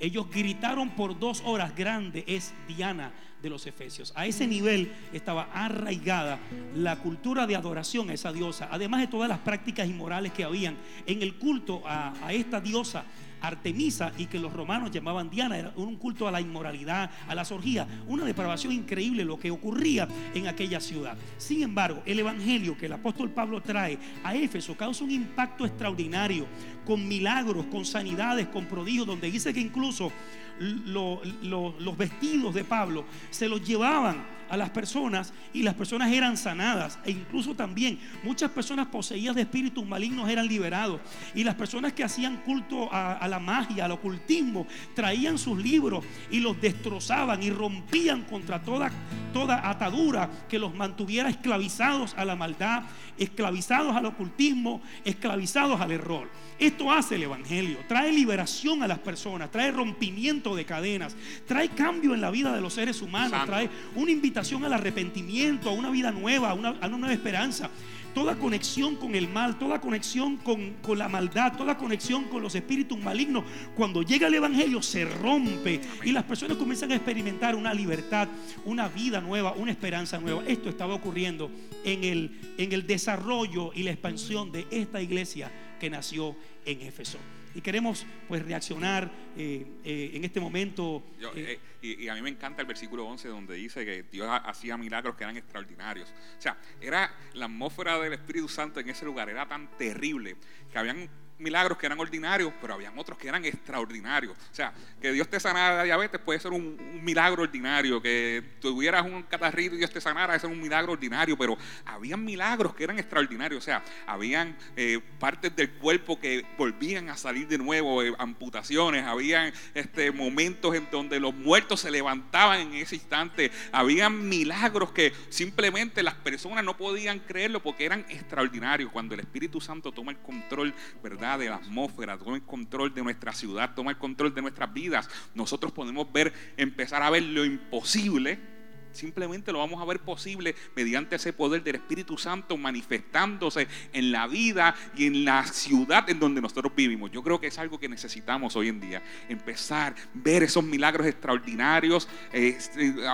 ellos 0.00 0.28
gritaron 0.28 0.90
por 0.90 1.18
dos 1.18 1.42
horas, 1.44 1.74
grande 1.76 2.24
es 2.26 2.52
Diana 2.66 3.12
de 3.40 3.50
los 3.50 3.66
Efesios. 3.66 4.12
A 4.16 4.26
ese 4.26 4.46
nivel 4.46 4.90
estaba 5.12 5.44
arraigada 5.52 6.40
la 6.74 6.96
cultura 6.96 7.46
de 7.46 7.54
adoración 7.54 8.10
a 8.10 8.14
esa 8.14 8.32
diosa, 8.32 8.68
además 8.72 9.00
de 9.02 9.06
todas 9.06 9.28
las 9.28 9.38
prácticas 9.38 9.88
inmorales 9.88 10.32
que 10.32 10.42
habían 10.44 10.76
en 11.06 11.22
el 11.22 11.34
culto 11.36 11.82
a 11.86 12.32
esta 12.32 12.60
diosa. 12.60 13.04
Artemisa 13.46 14.12
y 14.18 14.26
que 14.26 14.38
los 14.38 14.52
romanos 14.52 14.90
llamaban 14.90 15.30
Diana, 15.30 15.58
era 15.58 15.72
un 15.76 15.96
culto 15.96 16.26
a 16.26 16.30
la 16.30 16.40
inmoralidad, 16.40 17.10
a 17.28 17.34
las 17.34 17.50
orgías, 17.52 17.86
una 18.06 18.24
depravación 18.24 18.72
increíble 18.72 19.24
lo 19.24 19.38
que 19.38 19.50
ocurría 19.50 20.08
en 20.34 20.46
aquella 20.46 20.80
ciudad. 20.80 21.16
Sin 21.38 21.62
embargo, 21.62 22.02
el 22.06 22.18
evangelio 22.18 22.76
que 22.76 22.86
el 22.86 22.92
apóstol 22.92 23.30
Pablo 23.30 23.60
trae 23.60 23.98
a 24.22 24.34
Éfeso 24.34 24.76
causa 24.76 25.04
un 25.04 25.10
impacto 25.10 25.64
extraordinario, 25.66 26.46
con 26.84 27.06
milagros, 27.08 27.66
con 27.66 27.84
sanidades, 27.84 28.46
con 28.48 28.66
prodigios, 28.66 29.06
donde 29.06 29.30
dice 29.30 29.54
que 29.54 29.60
incluso 29.60 30.12
lo- 30.60 31.20
lo- 31.42 31.74
los 31.80 31.96
vestidos 31.96 32.54
de 32.54 32.64
Pablo 32.64 33.04
se 33.30 33.48
los 33.48 33.66
llevaban 33.66 34.33
a 34.48 34.56
las 34.56 34.70
personas 34.70 35.32
y 35.52 35.62
las 35.62 35.74
personas 35.74 36.12
eran 36.12 36.36
sanadas 36.36 36.98
e 37.04 37.10
incluso 37.10 37.54
también 37.54 37.98
muchas 38.22 38.50
personas 38.50 38.86
poseídas 38.86 39.34
de 39.34 39.42
espíritus 39.42 39.86
malignos 39.86 40.28
eran 40.28 40.46
liberados 40.46 41.00
y 41.34 41.44
las 41.44 41.54
personas 41.54 41.92
que 41.92 42.04
hacían 42.04 42.38
culto 42.38 42.92
a, 42.92 43.14
a 43.14 43.28
la 43.28 43.38
magia, 43.38 43.84
al 43.84 43.92
ocultismo, 43.92 44.66
traían 44.94 45.38
sus 45.38 45.58
libros 45.58 46.04
y 46.30 46.40
los 46.40 46.60
destrozaban 46.60 47.42
y 47.42 47.50
rompían 47.50 48.22
contra 48.22 48.62
toda, 48.62 48.90
toda 49.32 49.68
atadura 49.68 50.30
que 50.48 50.58
los 50.58 50.74
mantuviera 50.74 51.28
esclavizados 51.28 52.14
a 52.14 52.24
la 52.24 52.36
maldad, 52.36 52.84
esclavizados 53.18 53.94
al 53.96 54.06
ocultismo, 54.06 54.82
esclavizados 55.04 55.80
al 55.80 55.92
error. 55.92 56.28
Esto 56.58 56.92
hace 56.92 57.16
el 57.16 57.24
Evangelio, 57.24 57.78
trae 57.88 58.12
liberación 58.12 58.82
a 58.82 58.88
las 58.88 58.98
personas, 58.98 59.50
trae 59.50 59.72
rompimiento 59.72 60.54
de 60.54 60.64
cadenas, 60.64 61.16
trae 61.46 61.68
cambio 61.70 62.14
en 62.14 62.20
la 62.20 62.30
vida 62.30 62.54
de 62.54 62.60
los 62.60 62.74
seres 62.74 63.02
humanos, 63.02 63.30
Santo. 63.30 63.46
trae 63.46 63.70
una 63.96 64.10
invitación 64.10 64.33
al 64.36 64.72
arrepentimiento, 64.72 65.70
a 65.70 65.72
una 65.72 65.90
vida 65.90 66.10
nueva, 66.10 66.50
a 66.50 66.54
una, 66.54 66.70
a 66.70 66.86
una 66.88 66.98
nueva 66.98 67.14
esperanza. 67.14 67.70
Toda 68.14 68.36
conexión 68.36 68.96
con 68.96 69.14
el 69.14 69.28
mal, 69.28 69.58
toda 69.58 69.80
conexión 69.80 70.36
con, 70.36 70.74
con 70.82 70.98
la 70.98 71.08
maldad, 71.08 71.56
toda 71.56 71.76
conexión 71.76 72.24
con 72.24 72.42
los 72.42 72.54
espíritus 72.54 72.98
malignos, 72.98 73.44
cuando 73.76 74.02
llega 74.02 74.28
el 74.28 74.34
Evangelio 74.34 74.82
se 74.82 75.04
rompe 75.04 75.80
y 76.04 76.12
las 76.12 76.24
personas 76.24 76.56
comienzan 76.56 76.92
a 76.92 76.96
experimentar 76.96 77.56
una 77.56 77.74
libertad, 77.74 78.28
una 78.64 78.88
vida 78.88 79.20
nueva, 79.20 79.52
una 79.52 79.72
esperanza 79.72 80.18
nueva. 80.18 80.42
Esto 80.46 80.68
estaba 80.68 80.94
ocurriendo 80.94 81.50
en 81.84 82.04
el, 82.04 82.54
en 82.56 82.72
el 82.72 82.86
desarrollo 82.86 83.72
y 83.74 83.82
la 83.82 83.90
expansión 83.90 84.52
de 84.52 84.66
esta 84.70 85.00
iglesia 85.00 85.50
que 85.80 85.90
nació 85.90 86.36
en 86.64 86.82
Éfeso. 86.82 87.18
Y 87.54 87.60
queremos 87.60 88.04
pues 88.26 88.44
reaccionar 88.44 89.10
eh, 89.36 89.64
eh, 89.84 90.10
en 90.14 90.24
este 90.24 90.40
momento. 90.40 91.04
Yo, 91.20 91.28
eh, 91.36 91.52
eh, 91.52 91.60
y, 91.82 92.04
y 92.04 92.08
a 92.08 92.14
mí 92.14 92.22
me 92.22 92.30
encanta 92.30 92.62
el 92.62 92.66
versículo 92.66 93.06
11 93.06 93.28
donde 93.28 93.54
dice 93.54 93.84
que 93.84 94.02
Dios 94.04 94.26
ha- 94.28 94.38
hacía 94.38 94.76
milagros 94.76 95.14
que 95.14 95.24
eran 95.24 95.36
extraordinarios. 95.36 96.12
O 96.38 96.42
sea, 96.42 96.56
era 96.80 97.14
la 97.34 97.44
atmósfera 97.44 97.98
del 98.00 98.12
Espíritu 98.14 98.48
Santo 98.48 98.80
en 98.80 98.88
ese 98.88 99.04
lugar 99.04 99.28
era 99.28 99.46
tan 99.46 99.68
terrible 99.78 100.36
que 100.72 100.78
habían 100.78 101.08
milagros 101.44 101.78
que 101.78 101.86
eran 101.86 102.00
ordinarios, 102.00 102.52
pero 102.60 102.74
habían 102.74 102.98
otros 102.98 103.18
que 103.18 103.28
eran 103.28 103.44
extraordinarios. 103.44 104.36
O 104.50 104.54
sea, 104.54 104.72
que 105.00 105.12
Dios 105.12 105.28
te 105.28 105.38
sanara 105.38 105.78
de 105.78 105.84
diabetes 105.84 106.20
puede 106.20 106.40
ser 106.40 106.52
un, 106.52 106.76
milagro 107.04 107.42
ordinario, 107.42 108.00
que 108.00 108.42
tuvieras 108.60 109.04
un 109.04 109.22
catarrito 109.24 109.74
y 109.74 109.78
Dios 109.78 109.90
te 109.90 110.00
sanara, 110.00 110.34
eso 110.34 110.46
es 110.46 110.52
un 110.52 110.60
milagro 110.60 110.92
ordinario, 110.92 111.36
pero 111.36 111.56
habían 111.84 112.24
milagros 112.24 112.74
que 112.74 112.84
eran 112.84 112.98
extraordinarios. 112.98 113.62
O 113.62 113.64
sea, 113.64 113.84
habían 114.06 114.56
eh, 114.76 115.00
partes 115.18 115.54
del 115.54 115.70
cuerpo 115.72 116.18
que 116.18 116.44
volvían 116.56 117.10
a 117.10 117.16
salir 117.16 117.46
de 117.46 117.58
nuevo, 117.58 118.02
eh, 118.02 118.14
amputaciones, 118.18 119.04
habían 119.04 119.52
este, 119.74 120.10
momentos 120.10 120.74
en 120.74 120.88
donde 120.90 121.20
los 121.20 121.34
muertos 121.34 121.80
se 121.80 121.90
levantaban 121.90 122.60
en 122.60 122.74
ese 122.74 122.96
instante, 122.96 123.50
habían 123.70 124.28
milagros 124.28 124.92
que 124.92 125.12
simplemente 125.28 126.02
las 126.02 126.14
personas 126.14 126.64
no 126.64 126.76
podían 126.76 127.18
creerlo 127.18 127.62
porque 127.62 127.84
eran 127.84 128.06
extraordinarios. 128.08 128.90
Cuando 128.90 129.14
el 129.14 129.20
Espíritu 129.20 129.60
Santo 129.60 129.92
toma 129.92 130.12
el 130.12 130.18
control, 130.18 130.74
¿verdad? 131.02 131.33
De 131.38 131.48
la 131.48 131.56
atmósfera, 131.56 132.16
toma 132.16 132.36
el 132.36 132.42
control 132.42 132.94
de 132.94 133.02
nuestra 133.02 133.32
ciudad, 133.32 133.74
toma 133.74 133.90
el 133.90 133.98
control 133.98 134.32
de 134.34 134.42
nuestras 134.42 134.72
vidas, 134.72 135.08
nosotros 135.34 135.72
podemos 135.72 136.12
ver, 136.12 136.32
empezar 136.56 137.02
a 137.02 137.10
ver 137.10 137.24
lo 137.24 137.44
imposible 137.44 138.53
Simplemente 138.94 139.52
lo 139.52 139.58
vamos 139.58 139.82
a 139.82 139.84
ver 139.84 140.00
posible 140.00 140.54
mediante 140.74 141.16
ese 141.16 141.32
poder 141.32 141.62
del 141.62 141.76
Espíritu 141.76 142.16
Santo 142.16 142.56
manifestándose 142.56 143.66
en 143.92 144.12
la 144.12 144.26
vida 144.26 144.74
y 144.96 145.06
en 145.06 145.24
la 145.24 145.44
ciudad 145.46 146.08
en 146.08 146.20
donde 146.20 146.40
nosotros 146.40 146.72
vivimos. 146.74 147.10
Yo 147.10 147.22
creo 147.22 147.40
que 147.40 147.48
es 147.48 147.58
algo 147.58 147.78
que 147.78 147.88
necesitamos 147.88 148.56
hoy 148.56 148.68
en 148.68 148.80
día. 148.80 149.02
Empezar 149.28 149.92
a 149.92 149.96
ver 150.14 150.44
esos 150.44 150.64
milagros 150.64 151.06
extraordinarios 151.06 152.08
eh, 152.32 152.56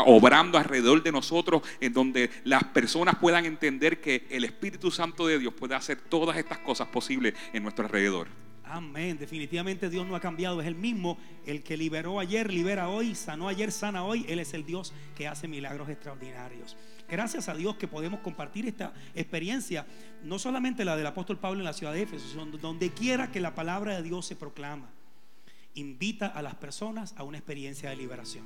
obrando 0.06 0.58
alrededor 0.58 1.02
de 1.02 1.12
nosotros, 1.12 1.62
en 1.80 1.92
donde 1.92 2.30
las 2.44 2.64
personas 2.64 3.16
puedan 3.16 3.44
entender 3.44 4.00
que 4.00 4.26
el 4.30 4.44
Espíritu 4.44 4.90
Santo 4.90 5.26
de 5.26 5.38
Dios 5.38 5.54
puede 5.54 5.74
hacer 5.74 5.98
todas 5.98 6.36
estas 6.36 6.58
cosas 6.58 6.88
posibles 6.88 7.34
en 7.52 7.62
nuestro 7.62 7.86
alrededor. 7.86 8.28
Amén. 8.70 9.18
Definitivamente 9.18 9.90
Dios 9.90 10.06
no 10.06 10.14
ha 10.14 10.20
cambiado. 10.20 10.60
Es 10.60 10.66
el 10.68 10.76
mismo, 10.76 11.18
el 11.44 11.64
que 11.64 11.76
liberó 11.76 12.20
ayer, 12.20 12.52
libera 12.52 12.88
hoy, 12.88 13.16
sanó 13.16 13.48
ayer, 13.48 13.72
sana 13.72 14.04
hoy. 14.04 14.24
Él 14.28 14.38
es 14.38 14.54
el 14.54 14.64
Dios 14.64 14.92
que 15.16 15.26
hace 15.26 15.48
milagros 15.48 15.88
extraordinarios. 15.88 16.76
Gracias 17.08 17.48
a 17.48 17.54
Dios 17.54 17.74
que 17.74 17.88
podemos 17.88 18.20
compartir 18.20 18.68
esta 18.68 18.94
experiencia, 19.16 19.84
no 20.22 20.38
solamente 20.38 20.84
la 20.84 20.96
del 20.96 21.06
apóstol 21.06 21.38
Pablo 21.38 21.58
en 21.58 21.64
la 21.64 21.72
ciudad 21.72 21.92
de 21.92 22.02
Éfeso, 22.02 22.28
sino 22.28 22.46
donde 22.46 22.90
quiera 22.90 23.32
que 23.32 23.40
la 23.40 23.56
palabra 23.56 23.96
de 23.96 24.04
Dios 24.04 24.24
se 24.26 24.36
proclama. 24.36 24.88
Invita 25.74 26.28
a 26.28 26.40
las 26.40 26.54
personas 26.54 27.12
a 27.16 27.24
una 27.24 27.38
experiencia 27.38 27.90
de 27.90 27.96
liberación, 27.96 28.44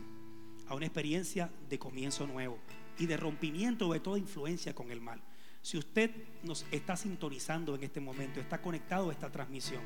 a 0.68 0.74
una 0.74 0.86
experiencia 0.86 1.50
de 1.68 1.78
comienzo 1.78 2.26
nuevo 2.26 2.56
y 2.98 3.04
de 3.04 3.18
rompimiento 3.18 3.92
de 3.92 4.00
toda 4.00 4.18
influencia 4.18 4.74
con 4.74 4.90
el 4.90 5.02
mal. 5.02 5.20
Si 5.64 5.78
usted 5.78 6.10
nos 6.42 6.66
está 6.70 6.94
sintonizando 6.94 7.74
en 7.74 7.84
este 7.84 7.98
momento, 7.98 8.38
está 8.38 8.60
conectado 8.60 9.08
a 9.08 9.12
esta 9.14 9.32
transmisión 9.32 9.80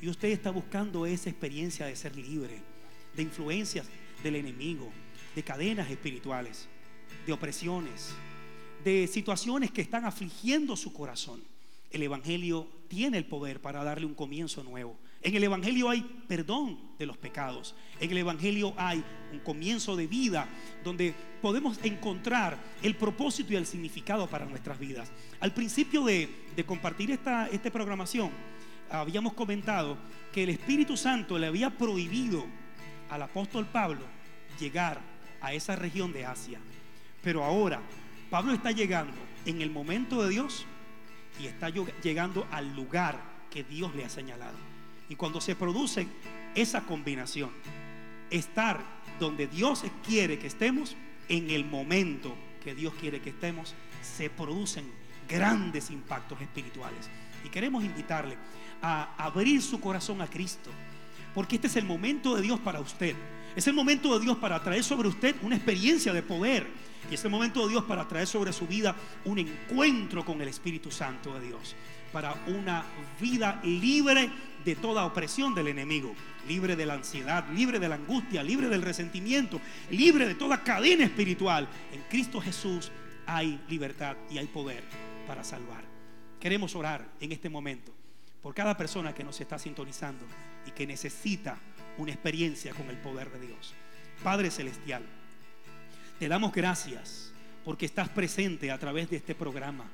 y 0.00 0.08
usted 0.08 0.28
está 0.28 0.52
buscando 0.52 1.06
esa 1.06 1.28
experiencia 1.28 1.86
de 1.86 1.96
ser 1.96 2.14
libre, 2.14 2.60
de 3.16 3.24
influencias 3.24 3.88
del 4.22 4.36
enemigo, 4.36 4.92
de 5.34 5.42
cadenas 5.42 5.90
espirituales, 5.90 6.68
de 7.26 7.32
opresiones, 7.32 8.10
de 8.84 9.08
situaciones 9.08 9.72
que 9.72 9.82
están 9.82 10.04
afligiendo 10.04 10.76
su 10.76 10.92
corazón, 10.92 11.42
el 11.90 12.04
Evangelio 12.04 12.68
tiene 12.86 13.18
el 13.18 13.26
poder 13.26 13.60
para 13.60 13.82
darle 13.82 14.06
un 14.06 14.14
comienzo 14.14 14.62
nuevo. 14.62 14.96
En 15.20 15.34
el 15.34 15.42
Evangelio 15.44 15.90
hay 15.90 16.02
perdón 16.28 16.78
de 16.98 17.06
los 17.06 17.16
pecados. 17.16 17.74
En 18.00 18.10
el 18.10 18.18
Evangelio 18.18 18.72
hay 18.76 19.02
un 19.32 19.40
comienzo 19.40 19.96
de 19.96 20.06
vida 20.06 20.46
donde 20.84 21.14
podemos 21.42 21.78
encontrar 21.82 22.56
el 22.82 22.94
propósito 22.94 23.52
y 23.52 23.56
el 23.56 23.66
significado 23.66 24.28
para 24.28 24.46
nuestras 24.46 24.78
vidas. 24.78 25.10
Al 25.40 25.52
principio 25.52 26.04
de, 26.04 26.28
compartir 26.66 27.10
esta, 27.10 27.48
esta 27.48 27.70
programación, 27.70 28.30
habíamos 28.90 29.32
comentado 29.34 29.98
que 30.32 30.44
el 30.44 30.50
Espíritu 30.50 30.96
Santo 30.96 31.38
le 31.38 31.46
había 31.46 31.70
prohibido 31.70 32.46
al 33.10 33.22
apóstol 33.22 33.66
Pablo 33.66 34.04
llegar 34.60 35.00
a 35.40 35.52
esa 35.52 35.74
región 35.76 36.12
de 36.12 36.26
Asia. 36.26 36.60
Pero 37.22 37.44
ahora 37.44 37.80
Pablo 38.30 38.52
está 38.52 38.70
llegando 38.70 39.16
en 39.46 39.62
el 39.62 39.70
momento 39.70 40.22
de 40.22 40.30
Dios 40.30 40.64
y 41.40 41.46
está 41.46 41.70
llegando 42.02 42.46
al 42.50 42.74
lugar 42.74 43.20
que 43.50 43.64
Dios 43.64 43.94
le 43.94 44.04
ha 44.04 44.08
señalado. 44.08 44.67
Y 45.08 45.16
cuando 45.16 45.40
se 45.40 45.56
produce 45.56 46.06
esa 46.54 46.82
combinación, 46.82 47.50
estar 48.30 48.80
donde 49.18 49.46
Dios 49.46 49.84
quiere 50.06 50.38
que 50.38 50.46
estemos, 50.46 50.96
en 51.28 51.50
el 51.50 51.64
momento 51.64 52.34
que 52.62 52.74
Dios 52.74 52.94
quiere 53.00 53.20
que 53.20 53.30
estemos, 53.30 53.74
se 54.02 54.30
producen 54.30 54.84
grandes 55.28 55.90
impactos 55.90 56.40
espirituales. 56.40 57.08
Y 57.44 57.48
queremos 57.48 57.84
invitarle 57.84 58.36
a 58.82 59.14
abrir 59.16 59.62
su 59.62 59.80
corazón 59.80 60.20
a 60.22 60.26
Cristo, 60.26 60.70
porque 61.34 61.56
este 61.56 61.68
es 61.68 61.76
el 61.76 61.84
momento 61.84 62.34
de 62.34 62.42
Dios 62.42 62.58
para 62.60 62.80
usted. 62.80 63.14
Es 63.54 63.66
el 63.66 63.74
momento 63.74 64.16
de 64.16 64.24
Dios 64.24 64.36
para 64.38 64.62
traer 64.62 64.84
sobre 64.84 65.08
usted 65.08 65.34
una 65.42 65.56
experiencia 65.56 66.12
de 66.12 66.22
poder. 66.22 66.66
Y 67.10 67.14
es 67.14 67.24
el 67.24 67.30
momento 67.30 67.64
de 67.64 67.70
Dios 67.70 67.84
para 67.84 68.06
traer 68.06 68.26
sobre 68.26 68.52
su 68.52 68.66
vida 68.66 68.94
un 69.24 69.38
encuentro 69.38 70.24
con 70.24 70.40
el 70.40 70.48
Espíritu 70.48 70.90
Santo 70.90 71.34
de 71.34 71.46
Dios. 71.46 71.74
Para 72.12 72.34
una 72.46 72.84
vida 73.20 73.60
libre 73.64 74.30
de 74.64 74.74
toda 74.76 75.04
opresión 75.04 75.54
del 75.54 75.68
enemigo, 75.68 76.14
libre 76.46 76.76
de 76.76 76.86
la 76.86 76.94
ansiedad, 76.94 77.48
libre 77.50 77.78
de 77.78 77.88
la 77.88 77.96
angustia, 77.96 78.42
libre 78.42 78.68
del 78.68 78.82
resentimiento, 78.82 79.60
libre 79.90 80.26
de 80.26 80.34
toda 80.34 80.62
cadena 80.62 81.04
espiritual. 81.04 81.68
En 81.92 82.02
Cristo 82.08 82.40
Jesús 82.40 82.90
hay 83.26 83.60
libertad 83.68 84.16
y 84.30 84.38
hay 84.38 84.46
poder 84.46 84.82
para 85.26 85.44
salvar. 85.44 85.84
Queremos 86.40 86.74
orar 86.74 87.06
en 87.20 87.32
este 87.32 87.48
momento 87.48 87.92
por 88.42 88.54
cada 88.54 88.76
persona 88.76 89.14
que 89.14 89.24
nos 89.24 89.40
está 89.40 89.58
sintonizando 89.58 90.24
y 90.66 90.70
que 90.70 90.86
necesita 90.86 91.58
una 91.98 92.12
experiencia 92.12 92.72
con 92.72 92.88
el 92.88 92.96
poder 92.96 93.30
de 93.30 93.46
Dios. 93.46 93.74
Padre 94.22 94.50
Celestial, 94.50 95.02
te 96.18 96.28
damos 96.28 96.52
gracias 96.52 97.32
porque 97.64 97.86
estás 97.86 98.08
presente 98.08 98.70
a 98.70 98.78
través 98.78 99.10
de 99.10 99.16
este 99.16 99.34
programa, 99.34 99.84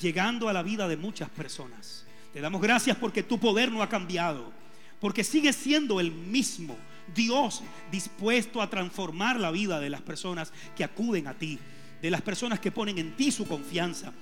llegando 0.00 0.48
a 0.48 0.52
la 0.52 0.62
vida 0.62 0.88
de 0.88 0.96
muchas 0.96 1.28
personas. 1.30 2.06
Te 2.32 2.40
damos 2.40 2.60
gracias 2.60 2.96
porque 2.96 3.22
tu 3.22 3.38
poder 3.38 3.70
no 3.70 3.82
ha 3.82 3.88
cambiado, 3.88 4.52
porque 5.00 5.24
sigue 5.24 5.52
siendo 5.52 6.00
el 6.00 6.10
mismo 6.10 6.76
Dios 7.14 7.62
dispuesto 7.90 8.60
a 8.60 8.70
transformar 8.70 9.38
la 9.38 9.50
vida 9.50 9.80
de 9.80 9.90
las 9.90 10.00
personas 10.00 10.52
que 10.76 10.84
acuden 10.84 11.26
a 11.26 11.34
ti, 11.34 11.58
de 12.02 12.10
las 12.10 12.22
personas 12.22 12.60
que 12.60 12.72
ponen 12.72 12.98
en 12.98 13.16
ti 13.16 13.30
su 13.30 13.46
confianza, 13.46 14.12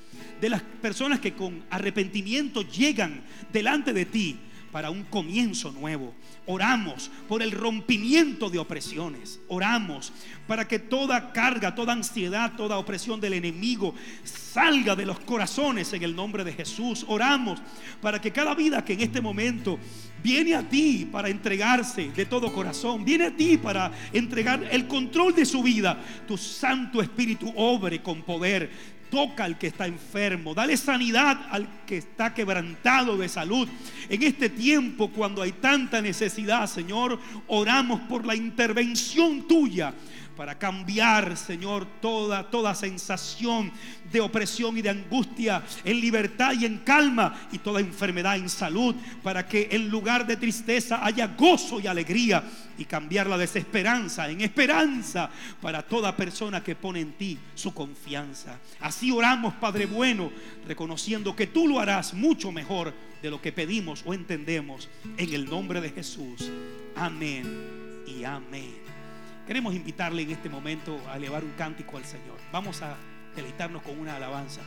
de 0.40 0.48
las 0.48 0.62
personas 0.62 1.20
que 1.20 1.34
con 1.34 1.64
arrepentimiento 1.70 2.62
llegan 2.62 3.22
delante 3.52 3.92
de 3.92 4.04
ti 4.04 4.38
para 4.72 4.90
un 4.90 5.04
comienzo 5.04 5.70
nuevo. 5.70 6.14
Oramos 6.46 7.10
por 7.28 7.42
el 7.42 7.52
rompimiento 7.52 8.50
de 8.50 8.58
opresiones. 8.58 9.38
Oramos 9.46 10.12
para 10.48 10.66
que 10.66 10.78
toda 10.78 11.32
carga, 11.32 11.74
toda 11.74 11.92
ansiedad, 11.92 12.54
toda 12.56 12.78
opresión 12.78 13.20
del 13.20 13.34
enemigo 13.34 13.94
salga 14.24 14.96
de 14.96 15.06
los 15.06 15.20
corazones 15.20 15.92
en 15.92 16.02
el 16.02 16.16
nombre 16.16 16.42
de 16.42 16.54
Jesús. 16.54 17.04
Oramos 17.06 17.60
para 18.00 18.20
que 18.20 18.32
cada 18.32 18.54
vida 18.54 18.84
que 18.84 18.94
en 18.94 19.02
este 19.02 19.20
momento 19.20 19.78
viene 20.22 20.54
a 20.54 20.68
ti 20.68 21.06
para 21.10 21.28
entregarse 21.28 22.10
de 22.10 22.26
todo 22.26 22.52
corazón, 22.52 23.04
viene 23.04 23.26
a 23.26 23.36
ti 23.36 23.58
para 23.58 23.92
entregar 24.12 24.66
el 24.70 24.86
control 24.86 25.34
de 25.34 25.44
su 25.44 25.62
vida, 25.62 26.00
tu 26.26 26.38
Santo 26.38 27.02
Espíritu 27.02 27.52
obre 27.56 28.00
con 28.02 28.22
poder 28.22 28.70
Toca 29.12 29.44
al 29.44 29.58
que 29.58 29.66
está 29.66 29.86
enfermo. 29.86 30.54
Dale 30.54 30.74
sanidad 30.78 31.38
al 31.50 31.68
que 31.84 31.98
está 31.98 32.32
quebrantado 32.32 33.18
de 33.18 33.28
salud. 33.28 33.68
En 34.08 34.22
este 34.22 34.48
tiempo, 34.48 35.10
cuando 35.10 35.42
hay 35.42 35.52
tanta 35.52 36.00
necesidad, 36.00 36.66
Señor, 36.66 37.20
oramos 37.46 38.00
por 38.08 38.24
la 38.24 38.34
intervención 38.34 39.46
tuya 39.46 39.92
para 40.36 40.58
cambiar, 40.58 41.36
Señor, 41.36 41.86
toda, 42.00 42.50
toda 42.50 42.74
sensación 42.74 43.72
de 44.10 44.20
opresión 44.20 44.76
y 44.76 44.82
de 44.82 44.90
angustia 44.90 45.62
en 45.84 46.00
libertad 46.00 46.52
y 46.58 46.64
en 46.64 46.78
calma 46.78 47.48
y 47.52 47.58
toda 47.58 47.80
enfermedad 47.80 48.36
en 48.36 48.48
salud, 48.48 48.94
para 49.22 49.46
que 49.46 49.68
en 49.70 49.88
lugar 49.88 50.26
de 50.26 50.36
tristeza 50.36 51.04
haya 51.04 51.28
gozo 51.28 51.80
y 51.80 51.86
alegría 51.86 52.42
y 52.78 52.84
cambiar 52.84 53.26
la 53.26 53.38
desesperanza 53.38 54.28
en 54.28 54.40
esperanza 54.40 55.30
para 55.60 55.82
toda 55.82 56.16
persona 56.16 56.62
que 56.62 56.74
pone 56.74 57.00
en 57.00 57.12
ti 57.12 57.38
su 57.54 57.72
confianza. 57.72 58.58
Así 58.80 59.10
oramos, 59.10 59.54
Padre 59.54 59.86
bueno, 59.86 60.30
reconociendo 60.66 61.36
que 61.36 61.46
tú 61.46 61.68
lo 61.68 61.80
harás 61.80 62.14
mucho 62.14 62.50
mejor 62.52 62.92
de 63.22 63.30
lo 63.30 63.40
que 63.40 63.52
pedimos 63.52 64.02
o 64.04 64.14
entendemos 64.14 64.88
en 65.16 65.32
el 65.32 65.48
nombre 65.48 65.80
de 65.80 65.90
Jesús. 65.90 66.50
Amén 66.96 68.02
y 68.06 68.24
amén. 68.24 69.01
Queremos 69.46 69.74
invitarle 69.74 70.22
en 70.22 70.30
este 70.30 70.48
momento 70.48 71.00
a 71.08 71.16
elevar 71.16 71.44
un 71.44 71.52
cántico 71.52 71.96
al 71.96 72.04
Señor. 72.04 72.38
Vamos 72.52 72.80
a 72.82 72.96
deleitarnos 73.34 73.82
con 73.82 73.98
una 73.98 74.16
alabanza 74.16 74.60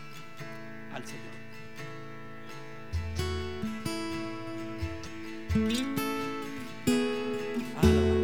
al 0.94 1.04
Señor. 1.06 1.36
Alaba. 7.82 8.15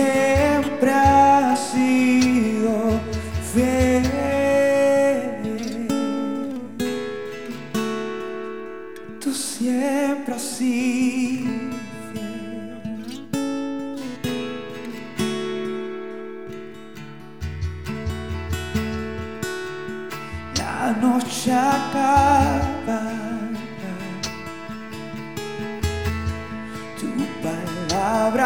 É 0.00 0.62
sempre. 0.62 0.89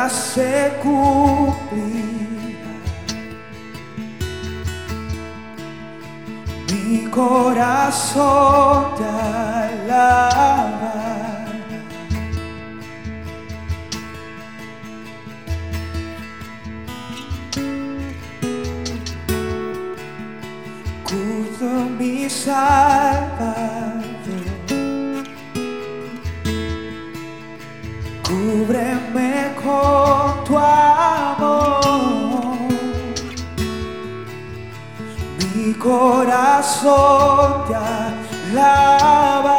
Se 0.08 0.10
ser 0.10 0.80
cumplida. 0.80 1.94
Mi 6.70 7.06
corazón 7.06 8.96
te 8.96 9.04
alaba. 9.04 10.92
Cuido 21.02 21.70
mis 21.98 22.48
almas. 22.48 23.23
corazón 35.84 37.64
te 37.68 37.74
alaba. 37.74 39.53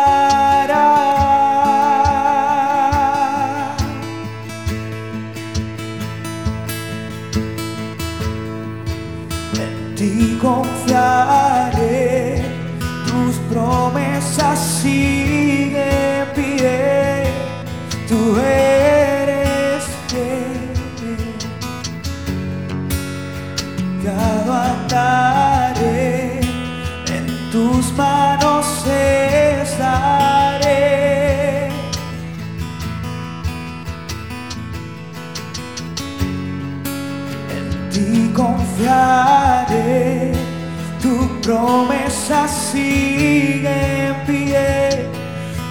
promesa 41.56 42.47
sigue 42.47 44.08
en 44.08 44.16
pie. 44.26 45.08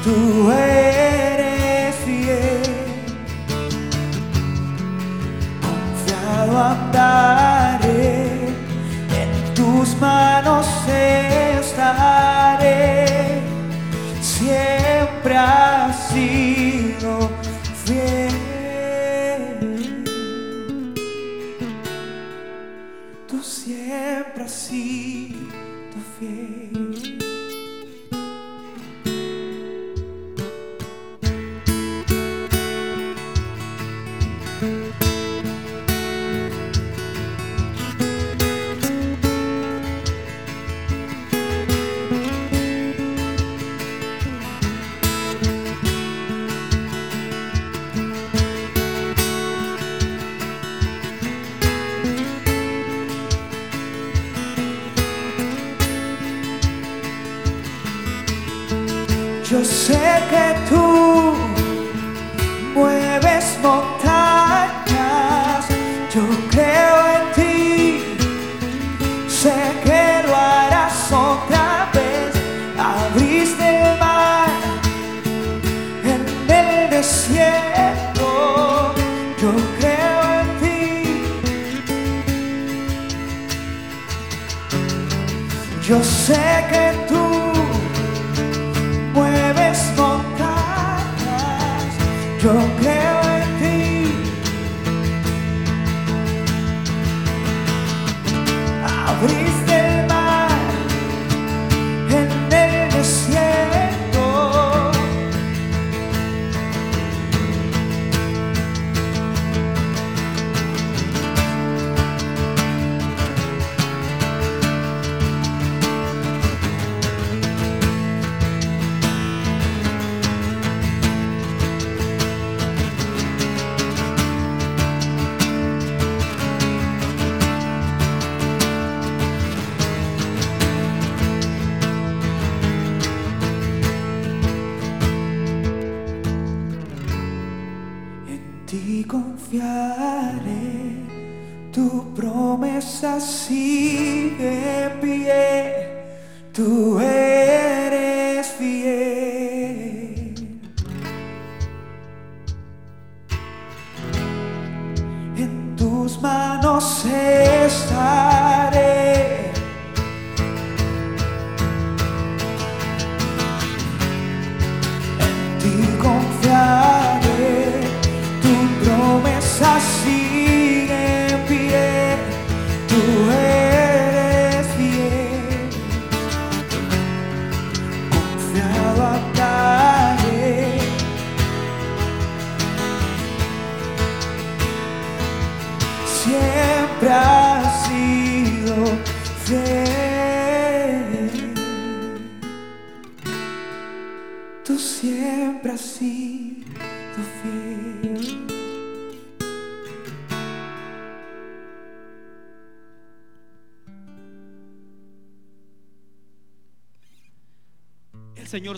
Tu 0.02 0.50
eres 0.50 0.83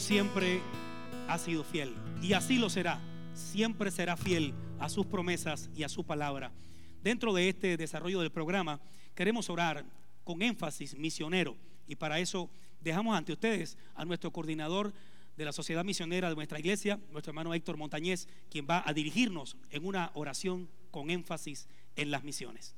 siempre 0.06 0.60
ha 1.26 1.36
sido 1.36 1.64
fiel 1.64 1.92
y 2.22 2.32
así 2.34 2.58
lo 2.58 2.70
será. 2.70 3.00
Siempre 3.34 3.90
será 3.90 4.16
fiel 4.16 4.54
a 4.78 4.88
sus 4.88 5.04
promesas 5.04 5.68
y 5.74 5.82
a 5.82 5.88
su 5.88 6.04
palabra. 6.04 6.52
Dentro 7.02 7.34
de 7.34 7.48
este 7.48 7.76
desarrollo 7.76 8.20
del 8.20 8.30
programa 8.30 8.80
queremos 9.16 9.50
orar 9.50 9.84
con 10.22 10.42
énfasis 10.42 10.96
misionero 10.96 11.56
y 11.88 11.96
para 11.96 12.20
eso 12.20 12.48
dejamos 12.80 13.16
ante 13.16 13.32
ustedes 13.32 13.76
a 13.96 14.04
nuestro 14.04 14.30
coordinador 14.30 14.92
de 15.36 15.44
la 15.44 15.52
Sociedad 15.52 15.84
Misionera 15.84 16.28
de 16.28 16.36
nuestra 16.36 16.60
iglesia, 16.60 17.00
nuestro 17.10 17.32
hermano 17.32 17.52
Héctor 17.52 17.76
Montañez, 17.76 18.28
quien 18.48 18.64
va 18.64 18.84
a 18.86 18.92
dirigirnos 18.92 19.56
en 19.70 19.84
una 19.84 20.12
oración 20.14 20.68
con 20.92 21.10
énfasis 21.10 21.66
en 21.96 22.12
las 22.12 22.22
misiones. 22.22 22.76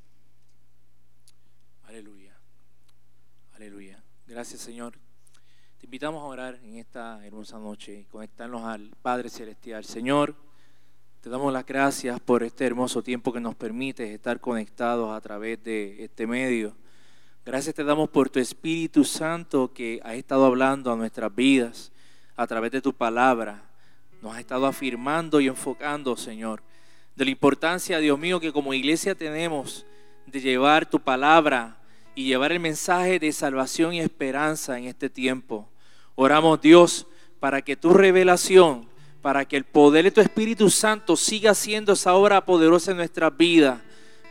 Aleluya. 1.82 2.34
Aleluya. 3.52 4.02
Gracias, 4.26 4.62
Señor. 4.62 4.98
Te 5.78 5.86
invitamos 5.86 6.20
a 6.20 6.26
orar 6.26 6.58
en 6.64 6.74
esta 6.74 7.24
hermosa 7.24 7.56
noche 7.56 8.00
y 8.00 8.04
conectarnos 8.04 8.64
al 8.64 8.90
Padre 9.00 9.30
Celestial. 9.30 9.84
Señor, 9.84 10.34
te 11.20 11.30
damos 11.30 11.52
las 11.52 11.64
gracias 11.64 12.18
por 12.18 12.42
este 12.42 12.66
hermoso 12.66 13.00
tiempo 13.00 13.32
que 13.32 13.38
nos 13.38 13.54
permite 13.54 14.12
estar 14.12 14.40
conectados 14.40 15.16
a 15.16 15.20
través 15.20 15.62
de 15.62 16.02
este 16.02 16.26
medio. 16.26 16.74
Gracias 17.46 17.76
te 17.76 17.84
damos 17.84 18.10
por 18.10 18.28
tu 18.28 18.40
Espíritu 18.40 19.04
Santo 19.04 19.72
que 19.72 20.00
ha 20.02 20.16
estado 20.16 20.46
hablando 20.46 20.90
a 20.90 20.96
nuestras 20.96 21.32
vidas 21.32 21.92
a 22.34 22.44
través 22.48 22.72
de 22.72 22.82
tu 22.82 22.92
palabra. 22.92 23.62
Nos 24.20 24.34
ha 24.34 24.40
estado 24.40 24.66
afirmando 24.66 25.40
y 25.40 25.46
enfocando, 25.46 26.16
Señor, 26.16 26.60
de 27.14 27.24
la 27.24 27.30
importancia, 27.30 28.00
Dios 28.00 28.18
mío, 28.18 28.40
que 28.40 28.52
como 28.52 28.74
iglesia 28.74 29.14
tenemos 29.14 29.86
de 30.26 30.40
llevar 30.40 30.90
tu 30.90 30.98
palabra 30.98 31.77
y 32.18 32.24
llevar 32.24 32.50
el 32.50 32.58
mensaje 32.58 33.20
de 33.20 33.30
salvación 33.30 33.94
y 33.94 34.00
esperanza 34.00 34.76
en 34.76 34.86
este 34.86 35.08
tiempo. 35.08 35.68
Oramos, 36.16 36.60
Dios, 36.60 37.06
para 37.38 37.62
que 37.62 37.76
tu 37.76 37.90
revelación, 37.90 38.88
para 39.22 39.44
que 39.44 39.56
el 39.56 39.62
poder 39.62 40.02
de 40.02 40.10
tu 40.10 40.20
Espíritu 40.20 40.68
Santo 40.68 41.16
siga 41.16 41.54
siendo 41.54 41.92
esa 41.92 42.14
obra 42.14 42.44
poderosa 42.44 42.90
en 42.90 42.96
nuestras 42.96 43.36
vidas, 43.36 43.78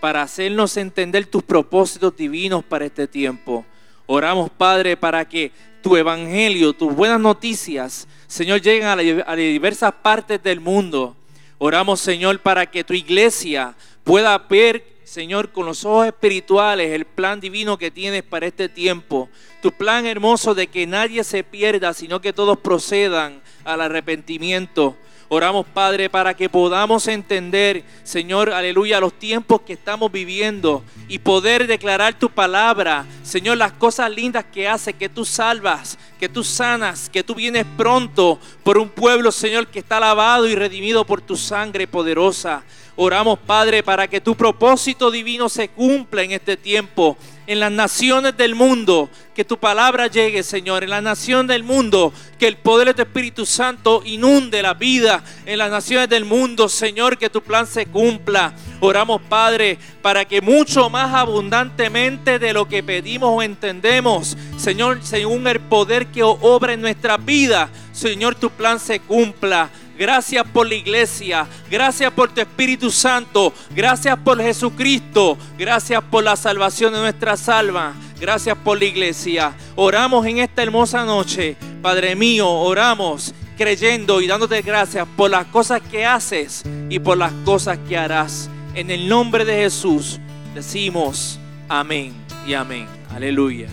para 0.01 0.21
hacernos 0.21 0.75
entender 0.75 1.27
tus 1.27 1.43
propósitos 1.43 2.13
divinos 2.17 2.61
para 2.61 2.83
este 2.83 3.07
tiempo. 3.07 3.65
Oramos, 4.05 4.49
Padre, 4.49 4.97
para 4.97 5.23
que 5.23 5.53
tu 5.81 5.95
evangelio, 5.95 6.73
tus 6.73 6.93
buenas 6.93 7.21
noticias, 7.21 8.05
Señor, 8.27 8.59
lleguen 8.59 8.87
a, 8.87 8.97
la- 8.97 9.23
a 9.25 9.33
diversas 9.37 9.93
partes 9.93 10.43
del 10.43 10.59
mundo. 10.59 11.15
Oramos, 11.57 12.01
Señor, 12.01 12.37
para 12.41 12.69
que 12.69 12.83
tu 12.83 12.93
iglesia 12.93 13.77
pueda 14.03 14.37
ver, 14.39 14.96
Señor, 15.07 15.53
con 15.53 15.65
los 15.65 15.85
ojos 15.85 16.07
espirituales 16.07 16.91
el 16.91 17.05
plan 17.05 17.39
divino 17.39 17.77
que 17.77 17.91
tienes 17.91 18.23
para 18.23 18.45
este 18.45 18.67
tiempo. 18.67 19.29
Tu 19.61 19.71
plan 19.71 20.05
hermoso 20.05 20.53
de 20.53 20.67
que 20.67 20.85
nadie 20.85 21.23
se 21.23 21.45
pierda, 21.45 21.93
sino 21.93 22.19
que 22.19 22.33
todos 22.33 22.57
procedan 22.57 23.41
al 23.63 23.79
arrepentimiento. 23.79 24.97
Oramos, 25.29 25.65
Padre, 25.65 26.09
para 26.09 26.33
que 26.33 26.47
podamos 26.47 27.05
entender, 27.09 27.83
Señor, 28.03 28.49
aleluya, 28.49 29.01
los 29.01 29.11
tiempos 29.11 29.59
que 29.59 29.73
estamos 29.73 30.09
viviendo 30.09 30.85
y 31.09 31.19
poder 31.19 31.67
declarar 31.67 32.17
tu 32.17 32.29
palabra, 32.29 33.05
Señor, 33.23 33.57
las 33.57 33.73
cosas 33.73 34.09
lindas 34.09 34.45
que 34.45 34.69
hace, 34.69 34.93
que 34.93 35.09
tú 35.09 35.25
salvas, 35.25 35.97
que 36.17 36.29
tú 36.29 36.45
sanas, 36.45 37.09
que 37.09 37.23
tú 37.23 37.35
vienes 37.35 37.65
pronto 37.75 38.39
por 38.63 38.77
un 38.77 38.87
pueblo, 38.87 39.33
Señor, 39.33 39.67
que 39.67 39.79
está 39.79 39.99
lavado 39.99 40.47
y 40.47 40.55
redimido 40.55 41.05
por 41.05 41.19
tu 41.19 41.35
sangre 41.35 41.87
poderosa. 41.87 42.63
Oramos, 42.95 43.37
Padre, 43.37 43.83
para 43.83 44.07
que 44.07 44.21
tu 44.21 44.33
propósito 44.33 45.11
divino 45.11 45.49
se 45.49 45.67
cumpla 45.67 46.23
en 46.23 46.31
este 46.31 46.55
tiempo 46.55 47.17
en 47.47 47.61
las 47.61 47.71
naciones 47.71 48.35
del 48.35 48.55
mundo, 48.55 49.09
que 49.33 49.45
tu 49.45 49.57
palabra 49.57 50.07
llegue, 50.07 50.43
Señor, 50.43 50.83
en 50.83 50.89
la 50.89 51.01
nación 51.01 51.47
del 51.47 51.63
mundo, 51.63 52.11
que 52.37 52.47
el 52.47 52.57
poder 52.57 52.87
de 52.89 52.93
tu 52.93 53.01
Espíritu 53.03 53.45
Santo 53.45 54.01
inunde 54.05 54.61
la 54.61 54.73
vida 54.73 55.23
en 55.45 55.57
las 55.57 55.71
naciones 55.71 56.09
del 56.09 56.25
mundo, 56.25 56.67
Señor, 56.67 57.17
que 57.17 57.29
tu 57.29 57.41
plan 57.41 57.65
se 57.65 57.85
cumpla. 57.85 58.53
Oramos, 58.81 59.21
Padre, 59.21 59.79
para 60.01 60.25
que 60.25 60.41
mucho 60.41 60.89
más 60.89 61.13
abundantemente 61.13 62.37
de 62.37 62.53
lo 62.53 62.67
que 62.67 62.83
pedimos 62.83 63.29
o 63.33 63.41
entendemos, 63.41 64.37
Señor, 64.57 64.99
según 65.01 65.47
el 65.47 65.61
poder 65.61 66.07
que 66.07 66.23
obra 66.23 66.73
en 66.73 66.81
nuestra 66.81 67.17
vida, 67.17 67.69
Señor, 67.93 68.35
tu 68.35 68.49
plan 68.49 68.79
se 68.79 68.99
cumpla. 68.99 69.69
Gracias 69.97 70.45
por 70.47 70.67
la 70.67 70.75
iglesia. 70.75 71.47
Gracias 71.69 72.11
por 72.11 72.33
tu 72.33 72.41
Espíritu 72.41 72.91
Santo. 72.91 73.53
Gracias 73.71 74.17
por 74.19 74.41
Jesucristo. 74.41 75.37
Gracias 75.57 76.03
por 76.03 76.23
la 76.23 76.35
salvación 76.35 76.93
de 76.93 76.99
nuestra 76.99 77.35
almas. 77.47 77.95
Gracias 78.19 78.57
por 78.57 78.77
la 78.77 78.85
iglesia. 78.85 79.53
Oramos 79.75 80.25
en 80.25 80.39
esta 80.39 80.63
hermosa 80.63 81.03
noche. 81.05 81.55
Padre 81.81 82.15
mío, 82.15 82.49
oramos 82.49 83.33
creyendo 83.57 84.21
y 84.21 84.27
dándote 84.27 84.61
gracias 84.61 85.07
por 85.17 85.31
las 85.31 85.47
cosas 85.47 85.81
que 85.81 86.05
haces 86.05 86.63
y 86.89 86.99
por 86.99 87.17
las 87.17 87.33
cosas 87.43 87.79
que 87.87 87.97
harás. 87.97 88.49
En 88.75 88.91
el 88.91 89.09
nombre 89.09 89.43
de 89.43 89.55
Jesús 89.55 90.19
decimos 90.53 91.39
amén 91.67 92.13
y 92.45 92.53
amén. 92.53 92.87
Aleluya. 93.09 93.67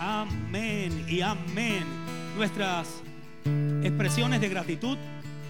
Amén 0.00 1.04
y 1.08 1.20
amén. 1.20 1.84
Nuestras 2.36 3.01
expresiones 3.82 4.40
de 4.40 4.48
gratitud 4.48 4.96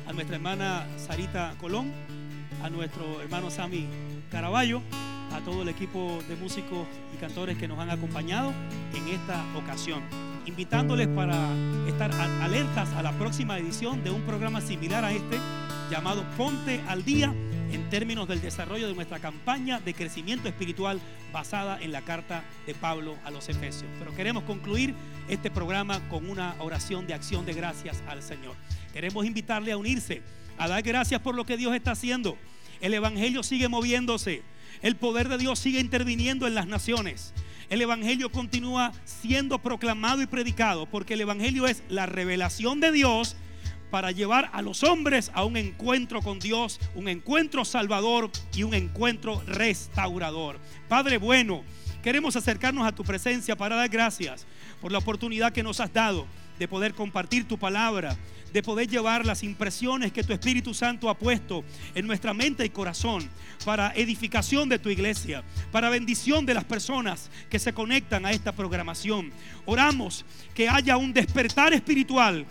a 0.06 0.12
nuestra 0.12 0.36
hermana 0.36 0.86
Sarita 0.96 1.54
Colón, 1.60 1.92
a 2.62 2.70
nuestro 2.70 3.20
hermano 3.20 3.50
Sammy 3.50 3.86
Caraballo, 4.30 4.82
a 5.32 5.40
todo 5.40 5.62
el 5.62 5.68
equipo 5.68 6.18
de 6.28 6.36
músicos 6.36 6.86
y 7.14 7.16
cantores 7.18 7.56
que 7.56 7.68
nos 7.68 7.78
han 7.78 7.90
acompañado 7.90 8.52
en 8.94 9.08
esta 9.08 9.44
ocasión. 9.56 10.02
Invitándoles 10.46 11.08
para 11.08 11.36
estar 11.86 12.10
alertas 12.42 12.92
a 12.94 13.02
la 13.02 13.12
próxima 13.12 13.58
edición 13.58 14.02
de 14.02 14.10
un 14.10 14.22
programa 14.22 14.60
similar 14.60 15.04
a 15.04 15.12
este 15.12 15.38
llamado 15.92 16.24
Ponte 16.38 16.80
al 16.88 17.04
Día 17.04 17.34
en 17.70 17.90
términos 17.90 18.26
del 18.26 18.40
desarrollo 18.40 18.88
de 18.88 18.94
nuestra 18.94 19.18
campaña 19.18 19.78
de 19.78 19.92
crecimiento 19.92 20.48
espiritual 20.48 20.98
basada 21.34 21.78
en 21.82 21.92
la 21.92 22.00
carta 22.00 22.44
de 22.66 22.74
Pablo 22.74 23.14
a 23.24 23.30
los 23.30 23.50
Efesios. 23.50 23.90
Pero 23.98 24.14
queremos 24.14 24.44
concluir 24.44 24.94
este 25.28 25.50
programa 25.50 26.00
con 26.08 26.30
una 26.30 26.56
oración 26.60 27.06
de 27.06 27.12
acción 27.12 27.44
de 27.44 27.52
gracias 27.52 28.02
al 28.08 28.22
Señor. 28.22 28.56
Queremos 28.94 29.26
invitarle 29.26 29.70
a 29.70 29.76
unirse, 29.76 30.22
a 30.56 30.66
dar 30.66 30.82
gracias 30.82 31.20
por 31.20 31.34
lo 31.34 31.44
que 31.44 31.58
Dios 31.58 31.74
está 31.74 31.90
haciendo. 31.90 32.38
El 32.80 32.94
Evangelio 32.94 33.42
sigue 33.42 33.68
moviéndose, 33.68 34.42
el 34.80 34.96
poder 34.96 35.28
de 35.28 35.36
Dios 35.36 35.58
sigue 35.58 35.78
interviniendo 35.78 36.46
en 36.46 36.54
las 36.54 36.66
naciones. 36.66 37.34
El 37.68 37.82
Evangelio 37.82 38.32
continúa 38.32 38.94
siendo 39.04 39.58
proclamado 39.58 40.22
y 40.22 40.26
predicado 40.26 40.86
porque 40.86 41.14
el 41.14 41.20
Evangelio 41.20 41.66
es 41.66 41.82
la 41.90 42.06
revelación 42.06 42.80
de 42.80 42.92
Dios 42.92 43.36
para 43.92 44.10
llevar 44.10 44.48
a 44.54 44.62
los 44.62 44.84
hombres 44.84 45.30
a 45.34 45.44
un 45.44 45.58
encuentro 45.58 46.22
con 46.22 46.38
Dios, 46.38 46.80
un 46.94 47.08
encuentro 47.08 47.62
salvador 47.62 48.30
y 48.54 48.62
un 48.62 48.72
encuentro 48.72 49.42
restaurador. 49.46 50.58
Padre 50.88 51.18
bueno, 51.18 51.62
queremos 52.02 52.34
acercarnos 52.34 52.86
a 52.86 52.92
tu 52.92 53.04
presencia 53.04 53.54
para 53.54 53.76
dar 53.76 53.90
gracias 53.90 54.46
por 54.80 54.92
la 54.92 54.98
oportunidad 54.98 55.52
que 55.52 55.62
nos 55.62 55.78
has 55.78 55.92
dado 55.92 56.26
de 56.58 56.68
poder 56.68 56.94
compartir 56.94 57.46
tu 57.46 57.58
palabra, 57.58 58.16
de 58.52 58.62
poder 58.62 58.88
llevar 58.88 59.26
las 59.26 59.42
impresiones 59.42 60.10
que 60.10 60.24
tu 60.24 60.32
Espíritu 60.32 60.72
Santo 60.72 61.10
ha 61.10 61.18
puesto 61.18 61.62
en 61.94 62.06
nuestra 62.06 62.32
mente 62.32 62.64
y 62.64 62.70
corazón 62.70 63.28
para 63.62 63.92
edificación 63.94 64.70
de 64.70 64.78
tu 64.78 64.88
iglesia, 64.88 65.42
para 65.70 65.90
bendición 65.90 66.46
de 66.46 66.54
las 66.54 66.64
personas 66.64 67.30
que 67.50 67.58
se 67.58 67.74
conectan 67.74 68.24
a 68.24 68.32
esta 68.32 68.52
programación. 68.52 69.32
Oramos 69.66 70.24
que 70.54 70.68
haya 70.68 70.96
un 70.96 71.12
despertar 71.12 71.74
espiritual 71.74 72.46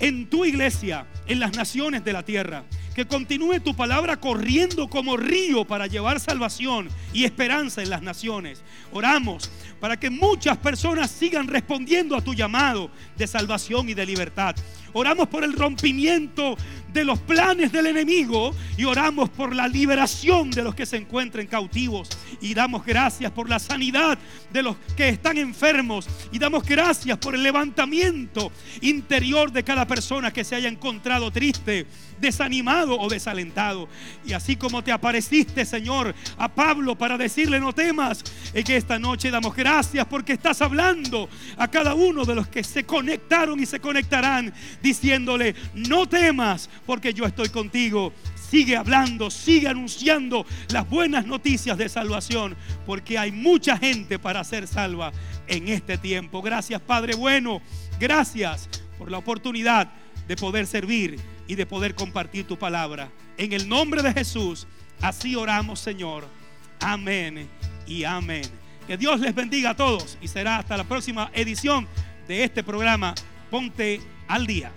en 0.00 0.28
tu 0.28 0.44
iglesia, 0.44 1.06
en 1.26 1.38
las 1.38 1.56
naciones 1.56 2.04
de 2.04 2.12
la 2.12 2.24
tierra. 2.24 2.64
Que 2.94 3.06
continúe 3.06 3.60
tu 3.60 3.74
palabra 3.76 4.18
corriendo 4.18 4.88
como 4.88 5.16
río 5.16 5.64
para 5.64 5.86
llevar 5.86 6.18
salvación 6.18 6.88
y 7.12 7.24
esperanza 7.24 7.82
en 7.82 7.90
las 7.90 8.02
naciones. 8.02 8.62
Oramos 8.92 9.50
para 9.78 9.98
que 9.98 10.10
muchas 10.10 10.58
personas 10.58 11.10
sigan 11.10 11.46
respondiendo 11.46 12.16
a 12.16 12.20
tu 12.20 12.34
llamado 12.34 12.90
de 13.16 13.26
salvación 13.26 13.88
y 13.88 13.94
de 13.94 14.06
libertad. 14.06 14.56
Oramos 14.92 15.28
por 15.28 15.44
el 15.44 15.52
rompimiento 15.52 16.56
de 16.92 17.04
los 17.04 17.18
planes 17.18 17.72
del 17.72 17.86
enemigo 17.86 18.54
y 18.76 18.84
oramos 18.84 19.30
por 19.30 19.54
la 19.54 19.68
liberación 19.68 20.50
de 20.50 20.62
los 20.62 20.74
que 20.74 20.86
se 20.86 20.96
encuentren 20.96 21.46
cautivos. 21.46 22.08
Y 22.40 22.54
damos 22.54 22.84
gracias 22.84 23.30
por 23.32 23.48
la 23.48 23.58
sanidad 23.58 24.18
de 24.52 24.62
los 24.62 24.76
que 24.96 25.08
están 25.08 25.38
enfermos. 25.38 26.08
Y 26.32 26.38
damos 26.38 26.64
gracias 26.64 27.18
por 27.18 27.34
el 27.34 27.42
levantamiento 27.42 28.50
interior 28.80 29.52
de 29.52 29.64
cada 29.64 29.86
persona 29.86 30.32
que 30.32 30.44
se 30.44 30.54
haya 30.54 30.68
encontrado 30.68 31.30
triste, 31.30 31.86
desanimado 32.20 32.98
o 32.98 33.08
desalentado. 33.08 33.88
Y 34.24 34.32
así 34.32 34.56
como 34.56 34.82
te 34.82 34.92
apareciste, 34.92 35.64
Señor, 35.64 36.14
a 36.36 36.48
Pablo 36.48 36.96
para 36.96 37.18
decirle 37.18 37.60
no 37.60 37.72
temas, 37.72 38.24
en 38.54 38.64
que 38.64 38.76
esta 38.76 38.98
noche 38.98 39.30
damos 39.30 39.54
gracias 39.54 40.06
porque 40.06 40.32
estás 40.32 40.60
hablando 40.62 41.28
a 41.56 41.68
cada 41.68 41.94
uno 41.94 42.24
de 42.24 42.34
los 42.34 42.48
que 42.48 42.64
se 42.64 42.84
conectaron 42.84 43.60
y 43.60 43.66
se 43.66 43.80
conectarán, 43.80 44.52
diciéndole, 44.82 45.54
no 45.74 46.08
temas 46.08 46.68
porque 46.90 47.14
yo 47.14 47.24
estoy 47.24 47.50
contigo. 47.50 48.12
Sigue 48.34 48.76
hablando, 48.76 49.30
sigue 49.30 49.68
anunciando 49.68 50.44
las 50.72 50.90
buenas 50.90 51.24
noticias 51.24 51.78
de 51.78 51.88
salvación, 51.88 52.56
porque 52.84 53.16
hay 53.16 53.30
mucha 53.30 53.78
gente 53.78 54.18
para 54.18 54.42
ser 54.42 54.66
salva 54.66 55.12
en 55.46 55.68
este 55.68 55.98
tiempo. 55.98 56.42
Gracias 56.42 56.80
Padre 56.80 57.14
bueno, 57.14 57.62
gracias 58.00 58.68
por 58.98 59.08
la 59.08 59.18
oportunidad 59.18 59.92
de 60.26 60.34
poder 60.34 60.66
servir 60.66 61.20
y 61.46 61.54
de 61.54 61.64
poder 61.64 61.94
compartir 61.94 62.44
tu 62.44 62.58
palabra. 62.58 63.08
En 63.38 63.52
el 63.52 63.68
nombre 63.68 64.02
de 64.02 64.12
Jesús, 64.12 64.66
así 65.00 65.36
oramos 65.36 65.78
Señor. 65.78 66.26
Amén 66.80 67.48
y 67.86 68.02
amén. 68.02 68.42
Que 68.88 68.96
Dios 68.96 69.20
les 69.20 69.32
bendiga 69.32 69.70
a 69.70 69.76
todos 69.76 70.18
y 70.20 70.26
será 70.26 70.56
hasta 70.56 70.76
la 70.76 70.82
próxima 70.82 71.30
edición 71.34 71.86
de 72.26 72.42
este 72.42 72.64
programa. 72.64 73.14
Ponte 73.48 74.00
al 74.26 74.44
día. 74.44 74.72